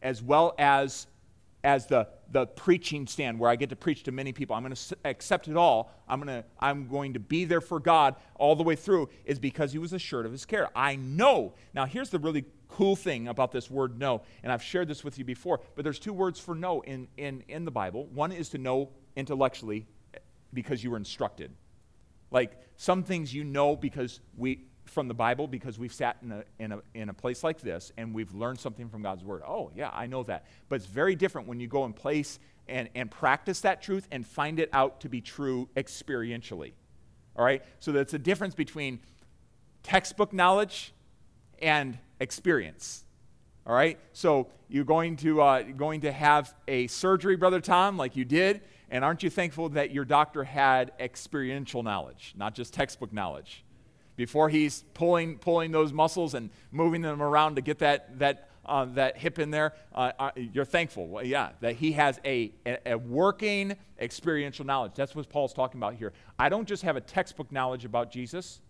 as 0.01 0.21
well 0.21 0.55
as 0.57 1.07
as 1.63 1.87
the, 1.87 2.07
the 2.31 2.45
preaching 2.45 3.07
stand 3.07 3.39
where 3.39 3.49
I 3.49 3.55
get 3.55 3.69
to 3.69 3.75
preach 3.75 4.03
to 4.03 4.11
many 4.11 4.33
people. 4.33 4.55
I'm 4.55 4.63
going 4.63 4.75
to 4.75 4.97
accept 5.05 5.47
it 5.47 5.55
all. 5.55 5.91
I'm 6.09 6.19
going 6.19 6.41
to, 6.41 6.45
I'm 6.59 6.87
going 6.87 7.13
to 7.13 7.19
be 7.19 7.45
there 7.45 7.61
for 7.61 7.79
God 7.79 8.15
all 8.35 8.55
the 8.55 8.63
way 8.63 8.75
through, 8.75 9.09
is 9.23 9.39
because 9.39 9.71
he 9.71 9.77
was 9.77 9.93
assured 9.93 10.25
of 10.25 10.33
his 10.33 10.45
care. 10.45 10.67
I 10.75 10.97
know. 10.97 11.53
Now, 11.73 11.85
here's 11.85 12.09
the 12.09 12.19
really 12.19 12.43
cool 12.67 12.95
thing 12.95 13.29
about 13.29 13.51
this 13.51 13.71
word 13.71 13.97
know, 13.97 14.23
and 14.43 14.51
I've 14.51 14.63
shared 14.63 14.89
this 14.89 15.03
with 15.03 15.17
you 15.17 15.23
before, 15.23 15.61
but 15.75 15.83
there's 15.83 15.99
two 15.99 16.11
words 16.11 16.39
for 16.39 16.53
know 16.53 16.81
in, 16.81 17.07
in, 17.15 17.43
in 17.47 17.63
the 17.63 17.71
Bible. 17.71 18.07
One 18.07 18.33
is 18.33 18.49
to 18.49 18.57
know 18.57 18.89
intellectually 19.15 19.85
because 20.53 20.83
you 20.83 20.91
were 20.91 20.97
instructed. 20.97 21.51
Like 22.33 22.57
some 22.75 23.03
things 23.03 23.33
you 23.33 23.45
know 23.45 23.77
because 23.77 24.19
we, 24.35 24.65
from 24.85 25.07
the 25.07 25.13
Bible 25.13 25.47
because 25.47 25.79
we've 25.79 25.93
sat 25.93 26.17
in 26.21 26.31
a, 26.31 26.43
in, 26.59 26.71
a, 26.73 26.81
in 26.93 27.09
a 27.09 27.13
place 27.13 27.43
like 27.43 27.61
this 27.61 27.93
and 27.95 28.13
we've 28.13 28.33
learned 28.33 28.59
something 28.59 28.89
from 28.89 29.03
God's 29.03 29.23
Word. 29.23 29.43
Oh, 29.47 29.71
yeah, 29.75 29.91
I 29.93 30.07
know 30.07 30.23
that. 30.23 30.45
But 30.67 30.75
it's 30.77 30.85
very 30.85 31.15
different 31.15 31.47
when 31.47 31.59
you 31.59 31.67
go 31.67 31.85
in 31.85 31.93
place 31.93 32.39
and, 32.67 32.89
and 32.95 33.09
practice 33.09 33.61
that 33.61 33.81
truth 33.81 34.07
and 34.11 34.25
find 34.25 34.59
it 34.59 34.69
out 34.73 35.01
to 35.01 35.09
be 35.09 35.21
true 35.21 35.69
experientially. 35.77 36.73
All 37.35 37.45
right? 37.45 37.63
So 37.79 37.91
that's 37.91 38.13
a 38.13 38.19
difference 38.19 38.55
between 38.55 38.99
textbook 39.83 40.33
knowledge 40.33 40.93
and 41.61 41.97
experience. 42.19 43.05
All 43.65 43.75
right? 43.75 43.99
So 44.13 44.47
you're 44.69 44.85
going 44.85 45.17
to, 45.17 45.41
uh, 45.41 45.61
going 45.61 46.01
to 46.01 46.11
have 46.11 46.53
a 46.67 46.87
surgery, 46.87 47.35
Brother 47.35 47.61
Tom, 47.61 47.97
like 47.97 48.15
you 48.15 48.25
did. 48.25 48.61
And 48.89 49.03
aren't 49.03 49.23
you 49.23 49.29
thankful 49.29 49.69
that 49.69 49.91
your 49.91 50.05
doctor 50.05 50.43
had 50.43 50.91
experiential 50.99 51.83
knowledge, 51.83 52.33
not 52.37 52.53
just 52.53 52.73
textbook 52.73 53.11
knowledge? 53.11 53.63
before 54.15 54.49
he's 54.49 54.83
pulling, 54.93 55.37
pulling 55.37 55.71
those 55.71 55.91
muscles 55.91 56.33
and 56.33 56.49
moving 56.71 57.01
them 57.01 57.21
around 57.21 57.55
to 57.55 57.61
get 57.61 57.79
that, 57.79 58.19
that, 58.19 58.49
uh, 58.65 58.85
that 58.85 59.17
hip 59.17 59.39
in 59.39 59.49
there, 59.51 59.73
uh, 59.93 60.11
uh, 60.19 60.31
you're 60.35 60.65
thankful, 60.65 61.07
well, 61.07 61.25
yeah, 61.25 61.49
that 61.61 61.75
he 61.75 61.93
has 61.93 62.19
a, 62.25 62.51
a, 62.65 62.93
a, 62.93 62.97
working 62.97 63.75
experiential 63.99 64.65
knowledge. 64.65 64.93
That's 64.95 65.15
what 65.15 65.27
Paul's 65.29 65.53
talking 65.53 65.79
about 65.79 65.95
here. 65.95 66.13
I 66.37 66.49
don't 66.49 66.67
just 66.67 66.83
have 66.83 66.95
a 66.95 67.01
textbook 67.01 67.51
knowledge 67.51 67.85
about 67.85 68.11
Jesus 68.11 68.61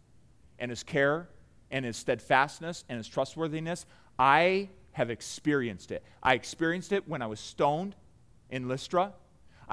and 0.60 0.69
his 0.69 0.84
care 0.84 1.30
and 1.71 1.84
his 1.84 1.97
steadfastness 1.97 2.86
and 2.88 2.97
his 2.97 3.08
trustworthiness. 3.08 3.86
I 4.17 4.69
have 4.93 5.10
experienced 5.10 5.91
it. 5.91 6.04
I 6.21 6.36
experienced 6.36 6.91
it 6.91 7.08
when 7.08 7.21
I 7.21 7.28
was 7.28 7.39
stoned 7.39 7.95
in 8.49 8.67
Lystra. 8.67 9.13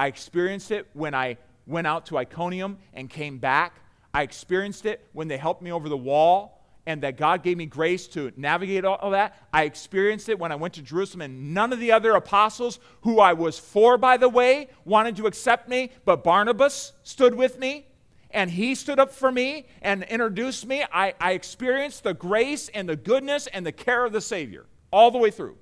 I 0.01 0.07
experienced 0.07 0.71
it 0.71 0.89
when 0.95 1.15
I 1.15 1.37
went 1.67 1.87
out 1.87 2.07
to 2.07 2.19
Iconium 2.19 2.79
and 2.95 3.09
came 3.09 3.39
back 3.39 3.81
I 4.13 4.23
experienced 4.23 4.87
it 4.87 5.07
when 5.13 5.29
they 5.29 5.37
helped 5.37 5.63
me 5.63 5.73
over 5.73 5.89
the 5.89 5.97
wall 5.97 6.59
and 6.87 7.03
that 7.03 7.17
God 7.17 7.43
gave 7.43 7.57
me 7.57 7.67
grace 7.67 8.09
to 8.09 8.33
navigate 8.37 8.85
all 8.85 9.11
that. 9.11 9.37
I 9.53 9.65
experienced 9.65 10.29
it 10.29 10.39
when 10.39 10.51
I 10.51 10.57
went 10.57 10.75
to 10.75 10.83
Jerusalem, 10.83 11.21
and 11.21 11.55
none 11.55 11.73
of 11.73 11.79
the 11.79 11.93
other 11.93 12.13
apostles, 12.13 12.81
who 13.03 13.21
I 13.21 13.35
was 13.35 13.59
for, 13.59 13.99
by 13.99 14.17
the 14.17 14.29
way, 14.29 14.69
wanted 14.85 15.17
to 15.17 15.27
accept 15.27 15.69
me, 15.69 15.91
but 16.05 16.25
Barnabas 16.25 16.93
stood 17.05 17.35
with 17.35 17.59
me, 17.59 17.87
and 18.31 18.51
he 18.51 18.75
stood 18.75 18.99
up 18.99 19.13
for 19.13 19.31
me 19.31 19.67
and 19.83 20.03
introduced 20.05 20.67
me. 20.67 20.85
I, 20.91 21.15
I 21.21 21.33
experienced 21.33 22.03
the 22.03 22.15
grace 22.15 22.71
and 22.71 22.89
the 22.89 22.97
goodness 22.97 23.47
and 23.47 23.65
the 23.65 23.73
care 23.73 24.05
of 24.05 24.13
the 24.13 24.21
Savior 24.21 24.67
all 24.91 25.11
the 25.11 25.19
way 25.19 25.31
through. 25.31 25.59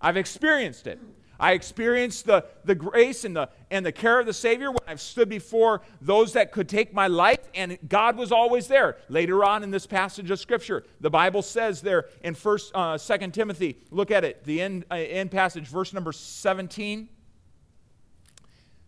I've 0.00 0.16
experienced 0.16 0.86
it. 0.86 0.98
I 1.44 1.52
experienced 1.52 2.24
the, 2.24 2.46
the 2.64 2.74
grace 2.74 3.26
and 3.26 3.36
the, 3.36 3.50
and 3.70 3.84
the 3.84 3.92
care 3.92 4.18
of 4.18 4.24
the 4.24 4.32
Savior 4.32 4.70
when 4.70 4.80
I've 4.88 4.98
stood 4.98 5.28
before 5.28 5.82
those 6.00 6.32
that 6.32 6.52
could 6.52 6.70
take 6.70 6.94
my 6.94 7.06
life, 7.06 7.40
and 7.54 7.76
God 7.86 8.16
was 8.16 8.32
always 8.32 8.66
there. 8.66 8.96
Later 9.10 9.44
on 9.44 9.62
in 9.62 9.70
this 9.70 9.86
passage 9.86 10.30
of 10.30 10.40
Scripture, 10.40 10.84
the 11.02 11.10
Bible 11.10 11.42
says 11.42 11.82
there 11.82 12.06
in 12.22 12.34
First, 12.34 12.72
uh, 12.74 12.96
2 12.96 13.30
Timothy, 13.32 13.76
look 13.90 14.10
at 14.10 14.24
it, 14.24 14.42
the 14.44 14.62
end, 14.62 14.86
uh, 14.90 14.94
end 14.94 15.32
passage, 15.32 15.66
verse 15.66 15.92
number 15.92 16.12
17. 16.12 17.10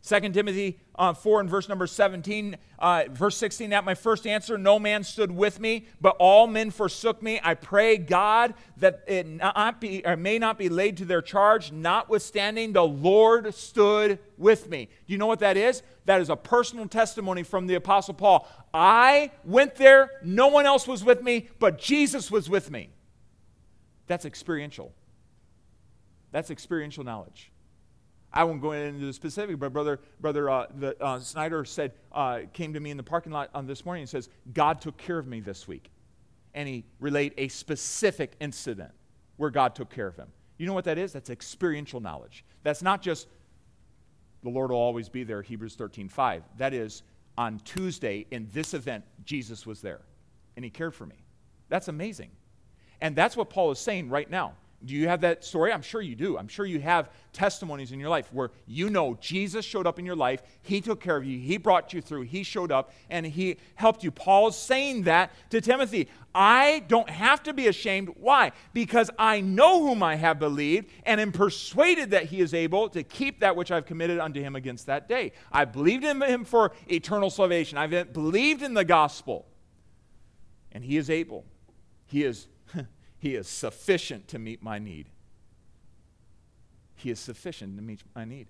2 0.07 0.21
Timothy 0.31 0.79
uh, 0.95 1.12
4 1.12 1.40
and 1.40 1.51
verse 1.51 1.69
number 1.69 1.87
17, 1.87 2.57
uh, 2.79 3.05
verse 3.11 3.37
16, 3.37 3.73
at 3.73 3.85
my 3.85 3.95
first 3.95 4.25
answer, 4.25 4.57
no 4.57 4.79
man 4.79 5.03
stood 5.03 5.33
with 5.33 5.59
me, 5.59 5.87
but 6.01 6.14
all 6.21 6.47
men 6.47 6.71
forsook 6.71 7.21
me. 7.23 7.40
I 7.42 7.55
pray 7.55 7.97
God 7.97 8.55
that 8.77 9.03
it 9.09 9.27
not 9.27 9.81
be, 9.81 10.05
may 10.16 10.38
not 10.38 10.59
be 10.59 10.69
laid 10.69 10.99
to 10.99 11.05
their 11.05 11.23
charge, 11.23 11.73
notwithstanding 11.73 12.73
the 12.73 12.85
Lord 12.85 13.53
stood 13.53 14.21
with 14.38 14.71
me. 14.71 14.88
Do 15.07 15.12
you 15.12 15.19
know 15.19 15.27
what 15.27 15.40
that 15.40 15.57
is? 15.57 15.83
That 16.05 16.21
is 16.21 16.31
a 16.31 16.37
personal 16.37 16.87
testimony 16.87 17.42
from 17.42 17.66
the 17.66 17.75
Apostle 17.75 18.14
Paul. 18.14 18.49
I 18.73 19.33
went 19.45 19.75
there, 19.75 20.12
no 20.23 20.47
one 20.47 20.66
else 20.66 20.87
was 20.87 21.03
with 21.03 21.21
me, 21.21 21.49
but 21.59 21.79
Jesus 21.79 22.31
was 22.31 22.49
with 22.49 22.71
me. 22.71 22.90
That's 24.07 24.25
experiential. 24.25 24.95
That's 26.31 26.53
experiential 26.53 27.03
knowledge. 27.03 27.51
I 28.37 28.44
won't 28.44 28.61
go 28.61 28.72
into 28.72 29.07
the 29.07 29.14
specific, 29.14 29.59
but 29.59 29.72
brother, 29.72 29.99
brother 30.20 30.51
uh, 30.51 30.66
the, 30.79 31.03
uh, 31.03 31.18
Snyder 31.20 31.64
said, 31.64 31.92
uh, 32.12 32.40
came 32.53 32.75
to 32.75 32.81
me 32.81 32.90
in 32.90 32.99
the 32.99 33.03
parking 33.03 33.33
lot 33.33 33.49
on 33.55 33.66
this 33.66 33.87
morning 33.87 34.03
and 34.03 34.11
says, 34.11 34.29
God 34.53 34.83
took 34.83 34.99
care 34.99 35.18
of 35.18 35.27
me 35.27 35.40
this 35.40 35.66
week. 35.66 35.90
And 36.53 36.68
he 36.68 36.85
relayed 37.01 37.33
a 37.38 37.49
specific 37.49 38.33
incident 38.38 38.92
where 39.38 39.49
God 39.49 39.75
took 39.75 39.88
care 39.88 40.07
of 40.07 40.16
him. 40.16 40.29
You 40.59 40.66
know 40.66 40.75
what 40.75 40.85
that 40.85 40.99
is? 40.99 41.14
That's 41.14 41.31
experiential 41.31 41.99
knowledge. 41.99 42.44
That's 42.62 42.83
not 42.83 43.01
just 43.01 43.27
the 44.42 44.51
Lord 44.51 44.70
will 44.70 44.79
always 44.79 45.09
be 45.09 45.25
there, 45.25 45.40
Hebrews 45.40 45.75
13, 45.75 46.09
5. 46.09 46.42
That 46.59 46.75
is, 46.75 47.05
on 47.38 47.59
Tuesday 47.61 48.27
in 48.31 48.49
this 48.53 48.75
event, 48.75 49.03
Jesus 49.25 49.66
was 49.66 49.81
there 49.81 50.03
and 50.57 50.64
he 50.64 50.70
cared 50.70 50.95
for 50.95 51.07
me. 51.07 51.24
That's 51.70 51.89
amazing. 51.89 52.30
And 53.01 53.16
that's 53.16 53.37
what 53.37 53.49
Paul 53.49 53.70
is 53.70 53.78
saying 53.78 54.11
right 54.11 54.30
now. 54.30 54.55
Do 54.85 54.95
you 54.95 55.09
have 55.09 55.22
that 55.22 55.45
story? 55.45 55.72
I'm 55.72 55.83
sure 55.83 56.03
you 56.03 56.14
do. 56.14 56.37
I'm 56.37 56.49
sure 56.49 56.66
you 56.66 56.81
have 56.81 57.11
testimonies 57.33 57.93
in 57.93 57.99
your 57.99 58.11
life 58.11 58.33
where 58.33 58.51
you 58.66 58.91
know 58.91 59.16
Jesus 59.20 59.64
showed 59.64 59.87
up 59.87 59.99
in 59.99 60.05
your 60.05 60.16
life. 60.16 60.43
He 60.62 60.81
took 60.81 61.01
care 61.01 61.16
of 61.16 61.24
you. 61.24 61.39
He 61.39 61.57
brought 61.57 61.93
you 61.93 62.03
through. 62.03 62.22
He 62.22 62.43
showed 62.43 62.70
up 62.70 62.93
and 63.09 63.27
he 63.27 63.57
helped 63.74 64.05
you. 64.05 64.11
Paul's 64.11 64.59
saying 64.59 65.05
that 65.05 65.33
to 65.51 65.61
Timothy. 65.61 66.09
I 66.35 66.85
don't 66.89 67.09
have 67.09 67.43
to 67.45 67.55
be 67.55 67.68
ashamed. 67.68 68.11
Why? 68.16 68.53
Because 68.74 69.11
I 69.18 69.41
know 69.41 69.81
whom 69.83 70.03
I 70.03 70.16
have 70.16 70.39
believed 70.39 70.91
and 71.05 71.20
am 71.20 71.33
persuaded 71.33 72.11
that 72.11 72.27
he 72.27 72.41
is 72.41 72.53
able 72.53 72.91
to 72.91 73.03
keep 73.03 73.41
that 73.41 73.57
which 73.57 73.70
I've 73.70 73.87
committed 73.87 74.18
unto 74.18 74.43
him 74.43 74.55
against 74.55 74.87
that 74.87 75.09
day. 75.09 75.33
I 75.51 75.64
believed 75.64 76.05
in 76.05 76.20
him 76.20 76.45
for 76.45 76.72
eternal 76.87 77.31
salvation. 77.31 77.79
I've 77.79 78.12
believed 78.12 78.62
in 78.62 78.74
the 78.74 78.85
gospel. 78.85 79.47
And 80.72 80.85
he 80.85 80.99
is 80.99 81.09
able. 81.09 81.47
He 82.05 82.22
is 82.22 82.47
he 83.27 83.35
is 83.35 83.49
sufficient 83.49 84.29
to 84.29 84.39
meet 84.39 84.62
my 84.62 84.79
need. 84.79 85.09
He 86.95 87.11
is 87.11 87.18
sufficient 87.18 87.74
to 87.77 87.83
meet 87.83 88.05
my 88.14 88.24
need. 88.24 88.47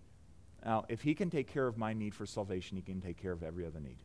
Now, 0.63 0.85
if 0.91 1.01
He 1.01 1.15
can 1.15 1.31
take 1.31 1.51
care 1.51 1.67
of 1.67 1.79
my 1.79 1.95
need 1.95 2.15
for 2.15 2.27
salvation, 2.27 2.77
He 2.77 2.83
can 2.83 3.01
take 3.01 3.17
care 3.17 3.33
of 3.33 3.43
every 3.43 3.65
other 3.65 3.81
need. 3.81 3.97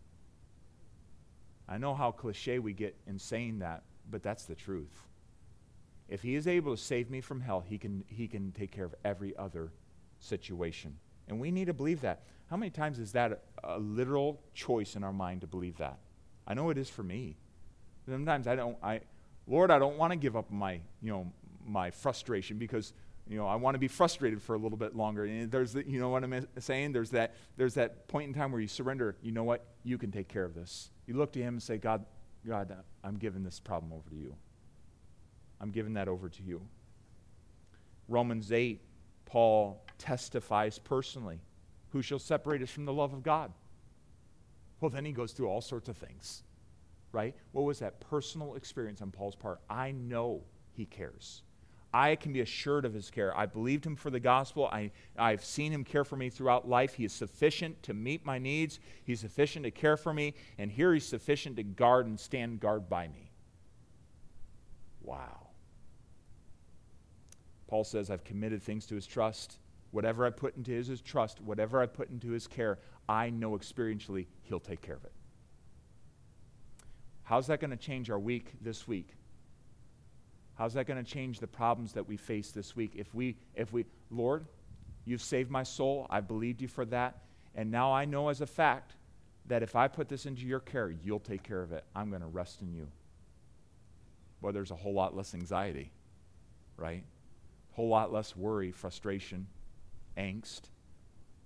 I 1.68 1.78
know 1.78 1.94
how 1.94 2.12
cliche 2.12 2.60
we 2.60 2.72
get 2.72 2.96
in 3.06 3.20
saying 3.20 3.60
that, 3.60 3.84
but 4.10 4.24
that's 4.24 4.46
the 4.46 4.56
truth. 4.56 5.10
If 6.08 6.22
He 6.22 6.36
is 6.36 6.48
able 6.48 6.74
to 6.74 6.82
save 6.82 7.10
me 7.10 7.20
from 7.20 7.42
hell, 7.42 7.60
He 7.68 7.78
can, 7.78 8.06
he 8.08 8.30
can 8.30 8.54
take 8.54 8.72
care 8.72 8.86
of 8.86 8.96
every 9.04 9.36
other 9.36 9.74
situation. 10.22 10.96
And 11.28 11.38
we 11.38 11.52
need 11.52 11.66
to 11.66 11.74
believe 11.74 12.00
that. 12.00 12.24
How 12.50 12.56
many 12.56 12.70
times 12.70 12.98
is 12.98 13.12
that 13.12 13.44
a, 13.62 13.76
a 13.76 13.78
literal 13.78 14.40
choice 14.54 14.96
in 14.96 15.04
our 15.04 15.12
mind 15.12 15.42
to 15.42 15.48
believe 15.48 15.80
that? 15.80 15.98
I 16.48 16.54
know 16.54 16.70
it 16.70 16.78
is 16.78 16.90
for 16.90 17.04
me. 17.04 17.36
Sometimes 18.08 18.48
I 18.48 18.56
don't, 18.56 18.78
I, 18.82 19.02
Lord, 19.52 19.70
I 19.70 19.80
don't 19.80 19.98
want 19.98 20.14
to 20.14 20.16
give 20.16 20.38
up 20.38 20.50
my, 20.50 20.80
you 21.02 21.12
know, 21.12 21.30
my 21.68 21.92
frustration 21.92 22.58
because, 22.58 22.94
you 23.28 23.38
know, 23.38 23.46
I 23.46 23.56
want 23.56 23.76
to 23.76 23.80
be 23.80 23.90
frustrated 23.90 24.42
for 24.42 24.56
a 24.56 24.58
little 24.58 24.78
bit 24.78 24.96
longer. 24.96 25.26
And 25.26 25.52
there's 25.52 25.74
the, 25.74 25.86
you 25.86 26.00
know 26.00 26.08
what 26.08 26.24
I'm 26.24 26.48
saying? 26.58 26.94
There's 26.94 27.10
that, 27.10 27.36
there's 27.58 27.74
that 27.74 28.08
point 28.08 28.30
in 28.30 28.34
time 28.34 28.54
where 28.54 28.62
you 28.62 28.70
surrender. 28.70 29.18
You 29.22 29.34
know 29.34 29.44
what? 29.44 29.66
You 29.84 29.98
can 29.98 30.10
take 30.10 30.30
care 30.30 30.46
of 30.46 30.56
this. 30.56 30.90
You 31.06 31.16
look 31.16 31.34
to 31.34 31.40
Him 31.42 31.56
and 31.56 31.62
say, 31.62 31.78
God, 31.78 32.06
God, 32.48 32.74
I'm 33.04 33.18
giving 33.18 33.44
this 33.44 33.60
problem 33.60 33.92
over 33.92 34.10
to 34.10 34.16
you. 34.16 34.34
I'm 35.60 35.72
giving 35.72 35.96
that 35.96 36.08
over 36.08 36.30
to 36.30 36.44
you. 36.44 36.62
Romans 38.08 38.54
8, 38.54 38.82
Paul 39.26 39.84
testifies 39.98 40.80
personally. 40.80 41.42
Who 41.90 42.02
shall 42.02 42.20
separate 42.20 42.62
us 42.62 42.70
from 42.70 42.86
the 42.86 42.94
love 42.94 43.12
of 43.12 43.22
God? 43.22 43.52
Well, 44.80 44.90
then 44.90 45.04
he 45.04 45.12
goes 45.12 45.34
through 45.34 45.50
all 45.50 45.60
sorts 45.60 45.90
of 45.90 45.98
things 45.98 46.44
right? 47.12 47.36
What 47.52 47.64
was 47.64 47.80
that 47.80 48.00
personal 48.00 48.56
experience 48.56 49.02
on 49.02 49.12
Paul's 49.12 49.36
part? 49.36 49.60
I 49.70 49.92
know 49.92 50.44
he 50.72 50.86
cares. 50.86 51.44
I 51.94 52.16
can 52.16 52.32
be 52.32 52.40
assured 52.40 52.86
of 52.86 52.94
his 52.94 53.10
care. 53.10 53.38
I 53.38 53.46
believed 53.46 53.86
him 53.86 53.98
for 53.98 54.10
the 54.10 54.20
gospel. 54.20 54.68
I, 54.72 54.92
I've 55.18 55.44
seen 55.44 55.74
him 55.74 55.84
care 55.84 56.06
for 56.06 56.16
me 56.16 56.30
throughout 56.30 56.68
life. 56.68 56.94
He 56.94 57.04
is 57.04 57.12
sufficient 57.12 57.84
to 57.84 57.94
meet 57.94 58.26
my 58.26 58.40
needs. 58.40 58.80
He's 59.04 59.20
sufficient 59.20 59.66
to 59.66 59.72
care 59.72 59.98
for 59.98 60.14
me. 60.14 60.36
And 60.58 60.72
here 60.72 60.94
he's 60.94 61.06
sufficient 61.06 61.58
to 61.58 61.64
guard 61.64 62.06
and 62.08 62.18
stand 62.18 62.62
guard 62.62 62.90
by 62.90 63.10
me. 63.10 63.32
Wow. 65.02 65.50
Paul 67.68 67.84
says, 67.84 68.10
I've 68.10 68.24
committed 68.24 68.64
things 68.64 68.86
to 68.88 68.96
his 68.96 69.06
trust. 69.06 69.58
Whatever 69.92 70.26
I 70.26 70.30
put 70.30 70.56
into 70.56 70.72
his, 70.72 70.88
his 70.88 71.02
trust, 71.02 71.42
whatever 71.42 71.82
I 71.82 71.88
put 71.88 72.10
into 72.10 72.32
his 72.32 72.48
care, 72.48 72.80
I 73.10 73.30
know 73.30 73.52
experientially 73.52 74.28
he'll 74.44 74.62
take 74.62 74.82
care 74.82 74.96
of 74.96 75.04
it. 75.04 75.12
How's 77.24 77.48
that 77.48 77.60
going 77.60 77.72
to 77.72 77.78
change 77.78 78.10
our 78.10 78.20
week 78.20 78.52
this 78.62 78.88
week? 78.88 79.10
How's 80.56 80.74
that 80.74 80.86
going 80.86 81.04
to 81.04 81.10
change 81.10 81.40
the 81.40 81.48
problems 81.48 81.94
that 81.94 82.08
we 82.08 82.18
face 82.18 82.52
this 82.52 82.76
week? 82.76 82.94
If 82.96 83.14
we, 83.16 83.38
if 83.56 83.74
we, 83.74 83.86
Lord, 84.10 84.46
you've 85.06 85.22
saved 85.22 85.50
my 85.50 85.64
soul. 85.64 86.08
I 86.10 86.20
believed 86.22 86.62
you 86.62 86.68
for 86.68 86.86
that. 86.86 87.24
And 87.56 87.72
now 87.72 87.92
I 87.92 88.06
know 88.06 88.30
as 88.30 88.42
a 88.42 88.48
fact 88.48 88.94
that 89.48 89.64
if 89.64 89.76
I 89.76 89.88
put 89.88 90.08
this 90.08 90.26
into 90.26 90.44
your 90.44 90.60
care, 90.60 90.90
you'll 90.90 91.20
take 91.20 91.44
care 91.44 91.62
of 91.62 91.72
it. 91.72 91.84
I'm 91.96 92.10
going 92.10 92.22
to 92.22 92.28
rest 92.28 92.62
in 92.62 92.74
you. 92.74 92.88
Well, 94.42 94.54
there's 94.54 94.72
a 94.72 94.76
whole 94.76 94.94
lot 94.94 95.16
less 95.16 95.34
anxiety, 95.34 95.92
right? 96.78 97.04
A 97.72 97.76
whole 97.76 97.90
lot 97.90 98.12
less 98.12 98.36
worry, 98.36 98.72
frustration, 98.72 99.48
angst. 100.18 100.62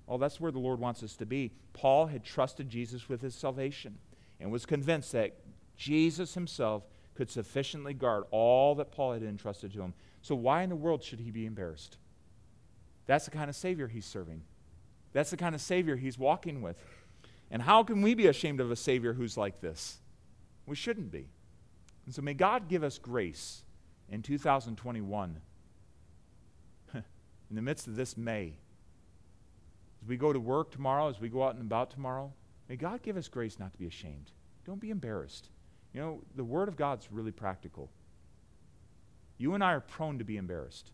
Well, 0.08 0.18
that's 0.18 0.40
where 0.40 0.52
the 0.52 0.60
Lord 0.60 0.80
wants 0.80 1.04
us 1.04 1.16
to 1.18 1.26
be. 1.26 1.52
Paul 1.74 2.08
had 2.08 2.24
trusted 2.24 2.70
Jesus 2.70 3.10
with 3.10 3.22
his 3.22 3.34
salvation 3.34 3.98
and 4.40 4.52
was 4.52 4.66
convinced 4.66 5.12
that 5.14 5.36
Jesus 5.78 6.34
himself 6.34 6.84
could 7.16 7.30
sufficiently 7.30 7.94
guard 7.94 8.26
all 8.32 8.76
that 8.76 8.92
Paul 8.92 9.14
had 9.14 9.24
entrusted 9.24 9.74
to 9.74 9.82
him. 9.82 9.94
So, 10.22 10.36
why 10.36 10.64
in 10.64 10.70
the 10.70 10.76
world 10.76 11.04
should 11.04 11.20
he 11.20 11.32
be 11.32 11.46
embarrassed? 11.46 11.98
That's 13.06 13.26
the 13.26 13.32
kind 13.32 13.50
of 13.50 13.56
Savior 13.56 13.88
he's 13.88 14.06
serving. 14.06 14.42
That's 15.14 15.30
the 15.30 15.38
kind 15.38 15.56
of 15.56 15.62
Savior 15.62 15.96
he's 15.96 16.18
walking 16.18 16.62
with. 16.62 16.78
And 17.52 17.62
how 17.62 17.84
can 17.84 18.02
we 18.02 18.16
be 18.16 18.28
ashamed 18.28 18.60
of 18.60 18.72
a 18.72 18.76
Savior 18.76 19.14
who's 19.14 19.38
like 19.38 19.62
this? 19.62 20.00
We 20.66 20.76
shouldn't 20.76 21.12
be. 21.12 21.30
And 22.06 22.14
so, 22.14 22.22
may 22.22 22.34
God 22.34 22.68
give 22.68 22.84
us 22.84 22.98
grace 22.98 23.64
in 24.10 24.22
2021, 24.22 25.42
in 26.94 27.04
the 27.56 27.62
midst 27.62 27.88
of 27.88 27.96
this 27.96 28.18
May, 28.18 28.54
as 30.02 30.10
we 30.10 30.18
go 30.18 30.34
to 30.34 30.40
work 30.40 30.72
tomorrow, 30.72 31.10
as 31.10 31.20
we 31.20 31.30
go 31.30 31.44
out 31.44 31.56
and 31.56 31.62
about 31.62 31.90
tomorrow, 31.90 32.32
may 32.70 32.76
God 32.76 33.02
give 33.02 33.18
us 33.18 33.28
grace 33.28 33.58
not 33.58 33.72
to 33.74 33.80
be 33.80 33.88
ashamed. 33.88 34.32
Don't 34.66 34.80
be 34.80 34.92
embarrassed. 34.92 35.50
You 35.96 36.02
know, 36.02 36.22
the 36.36 36.44
Word 36.44 36.68
of 36.68 36.76
God's 36.76 37.08
really 37.10 37.32
practical. 37.32 37.90
You 39.38 39.54
and 39.54 39.64
I 39.64 39.72
are 39.76 39.80
prone 39.80 40.20
to 40.20 40.26
be 40.26 40.36
embarrassed. 40.36 40.92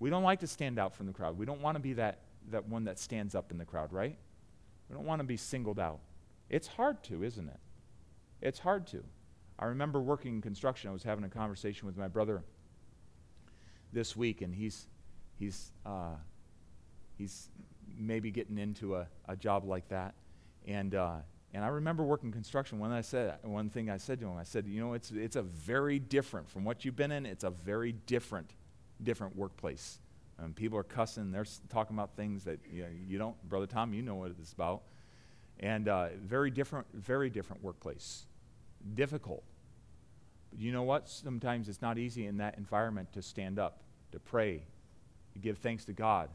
We 0.00 0.10
don't 0.10 0.24
like 0.24 0.40
to 0.40 0.48
stand 0.48 0.80
out 0.80 0.92
from 0.92 1.06
the 1.06 1.12
crowd. 1.12 1.38
We 1.38 1.46
don't 1.46 1.60
want 1.60 1.76
to 1.76 1.80
be 1.80 1.92
that, 1.92 2.22
that 2.50 2.68
one 2.68 2.82
that 2.86 2.98
stands 2.98 3.36
up 3.36 3.52
in 3.52 3.58
the 3.58 3.64
crowd, 3.64 3.92
right? 3.92 4.16
We 4.88 4.96
don't 4.96 5.06
want 5.06 5.20
to 5.20 5.24
be 5.24 5.36
singled 5.36 5.78
out. 5.78 6.00
It's 6.50 6.66
hard 6.66 7.04
to, 7.04 7.22
isn't 7.22 7.48
it? 7.48 7.60
It's 8.42 8.58
hard 8.58 8.84
to. 8.88 9.04
I 9.60 9.66
remember 9.66 10.00
working 10.00 10.34
in 10.34 10.42
construction. 10.42 10.90
I 10.90 10.92
was 10.92 11.04
having 11.04 11.22
a 11.22 11.28
conversation 11.28 11.86
with 11.86 11.96
my 11.96 12.08
brother 12.08 12.42
this 13.92 14.16
week, 14.16 14.42
and 14.42 14.52
he's, 14.52 14.88
he's, 15.38 15.70
uh, 15.86 16.16
he's 17.16 17.48
maybe 17.96 18.32
getting 18.32 18.58
into 18.58 18.96
a, 18.96 19.06
a 19.28 19.36
job 19.36 19.64
like 19.64 19.88
that. 19.90 20.14
And 20.66 20.96
uh, 20.96 21.18
and 21.56 21.64
I 21.64 21.68
remember 21.68 22.04
working 22.04 22.30
construction. 22.30 22.78
When 22.78 22.92
I 22.92 23.00
said 23.00 23.38
one 23.42 23.70
thing, 23.70 23.88
I 23.88 23.96
said 23.96 24.20
to 24.20 24.26
him, 24.26 24.36
I 24.36 24.42
said, 24.42 24.66
you 24.66 24.78
know, 24.78 24.92
it's 24.92 25.10
it's 25.10 25.36
a 25.36 25.42
very 25.42 25.98
different 25.98 26.50
from 26.50 26.64
what 26.64 26.84
you've 26.84 26.96
been 26.96 27.10
in. 27.10 27.24
It's 27.24 27.44
a 27.44 27.50
very 27.50 27.92
different, 27.92 28.50
different 29.02 29.34
workplace. 29.34 29.98
And 30.36 30.54
people 30.54 30.76
are 30.76 30.82
cussing. 30.82 31.32
They're 31.32 31.46
talking 31.70 31.96
about 31.96 32.14
things 32.14 32.44
that 32.44 32.60
you, 32.70 32.82
know, 32.82 32.88
you 33.08 33.16
don't, 33.16 33.42
brother 33.48 33.66
Tom. 33.66 33.94
You 33.94 34.02
know 34.02 34.16
what 34.16 34.32
it's 34.38 34.52
about. 34.52 34.82
And 35.58 35.88
uh, 35.88 36.08
very 36.22 36.50
different, 36.50 36.88
very 36.92 37.30
different 37.30 37.62
workplace. 37.62 38.26
Difficult. 38.92 39.42
But 40.50 40.58
you 40.58 40.72
know 40.72 40.82
what? 40.82 41.08
Sometimes 41.08 41.70
it's 41.70 41.80
not 41.80 41.96
easy 41.96 42.26
in 42.26 42.36
that 42.36 42.58
environment 42.58 43.14
to 43.14 43.22
stand 43.22 43.58
up, 43.58 43.80
to 44.12 44.18
pray, 44.18 44.62
to 45.32 45.38
give 45.38 45.56
thanks 45.56 45.86
to 45.86 45.94
God. 45.94 46.28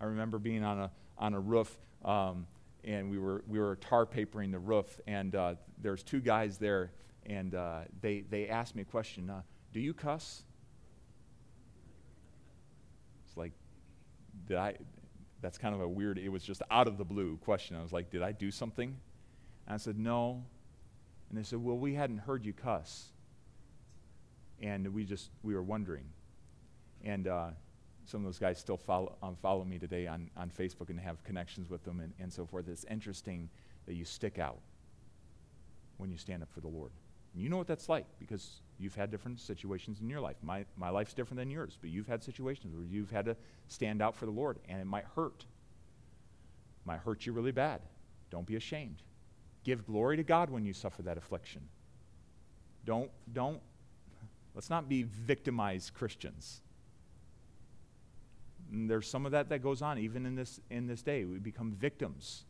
I 0.00 0.06
remember 0.06 0.40
being 0.40 0.64
on 0.64 0.80
a 0.80 0.90
on 1.18 1.34
a 1.34 1.40
roof. 1.40 1.78
Um, 2.04 2.48
and 2.86 3.10
we 3.10 3.18
were, 3.18 3.42
we 3.48 3.58
were 3.58 3.76
tar 3.76 4.06
papering 4.06 4.52
the 4.52 4.58
roof, 4.58 5.00
and 5.06 5.34
uh, 5.34 5.54
there's 5.82 6.02
two 6.02 6.20
guys 6.20 6.56
there, 6.56 6.92
and 7.26 7.54
uh, 7.54 7.80
they, 8.00 8.20
they 8.30 8.48
asked 8.48 8.76
me 8.76 8.82
a 8.82 8.86
question 8.86 9.28
uh, 9.28 9.42
Do 9.72 9.80
you 9.80 9.92
cuss? 9.92 10.44
It's 13.26 13.36
like, 13.36 13.52
did 14.46 14.56
I? 14.56 14.76
That's 15.42 15.58
kind 15.58 15.74
of 15.74 15.80
a 15.80 15.88
weird, 15.88 16.18
it 16.18 16.28
was 16.28 16.42
just 16.42 16.62
out 16.70 16.86
of 16.86 16.96
the 16.96 17.04
blue 17.04 17.36
question. 17.38 17.76
I 17.76 17.82
was 17.82 17.92
like, 17.92 18.10
Did 18.10 18.22
I 18.22 18.32
do 18.32 18.50
something? 18.50 18.96
And 19.66 19.74
I 19.74 19.76
said, 19.76 19.98
No. 19.98 20.44
And 21.28 21.36
they 21.36 21.42
said, 21.42 21.58
Well, 21.58 21.76
we 21.76 21.94
hadn't 21.94 22.18
heard 22.18 22.44
you 22.44 22.52
cuss. 22.52 23.12
And 24.62 24.94
we 24.94 25.04
just, 25.04 25.30
we 25.42 25.54
were 25.54 25.62
wondering. 25.62 26.04
And 27.04 27.28
uh, 27.28 27.48
some 28.06 28.20
of 28.20 28.24
those 28.24 28.38
guys 28.38 28.58
still 28.58 28.76
follow, 28.76 29.16
um, 29.22 29.36
follow 29.42 29.64
me 29.64 29.78
today 29.78 30.06
on, 30.06 30.30
on 30.36 30.48
Facebook 30.48 30.90
and 30.90 30.98
have 30.98 31.22
connections 31.24 31.68
with 31.68 31.82
them 31.84 32.00
and, 32.00 32.12
and 32.20 32.32
so 32.32 32.46
forth. 32.46 32.68
It's 32.68 32.84
interesting 32.84 33.48
that 33.86 33.94
you 33.94 34.04
stick 34.04 34.38
out 34.38 34.58
when 35.96 36.10
you 36.10 36.16
stand 36.16 36.42
up 36.42 36.48
for 36.52 36.60
the 36.60 36.68
Lord. 36.68 36.92
And 37.34 37.42
you 37.42 37.48
know 37.48 37.56
what 37.56 37.66
that's 37.66 37.88
like 37.88 38.06
because 38.18 38.62
you've 38.78 38.94
had 38.94 39.10
different 39.10 39.40
situations 39.40 40.00
in 40.00 40.08
your 40.08 40.20
life. 40.20 40.36
My, 40.40 40.64
my 40.76 40.88
life's 40.88 41.14
different 41.14 41.38
than 41.38 41.50
yours, 41.50 41.76
but 41.80 41.90
you've 41.90 42.06
had 42.06 42.22
situations 42.22 42.74
where 42.74 42.84
you've 42.84 43.10
had 43.10 43.24
to 43.24 43.36
stand 43.68 44.00
out 44.00 44.14
for 44.14 44.26
the 44.26 44.32
Lord, 44.32 44.58
and 44.68 44.80
it 44.80 44.86
might 44.86 45.04
hurt. 45.16 45.44
It 45.44 46.86
might 46.86 47.00
hurt 47.00 47.26
you 47.26 47.32
really 47.32 47.52
bad. 47.52 47.80
Don't 48.30 48.46
be 48.46 48.56
ashamed. 48.56 49.02
Give 49.64 49.84
glory 49.84 50.16
to 50.16 50.22
God 50.22 50.48
when 50.48 50.64
you 50.64 50.72
suffer 50.72 51.02
that 51.02 51.18
affliction. 51.18 51.62
Don't, 52.84 53.10
don't, 53.32 53.60
let's 54.54 54.70
not 54.70 54.88
be 54.88 55.02
victimized 55.02 55.92
Christians. 55.92 56.62
And 58.72 58.90
there's 58.90 59.08
some 59.08 59.26
of 59.26 59.32
that 59.32 59.48
that 59.50 59.62
goes 59.62 59.82
on 59.82 59.98
even 59.98 60.26
in 60.26 60.34
this, 60.34 60.60
in 60.70 60.86
this 60.86 61.02
day. 61.02 61.24
We 61.24 61.38
become 61.38 61.72
victims, 61.72 62.44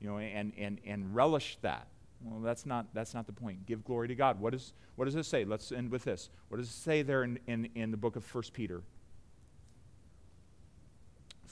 you 0.00 0.08
know, 0.08 0.18
and, 0.18 0.52
and, 0.58 0.80
and 0.84 1.14
relish 1.14 1.58
that. 1.62 1.86
Well, 2.22 2.40
that's 2.40 2.64
not, 2.64 2.86
that's 2.94 3.14
not 3.14 3.26
the 3.26 3.32
point. 3.32 3.66
Give 3.66 3.84
glory 3.84 4.08
to 4.08 4.14
God. 4.14 4.40
What, 4.40 4.54
is, 4.54 4.72
what 4.96 5.04
does 5.04 5.14
it 5.14 5.24
say? 5.24 5.44
Let's 5.44 5.72
end 5.72 5.90
with 5.90 6.04
this. 6.04 6.30
What 6.48 6.58
does 6.58 6.68
it 6.68 6.72
say 6.72 7.02
there 7.02 7.22
in, 7.22 7.38
in, 7.46 7.68
in 7.74 7.90
the 7.90 7.96
book 7.96 8.16
of 8.16 8.34
1 8.34 8.44
Peter? 8.52 8.82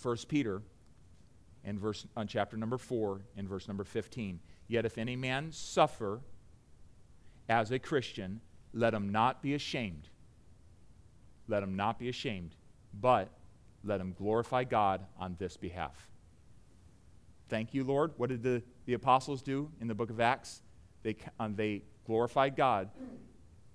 1 0.00 0.16
Peter 0.28 0.62
in 1.64 1.78
verse, 1.78 2.06
on 2.16 2.26
chapter 2.26 2.56
number 2.56 2.78
4 2.78 3.20
in 3.36 3.46
verse 3.46 3.68
number 3.68 3.84
15. 3.84 4.40
Yet 4.66 4.84
if 4.84 4.98
any 4.98 5.16
man 5.16 5.52
suffer 5.52 6.20
as 7.48 7.70
a 7.70 7.78
Christian, 7.78 8.40
let 8.72 8.94
him 8.94 9.10
not 9.12 9.42
be 9.42 9.54
ashamed. 9.54 10.08
Let 11.48 11.62
him 11.62 11.76
not 11.76 11.98
be 11.98 12.08
ashamed, 12.08 12.54
but 12.98 13.28
let 13.84 14.00
him 14.00 14.14
glorify 14.16 14.64
God 14.64 15.04
on 15.18 15.36
this 15.38 15.56
behalf. 15.56 16.08
Thank 17.48 17.74
you, 17.74 17.84
Lord. 17.84 18.12
What 18.16 18.30
did 18.30 18.42
the, 18.42 18.62
the 18.86 18.94
apostles 18.94 19.42
do 19.42 19.70
in 19.80 19.88
the 19.88 19.94
book 19.94 20.10
of 20.10 20.20
Acts? 20.20 20.62
They, 21.02 21.16
um, 21.38 21.54
they 21.54 21.82
glorified 22.06 22.56
God 22.56 22.90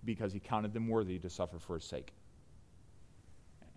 because 0.03 0.33
he 0.33 0.39
counted 0.39 0.73
them 0.73 0.87
worthy 0.87 1.19
to 1.19 1.29
suffer 1.29 1.59
for 1.59 1.75
his 1.75 1.83
sake. 1.83 2.13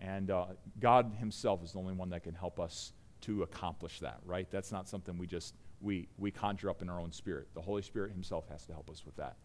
And 0.01 0.31
uh, 0.31 0.47
God 0.78 1.12
himself 1.18 1.62
is 1.62 1.72
the 1.72 1.78
only 1.78 1.93
one 1.93 2.11
that 2.11 2.22
can 2.22 2.35
help 2.35 2.59
us 2.59 2.93
to 3.22 3.43
accomplish 3.43 4.01
that, 4.01 4.20
right? 4.24 4.51
That's 4.51 4.72
not 4.72 4.89
something 4.89 5.18
we 5.18 5.26
just 5.26 5.55
we, 5.81 6.09
we 6.18 6.31
conjure 6.31 6.70
up 6.70 6.83
in 6.83 6.89
our 6.89 7.01
own 7.01 7.12
spirit. 7.12 7.49
The 7.55 7.61
Holy 7.61 7.83
Spirit 7.83 8.12
himself 8.12 8.49
has 8.51 8.64
to 8.66 8.72
help 8.72 8.91
us 8.91 9.05
with 9.05 9.16
that. 9.16 9.37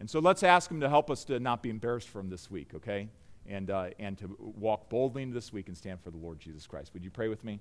And 0.00 0.08
so 0.08 0.20
let's 0.20 0.42
ask 0.42 0.70
him 0.70 0.80
to 0.80 0.88
help 0.88 1.10
us 1.10 1.24
to 1.24 1.38
not 1.38 1.62
be 1.62 1.70
embarrassed 1.70 2.08
for 2.08 2.20
him 2.20 2.28
this 2.28 2.50
week, 2.50 2.72
okay? 2.74 3.08
And, 3.48 3.70
uh, 3.70 3.90
and 3.98 4.16
to 4.18 4.36
walk 4.38 4.88
boldly 4.88 5.22
into 5.22 5.34
this 5.34 5.52
week 5.52 5.68
and 5.68 5.76
stand 5.76 6.00
for 6.00 6.10
the 6.10 6.18
Lord 6.18 6.38
Jesus 6.38 6.66
Christ. 6.66 6.92
Would 6.94 7.04
you 7.04 7.10
pray 7.10 7.28
with 7.28 7.44
me? 7.44 7.60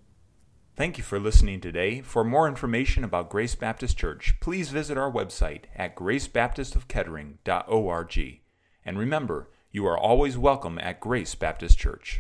Thank 0.76 0.98
you 0.98 1.04
for 1.04 1.20
listening 1.20 1.60
today. 1.60 2.02
For 2.02 2.24
more 2.24 2.48
information 2.48 3.04
about 3.04 3.30
Grace 3.30 3.56
Baptist 3.56 3.98
Church, 3.98 4.36
please 4.40 4.70
visit 4.70 4.98
our 4.98 5.12
website 5.12 5.64
at 5.76 5.96
gracebaptistofkettering.org. 5.96 8.40
And 8.84 8.98
remember, 8.98 9.50
you 9.72 9.86
are 9.86 9.98
always 9.98 10.38
welcome 10.38 10.78
at 10.80 11.00
Grace 11.00 11.34
Baptist 11.34 11.78
Church. 11.78 12.20